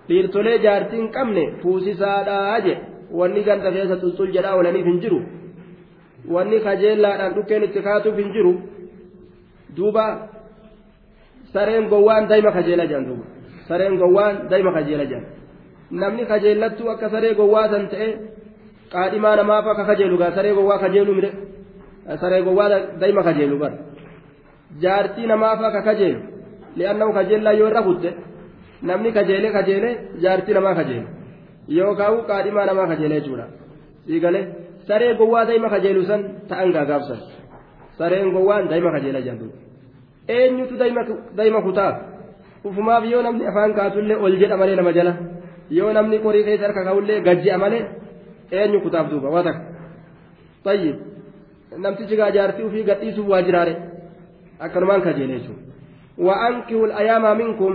dhiirtolee 0.09 0.59
jaartiin 0.63 1.11
qabne 1.15 1.43
fuusisaadhaa 1.61 2.59
je 2.65 2.73
wanni 3.19 3.41
ganda 3.47 3.71
keessa 3.75 3.97
xulxul 4.01 4.29
jedhaa 4.35 4.55
oolaniif 4.55 4.85
hin 4.89 5.01
jiru 5.03 5.19
wanni 6.33 6.59
kajeellaadhaan 6.67 7.35
dhukkeen 7.37 7.65
itti 7.67 7.81
kaatuuf 7.87 8.21
hin 8.21 8.29
jiru 8.35 8.53
duuba 9.77 10.05
sareen 11.53 11.89
gowwaan 11.93 12.29
daa'ima 12.29 12.51
kajeela 12.57 12.85
jedhan 12.91 13.09
duuba 13.09 13.25
sareen 13.67 13.99
gowwaan 14.03 14.39
daa'ima 14.53 14.73
kajeela 14.77 15.09
jedhan 15.11 15.25
namni 16.03 16.29
kajeellattuu 16.31 16.89
akka 16.95 17.09
saree 17.15 17.33
gowwaa 17.41 17.67
san 17.73 17.87
ta'e 17.93 18.09
qaadhimaa 18.95 19.35
namaaf 19.41 19.67
akka 19.73 19.85
kajeelu 19.91 20.17
gaa 20.23 20.31
saree 20.39 20.55
gowwaa 20.59 20.79
kajeelu 20.85 21.19
mire 21.19 21.31
saree 22.15 22.41
gowwaa 22.47 22.69
daa'ima 23.01 23.23
kajeelu 23.23 23.57
bara 23.59 23.77
jaartii 24.83 25.27
namaaf 25.27 25.59
akka 25.69 25.81
kajeelu 25.89 26.19
li'aannahu 26.77 27.13
kajeellaa 27.13 27.53
yoo 27.59 27.69
irra 27.71 27.81
kutte 27.87 28.09
namni 28.89 29.11
kajeelee 29.17 29.51
kajeelee 29.57 29.93
jaartii 30.23 30.53
namaa 30.57 30.75
kajeelu 30.79 31.07
yookaan 31.77 32.17
qaadhimaa 32.29 32.65
namaa 32.69 32.87
kajeelee 32.91 33.19
jechuudha 33.19 33.45
siigalee 34.05 34.43
saree 34.87 35.13
gowwaa 35.19 35.45
daa'ima 35.49 35.69
kajeelu 35.75 36.01
san 36.09 36.21
ta'an 36.49 36.69
gaagaabsan 36.75 37.19
sareen 37.97 38.31
gowwaan 38.35 38.69
daa'ima 38.71 38.91
kajeela 38.95 39.21
jedhu 39.27 39.47
eenyutu 40.27 40.73
daa'ima 41.37 41.61
kutaaf 41.67 41.95
ufumaaf 42.67 43.03
yoo 43.13 43.21
namni 43.27 43.47
afaan 43.51 43.73
kaatullee 43.79 44.17
ol 44.25 44.33
jedha 44.41 44.57
malee 44.61 44.75
nama 44.79 44.91
jala 44.97 45.13
yoo 45.79 45.93
namni 45.97 46.17
qorii 46.25 46.43
keessa 46.47 46.65
harka 46.67 46.83
kaa'ullee 46.87 47.19
gajji'a 47.27 47.57
malee 47.63 47.83
eenyu 48.51 48.79
kutaaf 48.85 49.05
duuba 49.11 49.29
waa 49.35 49.43
takka 49.47 50.73
namtichi 51.75 52.15
gaa 52.15 52.31
jaartii 52.31 52.65
ofii 52.65 52.83
gadhiisuuf 52.83 53.27
waa 53.27 53.41
jiraare. 53.41 53.75
Akkanumaan 54.59 55.01
kajeelee 55.01 55.39
jechuudha. 55.39 55.61
Wa'ankihul 56.25 56.91
ayaamaa 56.91 57.35
minkum 57.35 57.73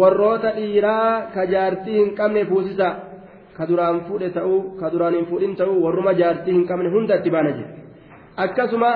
warroota 0.00 0.52
dhiiraa 0.56 1.30
ka 1.34 1.46
jaartii 1.46 1.98
hin 2.00 2.14
qabne 2.14 2.44
fuusisa. 2.44 2.88
Ka 3.56 3.66
fuudhe 4.08 4.30
ta'uu 4.30 4.76
ka 4.80 4.90
duraan 4.92 5.14
hin 5.14 5.26
fuudhin 5.26 5.56
ta'uu 5.56 5.82
warruma 5.84 6.12
jaartii 6.14 6.54
hin 6.54 6.66
qabne 6.66 6.88
hunda 6.88 7.16
itti 7.20 7.30
baana 7.30 7.50
jedhe 7.50 7.74
akkasuma 8.36 8.90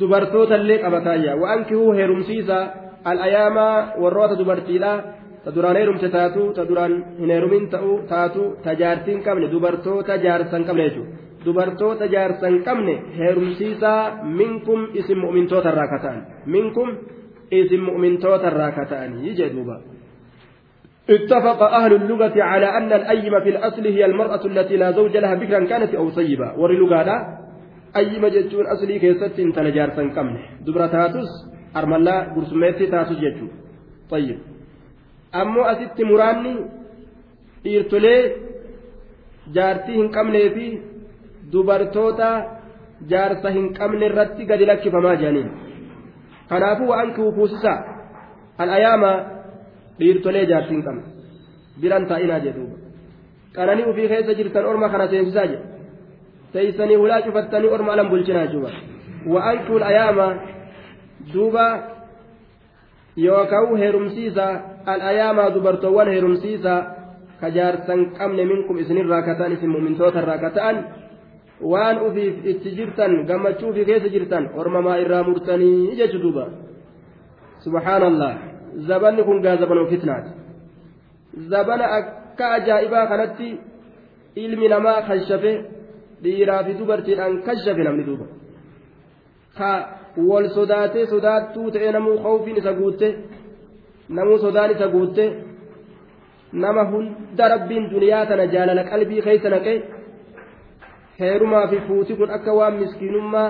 dubartoota 0.00 0.56
illee 0.56 0.78
qabataayya 0.78 1.36
wa'ankihuu 1.42 1.92
heerumsiisa 1.92 2.56
al'ayaamaa 3.04 4.00
warroota 4.02 4.38
dubartiidhaa. 4.38 5.02
Ta 5.44 5.50
duraan 5.54 5.76
heerumte 5.76 6.08
taatu 6.08 6.52
ta 6.56 6.64
duraan 6.68 6.92
hin 7.18 7.30
heerumin 7.34 7.68
ta'uu 7.68 7.98
taatu 8.08 8.42
ta 8.64 8.74
jaartii 8.80 9.14
hin 9.14 9.22
qabne 9.26 9.50
dubartoota 9.54 10.16
jaarsa 10.24 10.56
hin 10.56 10.66
qabne 10.68 10.84
jechuudha 10.88 11.31
dubartoota 11.44 12.06
jaarsa 12.14 12.46
hin 12.46 12.62
qabne 12.64 12.94
heerumsiisaa 13.18 14.24
minkum 14.24 14.86
isin 14.94 15.18
mu'mintoota 15.24 15.72
irraa 15.74 15.88
kata'an 15.94 16.22
minkum 16.46 16.94
isin 17.50 17.82
mu'mintoota 17.88 18.48
irraa 18.54 18.70
kata'anii 18.78 19.34
jedhuuba. 19.42 19.80
اتفق 21.10 21.62
أهل 21.62 21.92
اللغة 21.92 22.42
على 22.42 22.66
أن 22.78 22.92
الأيم 22.92 23.40
في 23.40 23.48
الأصل 23.48 23.86
هي 23.86 24.04
المرأة 24.04 24.46
التي 24.46 24.76
لا 24.76 24.90
زوج 24.92 25.16
لها 25.16 25.34
بكرا 25.34 25.64
كانت 25.64 25.94
أو 25.94 26.10
طيبة 26.10 26.48
ورلغة 26.58 27.08
أيم 27.96 28.26
جتون 28.26 28.66
أصلي 28.66 28.98
كيست 28.98 29.34
تنجار 29.36 29.90
سنكمن 29.96 30.36
دبرة 30.66 30.86
تاتس 30.86 31.30
أرملا 31.76 32.16
قرسميتي 32.34 32.86
تاتس 32.86 33.18
جتو 33.18 33.46
طيب 34.10 34.38
أمو 35.34 35.62
أست 35.62 35.98
مراني 36.00 36.54
إيرتولي 37.66 38.16
جارتي 39.54 39.92
هنكمني 40.00 40.50
في 40.54 40.66
dubartoota 41.52 42.30
jaarsa 43.12 43.50
hin 43.56 43.66
qabne 43.78 44.06
irratti 44.10 44.46
gadi 44.50 44.66
lakkifamaa 44.70 45.16
jedhaniin 45.22 45.50
kanaafuu 46.50 46.88
waan 46.92 47.14
kuufuusisa 47.16 47.72
al'ayaama 48.64 49.12
dhiirtolee 49.98 50.46
jaarsi 50.52 50.74
hin 50.74 50.84
qabne 50.86 51.04
biran 51.82 52.06
taa'inaa 52.12 52.40
jedhuuba 52.46 52.76
qananii 53.56 53.90
ufii 53.92 54.08
keessa 54.14 54.38
jirtan 54.40 54.70
orma 54.72 54.88
kana 54.94 55.08
seensisaa 55.12 55.46
jedhe 55.52 55.66
teeysanii 56.52 57.00
hulaa 57.02 57.22
cufattanii 57.26 57.74
orma 57.76 57.92
alan 57.92 58.10
bulchinaa 58.12 58.46
jechuudha 58.46 58.70
wa'an 59.34 59.58
kuul 59.66 59.82
ayaama 59.90 60.26
duuba 61.34 61.66
yookaan 63.26 63.76
heerumsiisa 63.82 64.46
al'ayaamaa 64.86 65.50
dubartoowwan 65.54 66.08
heerumsiisa 66.14 66.74
ka 67.40 67.50
jaarsan 67.56 68.00
qabne 68.18 68.44
minkum 68.44 68.78
isinirraa 68.78 69.22
kata'an 69.22 69.52
isin 69.58 69.70
mu'mintoota 69.74 70.22
irraa 70.22 70.38
kata'an 70.38 70.76
waan 71.70 71.96
ufiif 72.06 72.34
itti 72.52 72.70
jirtan 72.78 73.12
gammachuu 73.28 73.70
ufii 73.72 73.84
keessa 73.90 74.08
jirtan 74.14 74.44
ormamaa 74.60 74.96
irraa 75.04 75.22
murtanii 75.28 75.96
jechu 76.00 76.18
duuba 76.24 76.44
subhaanallah 77.64 78.32
zabanni 78.88 79.22
kun 79.28 79.42
gaa 79.44 79.56
zabanoo 79.62 79.86
fitnaati 79.92 80.30
zabana 81.52 81.86
akka 81.98 82.46
ajaa'ibaa 82.58 83.06
kanatti 83.12 83.48
ilmi 84.44 84.68
namaa 84.74 84.98
kashafe 85.08 85.52
dhiiraa 86.22 86.62
fi 86.66 86.72
dubartiidhaan 86.80 87.34
kashafe 87.46 87.82
namni 87.88 88.04
duuba 88.08 88.26
ka 89.58 89.70
wal 90.28 90.46
sodaatee 90.58 91.06
sodaattuu 91.14 91.70
ta'ee 91.74 91.92
namuu 91.96 92.18
khawfiin 92.24 92.60
isa 92.62 92.72
guutte 92.80 93.08
namuu 94.18 94.38
sodaan 94.44 94.70
isa 94.76 94.88
guutte 94.94 95.24
nama 96.52 96.82
hunda 96.90 97.48
rabbiin 97.54 97.90
duniyaa 97.92 98.26
tana 98.30 98.46
jaalala 98.54 98.84
qalbii 98.92 99.22
keessa 99.26 99.50
naqee 99.54 99.76
heerumaa 101.20 101.66
fi 101.70 101.80
fuuti 101.88 102.14
kun 102.14 102.30
akka 102.36 102.52
waan 102.58 102.74
miskiinummaa 102.82 103.48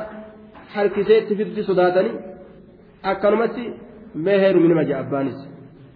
harkiseetti 0.74 1.36
fiddi 1.36 1.62
sodaatanii 1.70 2.14
akkanumatti 3.12 3.64
mee 4.14 4.38
heerumi 4.40 4.68
nima 4.68 4.84
ja'a 4.90 5.00
abbaanis. 5.04 5.38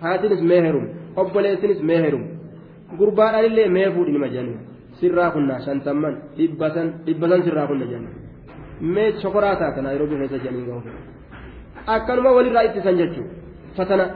Haatinis 0.04 0.42
mee 0.50 0.60
heerumi 0.66 0.88
obboleessinis 1.16 1.82
mee 1.90 2.00
heerumi 2.04 2.28
gurbaadhaan 2.98 3.48
illee 3.48 3.68
mee 3.76 3.88
fuudhi 3.94 4.12
nima 4.16 4.28
jedhanii 4.34 4.58
sirraa 5.00 5.30
kunnaa 5.36 5.60
shantamman 5.66 6.14
dhibbasan 6.36 6.92
dhibbasan 7.06 7.42
sirraa 7.48 7.66
kunna 7.70 7.86
jedhanii 7.90 8.14
mee 8.94 9.08
shokoraa 9.22 9.56
taata 9.62 9.82
naayiroobii 9.82 10.18
keessa 10.22 10.38
jedhanii 10.44 10.66
gahu 10.68 10.80
akkanuma 11.96 12.36
walirraa 12.38 12.64
ittisan 12.68 12.98
jechuudha 13.02 13.34
fatana. 13.76 14.06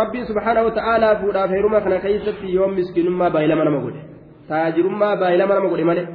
Rabbiin 0.00 0.26
subhaanahu 0.26 0.70
ta'aalaa 0.78 1.14
fuudhaaf 1.20 1.50
heeruma 1.56 1.80
kana 1.80 1.98
keessatti 2.06 2.54
yoom 2.54 2.72
miskiinummaa 2.78 3.30
baay'ilama 3.34 3.64
nama 3.68 3.80
godhe 3.84 4.00
taajirummaa 4.48 5.16
baay'ilama 5.22 5.54
nama 5.54 5.68
godhe 5.72 5.84
malee 5.90 6.06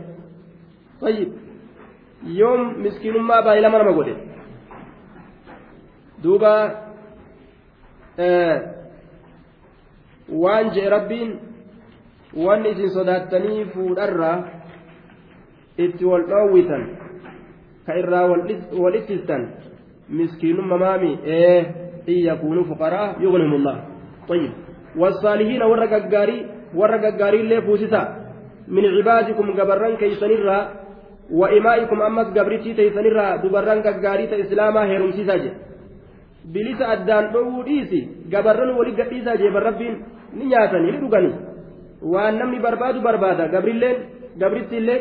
tayyib 1.02 1.30
yoom 2.40 2.62
miskiinummaa 2.84 3.42
baay'ilama 3.48 3.82
nama 3.82 3.94
godhe 4.00 4.16
duuba 6.24 6.54
waan 10.44 10.72
je'e 10.76 10.90
rabbiin 10.96 11.32
wanni 12.46 12.70
isin 12.76 12.96
sodaattanii 12.98 13.66
fuudharraa 13.74 14.38
itti 15.86 16.06
wal 16.12 16.26
dhoowwitan 16.32 16.84
ka 17.86 18.00
irraa 18.02 18.26
wal 18.84 18.96
ittistan 19.02 19.44
miskiinumma 20.22 20.78
maami 20.86 21.12
ee 21.38 21.60
in 22.14 22.20
yakuunuu 22.30 22.66
fuqaraa 22.72 23.08
yugnihimullah 23.26 23.78
tayyib 24.32 24.54
والصالحين 24.98 25.62
ورا 25.64 25.86
غغاري 25.86 26.38
ورا 26.76 26.98
غغاري 26.98 27.40
اللي 27.42 27.62
فوسيسا 27.62 28.02
من 28.68 28.86
عبادكم 28.86 29.46
غبران 29.58 29.96
كيسنرا 29.96 30.60
وإمائكم 31.32 32.02
أمس 32.02 32.28
غبرتي 32.38 32.74
تيسنرا 32.74 33.36
دبران 33.44 33.80
غغاري 33.86 34.28
تا 34.28 34.36
إسلاما 34.44 34.82
هيرم 34.90 35.12
سيساجي 35.12 35.52
bilisa 36.54 36.88
addaan 36.96 37.26
dhowwuu 37.34 37.64
dhiisi 37.68 38.00
gabarran 38.34 38.72
walii 38.78 38.96
gadhiisaa 39.00 39.38
jeeban 39.42 39.64
rabbiin 39.64 39.96
ni 40.38 40.46
nyaatanii 40.52 40.92
ni 40.92 41.02
dhuganii 41.02 41.36
waan 42.14 42.40
namni 42.42 42.60
barbaadu 42.66 43.04
barbaada 43.08 43.48
gabrilleen 43.54 43.98
gabrittiillee 44.42 45.00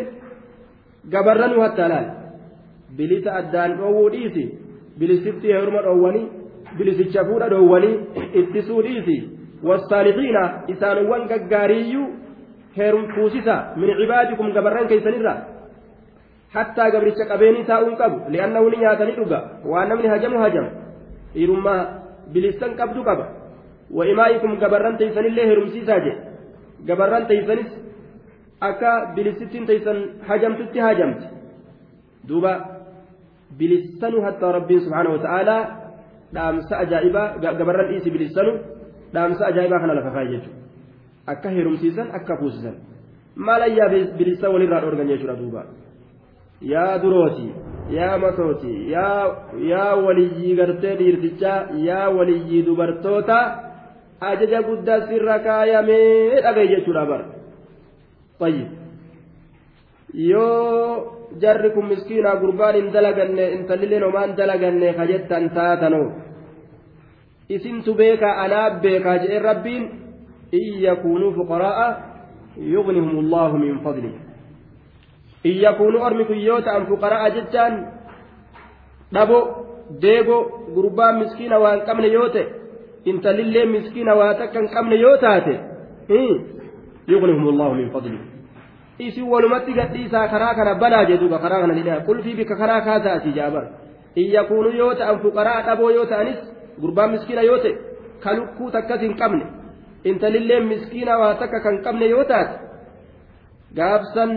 gabarranuu 1.14 1.62
hatta 1.64 2.00
bilisa 2.96 3.36
addaan 3.40 3.76
dhowwuu 3.78 4.10
dhiisi 4.14 4.44
bilisitti 4.98 5.52
heeruma 5.54 5.82
dhoowwanii 5.86 6.26
bilisicha 6.78 7.24
fuudha 7.24 7.48
dhoowwanii 7.48 7.94
ittisuu 8.40 8.82
dhiisi 8.82 9.16
isaanowwan 10.74 11.28
gaggaariiyyuu 11.28 12.08
heerum 12.76 13.08
fuusisa 13.14 13.74
min 13.76 13.90
cibaadikum 14.00 14.52
gabarran 14.52 14.88
keeysanirra 14.88 15.34
hattaa 16.56 16.90
gabricha 16.90 17.24
qabeenii 17.32 17.64
taa'uun 17.70 17.96
qabu 17.96 18.30
li'annahu 18.34 18.70
ni 18.70 18.76
nyaatanii 18.84 19.16
dhuga 19.20 19.38
waan 19.72 19.88
namni 19.88 20.08
hajamu 20.14 20.38
hajama 20.44 20.70
dhiirummaa 21.34 21.80
bilistan 22.32 22.76
qabdu 22.80 23.04
qaba 23.08 23.26
wa'imaa'ikum 23.98 24.56
gabarran 24.62 24.96
teeysanillee 25.00 25.46
heerumsiisaa 25.50 26.00
jedhe 26.06 26.22
gabarran 26.88 27.26
teeysanis 27.26 27.70
akka 28.68 28.92
bilisittiin 29.16 29.66
teeysan 29.66 29.98
hajamtutti 30.28 30.78
hajamti 30.86 31.26
duuba 32.28 32.52
bilissanu 33.58 34.22
hattaa 34.26 34.52
rabbiin 34.58 34.80
subhaanahu 34.86 35.16
wa 35.16 35.22
ta'aalaa 35.26 35.62
dhaamsa 36.34 36.74
ajaa'ibaa 36.84 37.28
gabarran 37.60 37.88
dhiisi 37.90 38.10
bilissanu 38.16 38.52
dhaamsa 39.14 39.42
ajaa'ibaa 39.50 39.80
kana 39.82 39.94
lafa 39.98 40.10
kaa'e 40.16 40.28
jechuudha 40.34 40.58
akka 41.32 41.48
heerumsiisan 41.56 42.08
akka 42.18 42.36
fuusisan 42.40 42.76
maal 43.48 43.62
ayyaa 43.68 43.88
bilisa 44.18 44.52
walirraa 44.54 44.80
dhoorgan 44.84 45.10
jechuudha 45.12 45.36
duuba 45.40 45.62
yaa 46.72 46.98
durooti 47.02 47.46
yaa 47.98 48.18
matooti 48.24 48.72
yaa 48.92 49.94
waliyyii 50.06 50.56
gartee 50.60 50.94
dhiirtichaa 51.00 51.58
yaa 51.88 52.08
waliyyii 52.18 52.62
dubartoota 52.68 53.38
ajaja 54.30 54.62
guddaa 54.68 55.00
sirra 55.08 55.38
kaayamee 55.46 56.40
dhagaye 56.46 56.68
jechuudha 56.74 57.04
bara 57.10 57.26
tayyib 58.40 58.68
yoo 60.30 61.18
jarri 61.42 61.70
kun 61.76 61.86
miskiinaa 61.92 62.36
gurbaan 62.42 62.74
hin 62.80 62.92
dalaganne 62.96 63.44
intallileen 63.58 64.04
homaan 64.08 64.36
dalaganne 64.40 64.92
ka 64.98 65.06
jettan 65.12 65.50
taatanoo 65.58 66.06
isintu 67.56 67.94
beekaa 67.94 68.34
anaaf 68.44 68.80
beekaa 68.82 69.18
jedheen 69.22 69.42
rabbiin 69.50 69.84
in 70.52 70.80
yakuunuu 70.86 71.32
fuqaraa'a 71.38 71.88
yugnihum 72.74 73.18
allaahu 73.24 73.58
min 73.58 73.80
fadli. 73.84 74.10
In 75.44 75.56
yakuunuu 75.66 76.02
ormi 76.08 76.24
kun 76.24 76.40
yoo 76.48 76.60
ta'an 76.60 76.86
fuqaraa'a 76.90 77.30
jechaan 77.36 77.74
dhabo 79.14 79.38
deego 80.02 80.38
gurbaan 80.74 81.18
miskiina 81.22 81.58
waa 81.62 81.74
hin 81.76 81.84
qabne 81.90 82.08
yoo 82.16 82.28
ta'e 82.34 82.46
intallillee 83.04 83.66
miskiina 83.74 84.14
waa 84.20 84.34
takka 84.40 84.58
hin 84.60 84.68
qabne 84.74 84.96
yoo 85.04 85.16
taate 85.24 85.54
yugnihum 87.12 87.48
allaahu 87.52 87.74
min 87.80 87.90
fadli. 87.96 88.18
Isin 88.98 89.24
walumatti 89.30 89.72
gadhiisaa 89.72 90.28
karaa 90.28 90.54
kana 90.54 90.74
banaa 90.74 91.04
jedhuuba 91.10 91.38
karaa 91.38 91.60
kana 91.64 91.74
hidhaa 91.74 92.00
qulfii 92.06 92.34
bika 92.34 92.56
karaa 92.60 92.80
kaasaati 92.86 93.32
jaabar 93.32 93.64
in 94.20 94.26
yakuunuu 94.36 94.72
yoo 94.80 94.94
ta'an 94.94 95.20
fuqaraa 95.24 95.62
dhaboo 95.66 95.90
yoo 95.96 96.06
ta'anis 96.12 96.38
gurbaan 96.80 97.10
miskiina 97.14 97.42
yoo 97.50 97.58
ta'e 97.64 97.74
ka 98.22 98.36
lukkuu 98.38 98.70
takkas 98.76 99.00
hin 99.06 99.14
qabne 99.20 99.44
intalillee 100.04 100.60
miskiina 100.70 101.18
waa 101.18 101.34
takka 101.42 101.60
kan 101.66 101.82
qabne 101.86 102.06
yoo 102.14 102.24
taate 102.24 102.54
gaafsan 103.76 104.32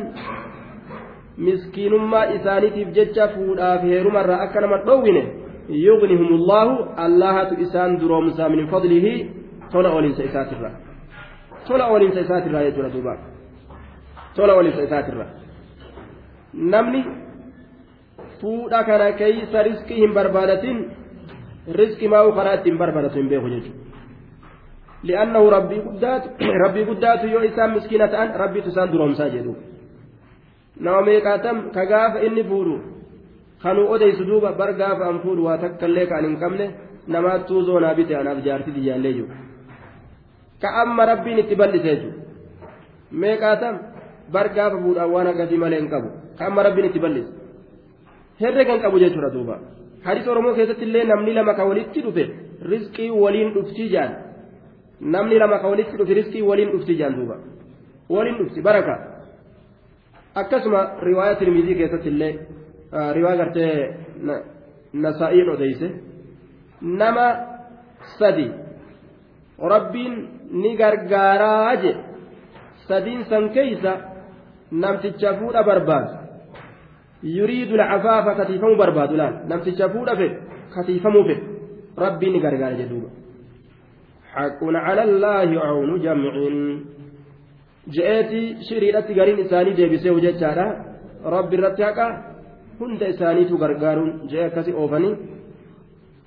miskiinummaa 1.47 2.25
isaaniitiif 2.37 2.89
jecha 2.97 3.27
fuudhaaf 3.35 3.83
heerumarraa 3.91 4.41
akka 4.45 4.61
nama 4.61 4.77
dhoowwine 4.87 5.23
yugnihumullaahu 5.87 6.73
allahatu 7.05 7.61
isaan 7.65 7.99
duroomsaa 8.01 8.49
min 8.55 8.67
fadlihi 8.73 9.13
tola 9.71 9.89
ooliinsa 9.97 10.23
isaatirraa 10.29 10.71
tola 11.67 11.87
ooliinsa 11.87 12.19
isaatirraa 12.27 12.63
jechuudha 12.67 12.93
duuba 12.95 13.17
tola 14.35 14.53
ooliinsa 14.53 14.83
isaatirraa 14.89 15.29
namni 16.73 17.05
fuudha 18.41 18.83
kana 18.89 19.11
keeysa 19.21 19.63
riskii 19.69 20.01
hin 20.03 20.13
barbaadatin 20.13 20.77
rizqi 21.67 22.07
maa'u 22.07 22.35
karaa 22.37 22.57
ittiin 22.59 22.77
barbaratu 22.77 23.19
hin 23.19 23.29
beeku 23.29 23.49
jechuudha. 23.49 23.91
لأنه 25.03 25.49
ربي 25.49 25.77
قدات 25.87 26.23
ربي 26.65 26.83
قدات 26.89 27.23
يو 27.23 27.39
إسام 27.39 27.69
مسكينة 27.75 28.13
أن 28.23 28.29
ربي 28.43 28.61
تسان 28.61 28.91
دروم 28.91 29.13
ساجدو 29.19 29.53
نومي 30.85 31.17
قاتم 31.25 31.57
كغاف 31.75 32.13
إني 32.25 32.43
فورو 32.49 32.77
خنو 33.63 33.95
أدي 33.95 34.11
سدوبا 34.19 34.51
برغاف 34.59 34.99
أن 35.09 35.17
فورو 35.23 35.41
واتك 35.47 35.83
الليك 35.83 36.11
عن 36.17 36.25
إنكمله 36.25 36.67
نما 37.13 37.37
توزو 37.47 37.79
نابتي 37.79 38.13
أنا 38.21 38.33
بجارتي 38.37 38.71
ديان 38.75 39.01
ليجو 39.05 39.25
كأما 40.61 41.03
ربي 41.11 41.31
نتبالي 41.37 41.79
سيجو 41.85 42.11
مي 43.21 43.33
قاتم 43.41 43.75
برغاف 44.33 44.73
فورو 44.83 45.01
أوانا 45.03 45.31
قدي 45.39 45.57
مالين 45.61 45.87
كبو 45.91 46.09
كأما 46.39 46.61
ربي 46.65 46.81
نتبالي 46.85 47.23
هرقا 48.41 48.75
كبو 48.83 48.97
جيشو 49.01 49.19
ردوبا 49.25 49.55
hadis 50.07 50.27
oromoo 50.31 50.53
keessatti 50.57 50.85
illee 50.87 51.03
namni 51.11 51.33
lama 51.37 51.53
ka 51.59 51.63
walitti 51.69 51.99
dhufe 52.05 52.23
riskii 52.73 53.09
waliin 53.23 53.49
dhuftii 53.55 53.89
jaan 53.95 54.11
namni 55.15 55.39
lama 55.43 55.57
ka 55.61 55.67
walitti 55.73 55.97
dhufe 55.99 56.13
riskii 56.19 56.41
waliin 56.49 56.71
dhuftii 56.73 56.97
jaan 57.01 57.15
duuba 57.19 57.35
waliin 58.15 58.37
dhufti 58.41 58.61
baraka 58.67 58.93
akkasuma 60.41 60.81
riwaaya 61.09 61.35
tirmizii 61.41 61.75
keessatti 61.81 62.09
illee 62.13 62.33
riwaa 63.17 63.35
gartee 63.41 63.73
nasaa'iin 65.03 65.49
odeyse 65.55 65.87
nama 67.01 67.25
sadi 68.19 68.47
rabbiin 69.73 70.15
ni 70.61 70.71
gargaaraa 70.81 71.75
je 71.83 71.91
sadiin 72.87 73.21
san 73.29 73.49
keeysa 73.57 73.93
namticha 74.83 75.29
fuudha 75.39 75.63
barbaadu 75.69 76.20
lcafaafa 77.23 78.35
katiifamuu 78.35 78.75
barbaadu 78.75 79.15
laal 79.21 79.33
namticha 79.47 79.89
fuudha 79.89 80.15
fedhe 80.15 80.37
katiifamuu 80.75 81.23
fedhe 81.23 81.43
rabbiin 81.97 82.33
ni 82.33 82.39
gargaara 82.39 82.75
jedhuuba 82.83 83.09
حق 84.31 84.61
على 84.63 85.03
الله 85.03 85.49
عون 85.59 85.91
جمع 85.99 86.33
shiriidhatti 88.67 89.13
gariin 89.13 89.39
isaanii 89.43 89.75
deebisee 89.79 90.13
hojjechaadha 90.15 90.65
rabbi 91.35 91.55
irratti 91.57 91.83
haqa 91.83 92.05
hunda 92.79 93.09
isaaniitu 93.13 93.57
gargaaruun 93.63 94.11
je'e 94.31 94.45
akkasi 94.45 94.71
oofanii 94.81 95.15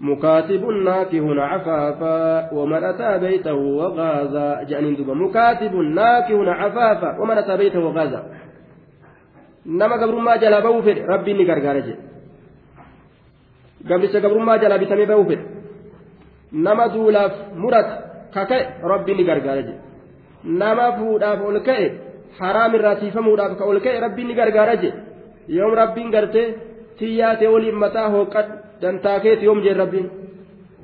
مكاتب 0.00 0.64
ناكه 0.64 1.42
عفافا 1.42 2.52
ومن 2.52 2.84
أتى 2.84 3.18
بيته 3.18 3.54
وغازا 3.54 4.62
جانين 4.62 4.96
دوبا 4.96 5.14
مكاتب 5.14 5.74
ناكه 5.74 6.50
عفافا 6.52 7.20
ومن 7.20 7.38
أتى 7.38 7.56
بيته 7.56 7.80
وغازا 7.80 8.20
nama 9.66 9.96
gabrummaa 9.98 10.38
jalaa 10.38 10.60
ba'uu 10.66 10.82
fedhe 10.82 11.06
rabbiin 11.12 11.38
ni 11.38 11.44
gargaara 11.44 11.80
jedhe 11.80 12.02
gabricha 13.88 14.20
gabrummaa 14.20 14.58
jalaa 14.58 14.78
bitamee 14.78 15.06
ba'uu 15.06 15.26
fedhe. 15.30 15.44
Nama 16.52 16.88
duulaaf 16.94 17.32
murata 17.62 17.94
kaka'e 18.34 18.64
rabbiin 18.92 19.16
ni 19.18 19.24
gargaara 19.24 19.62
jedhe 19.62 19.78
nama 20.44 20.86
fuudhaaf 20.98 21.40
ol 21.48 21.58
ka'e 21.68 21.86
haraam 22.38 22.74
irraa 22.76 22.96
siifamuudhaaf 23.00 23.58
ka 23.58 23.64
ol 23.64 23.80
ka'e 23.80 24.00
rabbiin 24.04 24.28
ni 24.28 24.34
gargaara 24.34 24.76
jedhe 24.82 24.98
yoom 25.56 25.72
rabbiin 25.80 26.10
gartee 26.10 26.46
tiyyaatee 26.98 27.48
waliin 27.54 27.78
mataa 27.84 28.08
hooqad 28.14 28.46
dantaa 28.82 29.18
keeti 29.20 29.44
yoom 29.48 29.60
jeen 29.64 29.76
rabbiin? 29.76 30.10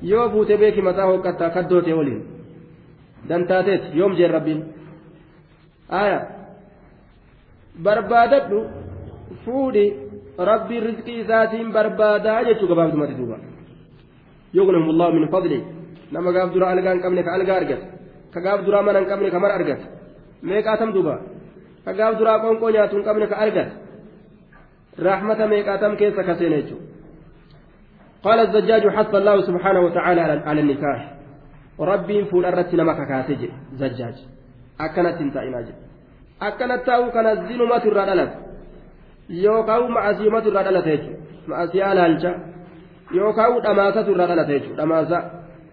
Yoo 0.02 0.30
fuute 0.30 0.56
beeki 0.56 0.82
mataa 0.82 1.06
hooqattaa 1.06 1.50
kaddootee 1.56 1.94
waliin 1.94 2.20
dantaateeti 3.28 3.98
yoom 3.98 4.12
jeen 4.18 4.30
rabbiin? 4.30 4.60
Aayaa. 6.00 6.39
Barbaadadhu 7.86 8.58
fuudhi 9.44 9.86
rabbiin 10.50 10.82
rizqii 10.88 11.20
isaatiin 11.24 11.68
barbaadaa 11.76 12.40
jechuu 12.48 12.68
gabaabdumatti 12.72 13.18
duuba 13.20 13.36
yugnihum 14.58 14.88
allahu 14.92 15.12
min 15.18 15.28
fadli 15.34 15.58
nama 16.14 16.32
gaaf 16.36 16.48
dura 16.54 16.66
algaa 16.74 16.94
hin 16.94 17.02
qabne 17.04 17.22
ka 17.26 17.36
algaa 17.38 17.56
argate 17.60 17.84
ka 18.34 18.40
gaaf 18.46 18.60
duraa 18.66 18.82
mana 18.86 18.98
hin 19.02 19.08
qabne 19.12 19.28
ka 19.34 19.38
mana 19.44 19.54
argate 19.58 19.84
meeqaatam 20.48 20.90
duuba 20.96 21.14
ka 21.84 21.92
gaaf 22.00 22.18
duraa 22.20 22.38
qonqoo 22.44 22.70
nyaatu 22.76 22.94
hin 22.98 23.06
qabne 23.08 23.26
ka 23.32 23.36
argate 23.44 23.72
رحمة 24.98 25.46
ميقاتم 25.46 25.94
كيس 25.94 26.14
كسينيتو 26.14 26.76
قال 28.22 28.38
الزجاج 28.38 28.88
حث 28.88 29.14
الله 29.14 29.36
سبحانه 29.48 29.80
وتعالى 29.80 30.20
على 30.20 30.60
النكاح 30.60 31.00
ربي 31.80 32.24
فول 32.24 32.44
أردت 32.44 32.74
نمك 32.74 33.08
كاتج 33.08 33.42
زجاج 33.80 34.16
أكنت 34.80 35.16
انتائنا 35.24 35.60
جي 35.60 35.72
ما 37.70 37.78
ترى 37.78 38.04
دلت 38.10 38.32
يوكاو 39.30 39.88
معسي 39.88 40.28
ما 40.34 40.40
ترى 40.40 40.62
دلت 40.66 40.86
يجو 40.86 41.12
معسي 41.48 41.82
على 41.82 42.06
الجا 42.06 42.32
يوكاو 43.18 43.60
دماسة 43.66 44.02
ترى 44.02 44.26
دلت 44.30 44.48
يجو 44.56 44.72
دماسة 44.80 45.18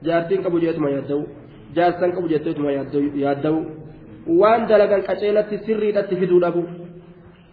جارتين 0.05 0.43
كبو 0.43 0.57
جيتما 0.59 0.89
يدو 0.89 1.21
جارسان 1.75 2.11
كبو 2.15 2.27
جيتما 2.27 2.71
يدو 3.23 3.55
وان 4.41 4.61
دلقان 4.69 5.01
قچيلت 5.07 5.49
سري 5.65 5.89
دت 5.95 6.11
فدو 6.19 6.37
دبو 6.45 6.63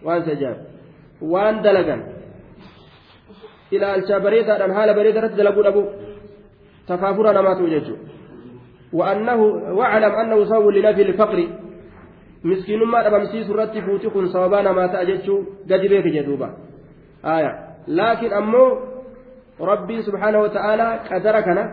وان 0.05 0.21
سجاب 0.27 0.57
waan 1.21 1.63
dalagan 1.63 2.01
ilaalcha 3.71 4.19
bareedaadhaan 4.25 4.75
haala 4.77 4.93
bareedaarratti 4.93 5.37
dalaguu 5.37 5.63
dhabu. 5.63 5.83
Takaafura 6.87 7.33
namaatu 7.33 7.71
jechuudha. 7.75 8.13
وأنه 8.95 9.39
واعلم 9.75 10.13
أنه 10.21 10.45
سبب 10.45 10.67
لنفي 10.67 11.01
miskiinummaa 12.49 13.03
dhabamsiisu 13.07 13.53
irratti 13.53 13.81
fuuti 13.87 14.09
kun 14.15 14.29
sababaa 14.35 14.63
namaa 14.67 14.87
ta'a 14.93 15.05
jechuu 15.11 15.39
gadi 15.69 15.89
beeke 15.93 16.11
jedhuuba 16.17 16.49
laakiin 17.99 18.33
ammoo 18.41 18.69
rabbiin 19.71 20.03
subhaana 20.03 20.45
wa 20.45 20.49
ta'aalaa 20.57 20.93
qadara 21.09 21.41
kana 21.47 21.63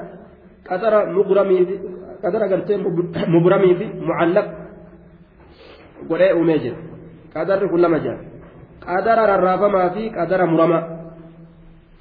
qadara 0.68 1.06
mugramiifi 1.18 1.76
qadara 2.22 2.48
gartee 2.48 2.78
mubramiifi 3.36 3.86
mucallaq 4.08 4.48
godhee 6.08 6.32
uumee 6.34 6.58
jira. 6.58 6.76
Qadarri 7.34 7.68
kun 7.68 7.80
lama 7.82 7.98
jira. 7.98 8.18
Qadara 8.86 9.26
rarraafamaa 9.26 9.90
fi 9.94 10.10
qadara 10.10 10.46
muramaa 10.46 10.82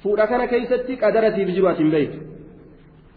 fuudha 0.02 0.26
kana 0.26 0.46
keessatti 0.46 0.96
qadara 0.96 1.32
siif 1.34 1.48
jiru 1.54 1.68
atiin 1.68 1.90
beektu. 1.90 2.18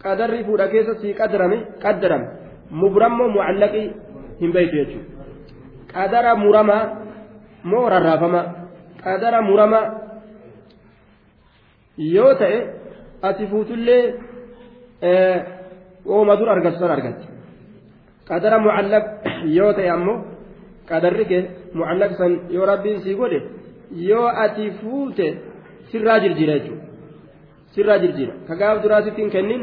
Qadarri 0.04 0.44
fuudha 0.44 0.68
keessa 0.68 0.96
sii 1.02 1.14
qadarame 1.14 1.58
qadarame 1.84 2.28
mubrammoo 2.72 3.30
mucallaqii 3.38 3.88
hin 4.42 4.52
beektu 4.54 4.76
jechuudha. 4.82 5.15
Qadara 5.96 6.32
muramaa 6.44 6.84
moo 7.72 7.86
rarraafamaa 7.94 8.46
qadara 9.04 9.40
muramaa 9.50 9.86
yoo 12.16 12.34
ta'e 12.42 12.58
ati 13.28 13.44
fuutullee 13.52 14.04
ooma 16.16 16.34
dur 16.40 16.50
argattu 16.50 16.80
san 16.80 16.92
argatti. 16.98 17.26
Qadara 18.30 18.58
mucallaq 18.66 19.06
yoo 19.58 19.72
ta'e 19.78 19.90
ammoo 19.96 20.18
qadarri 20.90 21.26
kee 21.32 21.42
mucallaq 21.80 22.12
san 22.20 22.32
yoo 22.56 22.66
rabbiin 22.72 23.00
sii 23.04 23.16
godhe 23.22 23.40
yoo 24.10 24.28
ati 24.46 24.66
fuute 24.80 25.28
sirraa 25.92 26.20
jirjira 26.24 26.54
jechuudha. 26.60 26.86
Sirraa 27.74 28.00
jirjira. 28.04 28.34
Ka 28.48 28.54
gaaf 28.62 28.78
duraa 28.84 29.02
sitti 29.06 29.22
hin 29.22 29.32
kennin 29.36 29.62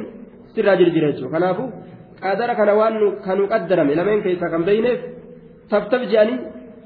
sirraa 0.54 0.76
jirjira 0.80 1.06
jechuudha. 1.12 1.32
Kanaafuu 1.36 1.68
qadara 2.22 2.54
kana 2.58 2.72
waan 2.80 2.94
kanuu 3.26 3.48
qaddarame 3.52 3.92
lameen 3.98 4.20
keessaa 4.24 4.50
kan 4.54 4.62
beeyneef 4.68 5.00
taftaf 5.70 6.02
je'anii 6.12 6.38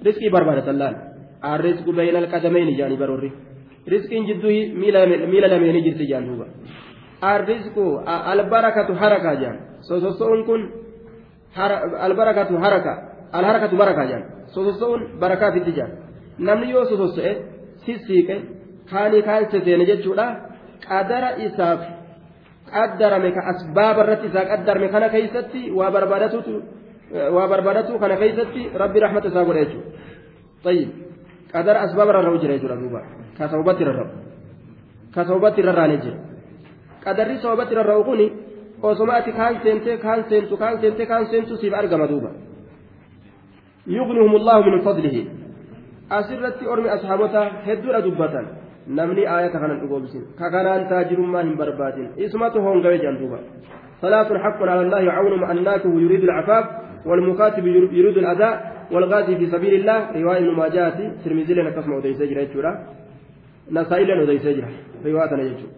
riskii 0.07 0.31
barbaadatan 0.31 0.79
laal 0.83 0.97
الرزق 1.45 1.87
بين 1.91 2.17
القدمين 2.17 2.77
جاني 2.77 2.97
بروري 2.97 3.31
رزق 3.93 4.13
جدو 4.29 4.49
ميلا 5.33 5.47
لميني 5.53 5.81
جرت 5.87 6.01
جان 6.11 6.27
دوبا 6.27 6.47
الرزق 7.35 7.77
البركة 8.33 8.89
حركة 9.01 9.35
جان 9.43 9.57
سوسوسون 9.89 10.41
كن 10.49 10.61
البركة 12.07 12.51
حركة 12.65 12.95
الحركة 13.39 13.73
بركة 13.77 14.05
جان 14.11 14.23
سوسوسون 14.55 15.01
بركات 15.21 15.55
التجان 15.61 15.91
namni 16.39 16.71
yoo 16.71 16.85
sososo'e 16.85 17.33
sissiiqe 17.85 18.35
kaanii 18.91 19.23
kaalche 19.29 19.61
seene 19.65 19.85
jechuudha 19.91 20.27
qadara 20.89 21.31
isaaf 21.47 21.81
qaddarame 22.75 23.31
ka 23.37 23.43
asbaaba 23.53 24.03
irratti 24.05 24.27
isaa 24.31 24.45
qaddarame 24.51 24.89
kana 24.95 25.09
keeysatti 25.15 25.71
waa 25.79 25.91
barbaadatutu 25.97 26.55
waa 27.13 27.47
barbaadatu 27.49 27.99
kana 27.99 28.17
keeysatti 28.17 28.71
rabbi 28.75 29.01
rahmata 29.01 29.29
isaa 29.29 29.45
godha 29.45 29.65
jechuudha 29.65 29.91
tayyib 30.65 30.91
qadara 31.53 31.81
asbaaba 31.87 32.13
rarra'u 32.13 32.39
jira 32.43 32.59
jechuudha 32.59 32.77
duuba 32.83 33.01
ka 33.39 33.49
sababatti 33.49 33.85
rarra'u 33.85 34.11
ka 35.15 35.25
sababatti 35.25 35.63
rarraane 35.63 35.97
jira 36.05 36.19
qadarri 37.05 37.39
sababatti 37.45 37.75
rarra'u 37.75 38.05
kuni 38.05 38.27
osoma 38.83 39.13
ati 39.21 39.33
kaan 39.33 39.55
seentee 39.63 39.97
kaan 39.99 40.25
seentu 40.29 40.57
kaan 40.57 40.81
seentee 40.81 41.07
kaan 41.07 41.27
seentu 41.31 41.57
siif 41.57 41.75
argama 41.75 42.07
duuba 42.07 42.33
يغنيهم 43.87 44.35
الله 44.37 44.59
من 44.67 44.81
فضله 44.83 45.17
asirratti 46.11 46.67
ormi 46.73 46.89
ashaabota 46.97 47.41
hedduudha 47.67 48.01
dubbatan 48.07 48.47
namni 48.99 49.23
aayata 49.27 49.59
kanan 49.63 49.79
dhugoomsin 49.83 50.23
ka 50.39 50.51
kanaan 50.55 50.87
taajirummaa 50.91 51.43
hin 51.43 51.57
barbaadin 51.61 52.09
isumatu 52.25 52.63
hongawe 52.67 52.99
jedhan 52.99 53.19
duuba 53.23 53.39
ثلاث 54.03 54.29
حق 54.45 54.61
على 54.63 54.83
الله 54.87 55.05
عون 55.17 55.35
مأناته 55.41 55.93
يريد 56.05 56.23
العفاف 56.29 56.65
والمكاتب 57.07 57.67
يريد 57.67 58.17
الأداء 58.19 58.55
والغازي 58.93 59.37
في 59.37 59.47
سبيل 59.47 59.75
الله 59.81 59.99
رواية 60.23 60.39
ابن 60.39 60.55
ماجه 60.61 60.99
ترمذي 61.25 61.55
لنا 61.55 61.71
قسم 61.77 61.93
أودي 61.93 62.15
سجرة 62.15 62.41
يجورا 62.41 62.73
نسائي 63.71 64.05
لنا 64.05 64.21
أودي 64.21 64.39
سجرة 64.39 64.69
رواية 65.07 65.33
يجو 65.51 65.69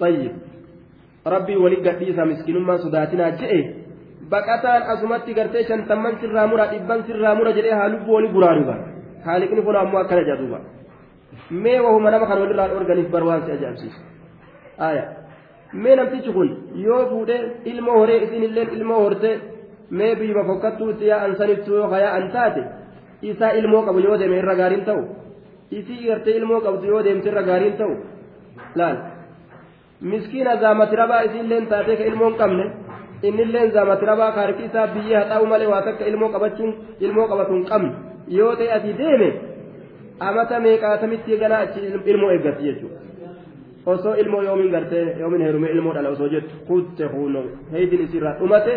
طيب 0.00 0.32
ربي 1.26 1.56
ولي 1.56 1.76
قديسة 1.76 2.24
مسكين 2.24 2.58
ما 2.58 2.76
صداتنا 2.76 3.30
جئ 3.40 3.86
asumatti 4.92 5.34
gartee 5.34 5.64
shantamman 5.68 6.18
sirraa 6.20 6.46
mura 6.46 6.66
dhibban 6.66 7.04
sirraa 7.06 7.34
mura 7.34 7.52
jedhee 7.52 7.74
haa 7.78 7.88
lubbuu 7.88 8.14
wali 8.14 8.28
buraaruba 8.28 8.74
haaliqni 9.26 9.62
kun 9.62 9.76
ammoo 9.76 10.00
akkana 10.00 10.24
jedhuba 10.24 10.58
mee 11.50 11.78
wahuma 11.80 12.10
nama 12.10 12.26
kan 12.26 12.40
walirraa 12.40 12.68
dhoorganiif 12.68 13.10
bar 13.10 13.22
waan 13.22 13.42
si 13.46 13.52
ajaa'ibsiisu 13.52 14.00
aya 14.78 15.04
mee 15.72 15.96
namtichi 15.96 16.32
kun 16.32 16.48
yoo 16.86 17.02
fuudhee 17.10 17.40
ilmoo 17.70 17.98
horee 18.00 18.18
isinilleen 18.24 18.68
ilmoo 18.76 19.00
hortee 19.04 19.34
mee 19.90 20.14
biyyuma 20.20 20.44
fokkattuu 20.50 20.90
itti 20.90 21.06
yaa'an 21.12 21.36
sanittu 21.40 21.70
yoo 21.78 21.88
kayaa'an 21.94 22.30
taate 22.32 22.62
isaa 23.22 23.50
ilmoo 23.60 23.82
qabu 23.86 24.00
yoo 24.06 24.18
deeme 24.20 24.36
irra 24.38 24.54
gaariin 24.60 24.84
ta'u 24.88 25.02
isii 25.78 26.06
gartee 26.08 26.36
ilmoo 26.40 26.60
qabdu 26.66 26.86
yoo 26.92 27.02
deemte 27.04 27.28
irra 27.32 27.42
gaariin 27.50 27.76
ta'u 27.80 27.94
laal 28.80 28.96
miskiina 30.00 30.56
zaamati 30.64 30.96
rabaa 31.02 31.22
isinilleen 31.28 31.66
taatee 31.72 31.96
ka 31.96 32.04
ilmoo 32.10 32.28
hin 32.30 32.38
qabne 32.42 32.64
innilleen 33.22 33.70
zaamatiraabaa 33.76 34.32
kaarki 34.38 34.64
isaa 34.68 34.86
biyyee 34.94 35.16
haxaa'u 35.20 35.46
malee 35.52 35.66
waa 35.72 35.82
takka 35.88 36.04
ilmoo 36.12 36.28
qabachuun 36.34 36.72
ilmoo 37.00 37.28
qabatu 37.32 37.52
hin 37.58 37.64
qabne 37.70 37.90
yoo 38.38 38.52
ta'e 38.60 38.68
ati 38.76 38.92
deeme 38.98 39.28
amata 40.28 40.60
meeqaatamitti 40.66 41.38
ganaa 41.42 41.60
achi 41.68 41.80
ilmoo 42.12 42.30
eeggatti 42.34 42.64
jechuudha 42.68 43.00
osoo 43.94 44.14
ilmoo 44.22 44.42
yoomin 44.42 44.70
gartee 44.76 45.04
yoomin 45.20 45.42
heerume 45.46 45.68
ilmoo 45.74 45.94
dhala 45.96 46.08
osoo 46.18 46.28
jettu 46.34 46.54
kutte 46.68 47.04
huuno 47.14 47.42
heydin 47.72 48.00
isirraa 48.06 48.34
dhumate 48.40 48.74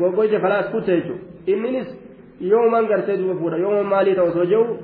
goggoje 0.00 0.38
falaas 0.44 0.70
kutte 0.74 0.92
jechuudha 0.96 1.22
inninis 1.52 1.88
yooman 2.40 2.86
gartee 2.86 3.16
duuba 3.20 3.34
fuudha 3.40 3.58
yooman 3.64 3.86
maalii 3.92 4.14
ta'u 4.18 4.30
osoo 4.32 4.46
jiru 4.52 4.78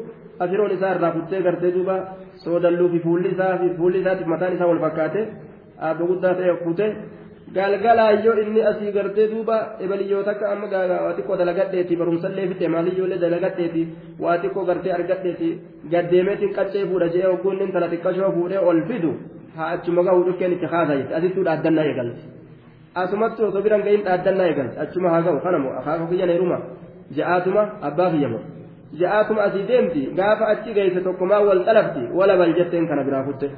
afiroon 0.44 0.72
isaa 0.76 0.94
irraa 0.96 1.12
kuttee 1.16 1.42
gartee 1.46 1.72
duuba 1.76 1.96
soodalluu 2.44 2.88
fi 2.92 2.98
fuulli 3.06 3.28
isaa 3.34 3.58
fi 3.58 3.68
fuulli 3.78 4.00
isaatiif 4.04 4.28
mataan 4.34 4.56
isaa 4.56 4.70
wal 4.72 4.82
fakkaate 4.86 5.20
abba 5.88 6.08
guddaa 6.10 6.34
ta'e 6.40 6.56
kutte 6.64 6.86
galgalaayyoo 7.56 8.36
inni 8.42 8.62
asii 8.70 8.92
gartee 8.96 9.28
duuba 9.32 9.56
ebaliyyoo 9.84 10.22
takka 10.28 10.50
amma 10.52 10.66
waa 10.72 11.14
xiqqoo 11.16 11.36
dalagadheeti 11.42 11.96
barumsallee 12.00 12.48
fixe 12.50 12.68
maaliyyoollee 12.74 13.20
dalagadheeti 13.24 13.82
waa 14.24 14.36
xiqqoo 14.42 14.64
gartee 14.70 14.92
argadheeti 14.98 15.50
gaddeemeetiin 15.92 16.54
qaccee 16.58 16.86
fuudha 16.90 17.08
jee 17.16 17.26
hogguun 17.30 17.60
inni 17.62 17.72
tala 17.72 17.92
xiqqashoo 17.94 18.32
fuudhee 18.38 18.66
ol 18.70 18.80
fidu 18.92 19.12
haa 19.56 19.68
achuma 19.76 20.06
gahuu 20.08 20.24
dhukkeen 20.28 20.56
itti 20.56 20.72
haasa 20.76 20.96
jetti 21.00 21.14
asittuu 21.20 21.44
dhaaddannaa 21.50 21.84
eegalti 21.90 22.33
asumatti 23.02 23.42
osoo 23.42 23.62
biran 23.62 23.82
gahin 23.82 24.02
dhaaddannaa 24.06 24.46
eegalti 24.46 24.80
achuma 24.84 25.10
haa 25.10 25.22
gahu 25.26 25.40
kanamoo 25.46 25.72
akaaka 25.80 26.06
kiyyan 26.10 26.32
heeruma 26.34 26.58
ja'aatuma 27.16 27.62
abbaa 27.88 28.10
kiyyamo 28.10 28.40
ja'aatuma 29.00 29.42
asii 29.46 29.66
deemti 29.70 30.06
gaafa 30.18 30.48
achi 30.54 30.74
geesse 30.74 31.00
tokkumaa 31.06 31.40
wal 31.48 31.64
xalafti 31.68 32.08
wala 32.18 32.48
jetteen 32.58 32.88
kana 32.88 33.04
biraa 33.04 33.22
kutte 33.28 33.50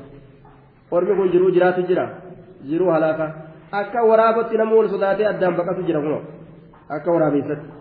ormi 0.91 1.17
kun 1.17 1.33
jiruu 1.33 1.51
jiraatu 1.51 1.83
jira 1.89 2.09
jiruu 2.69 2.91
halaaka 2.97 3.33
akka 3.73 4.05
waraabatti 4.11 4.57
nama 4.57 4.77
wal 4.81 4.89
sodaatee 4.89 5.27
addaan 5.33 5.57
baqatu 5.57 5.83
jira 5.89 6.01
kuno 6.01 6.21
akka 6.89 7.11
waraabeessatti 7.13 7.77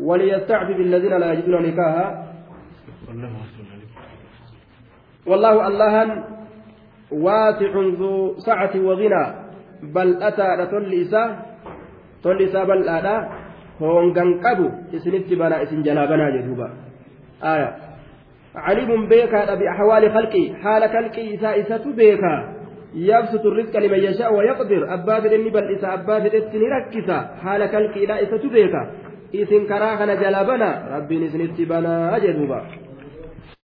وليستعفف 0.00 0.76
الذين 0.76 1.14
لا 1.18 1.32
يجدون 1.32 1.62
نكاحا 1.62 2.06
والله 5.26 5.68
الله 5.68 6.24
واسع 7.10 7.72
ذو 7.98 8.38
سعة 8.38 8.70
وغنى 8.76 9.39
بل 9.82 10.22
أتى 10.22 10.48
لتلسا 10.56 11.24
تلسا 12.24 12.64
بل 12.64 12.88
أتى 12.88 13.16
هونغان 13.80 14.40
قبو 14.44 14.68
إسنت 14.94 15.32
بنا 15.32 15.62
إسن 15.62 15.82
جلابنا 15.82 16.30
جدوبا 16.30 16.68
آية 17.44 17.76
عليم 18.54 19.08
بيكا 19.08 19.54
بأحوال 19.54 20.12
خلقي 20.12 20.44
حال 20.62 20.82
خلقي 20.90 21.34
إسا 21.60 21.76
بيكا 21.96 22.60
يبسط 22.94 23.46
الرزق 23.46 23.78
لمن 23.78 23.98
يشاء 23.98 24.34
ويقدر 24.34 24.94
أبا 24.94 25.20
فدني 25.20 25.50
بل 25.50 25.74
إسا 25.74 25.94
أبا 25.94 26.20
فدتني 26.20 26.66
ركسا 26.68 27.18
حال 27.42 27.66
كالك 27.66 27.96
إلى 27.96 28.22
إسا 28.22 28.36
تبيكا 28.36 28.82
إذن 29.34 29.66
كراهنا 29.66 30.14
جلبنا 30.14 30.70
ربي 30.96 31.18
نسنت 31.24 31.60
بنا 31.60 32.16
أجدوبا 32.16 32.60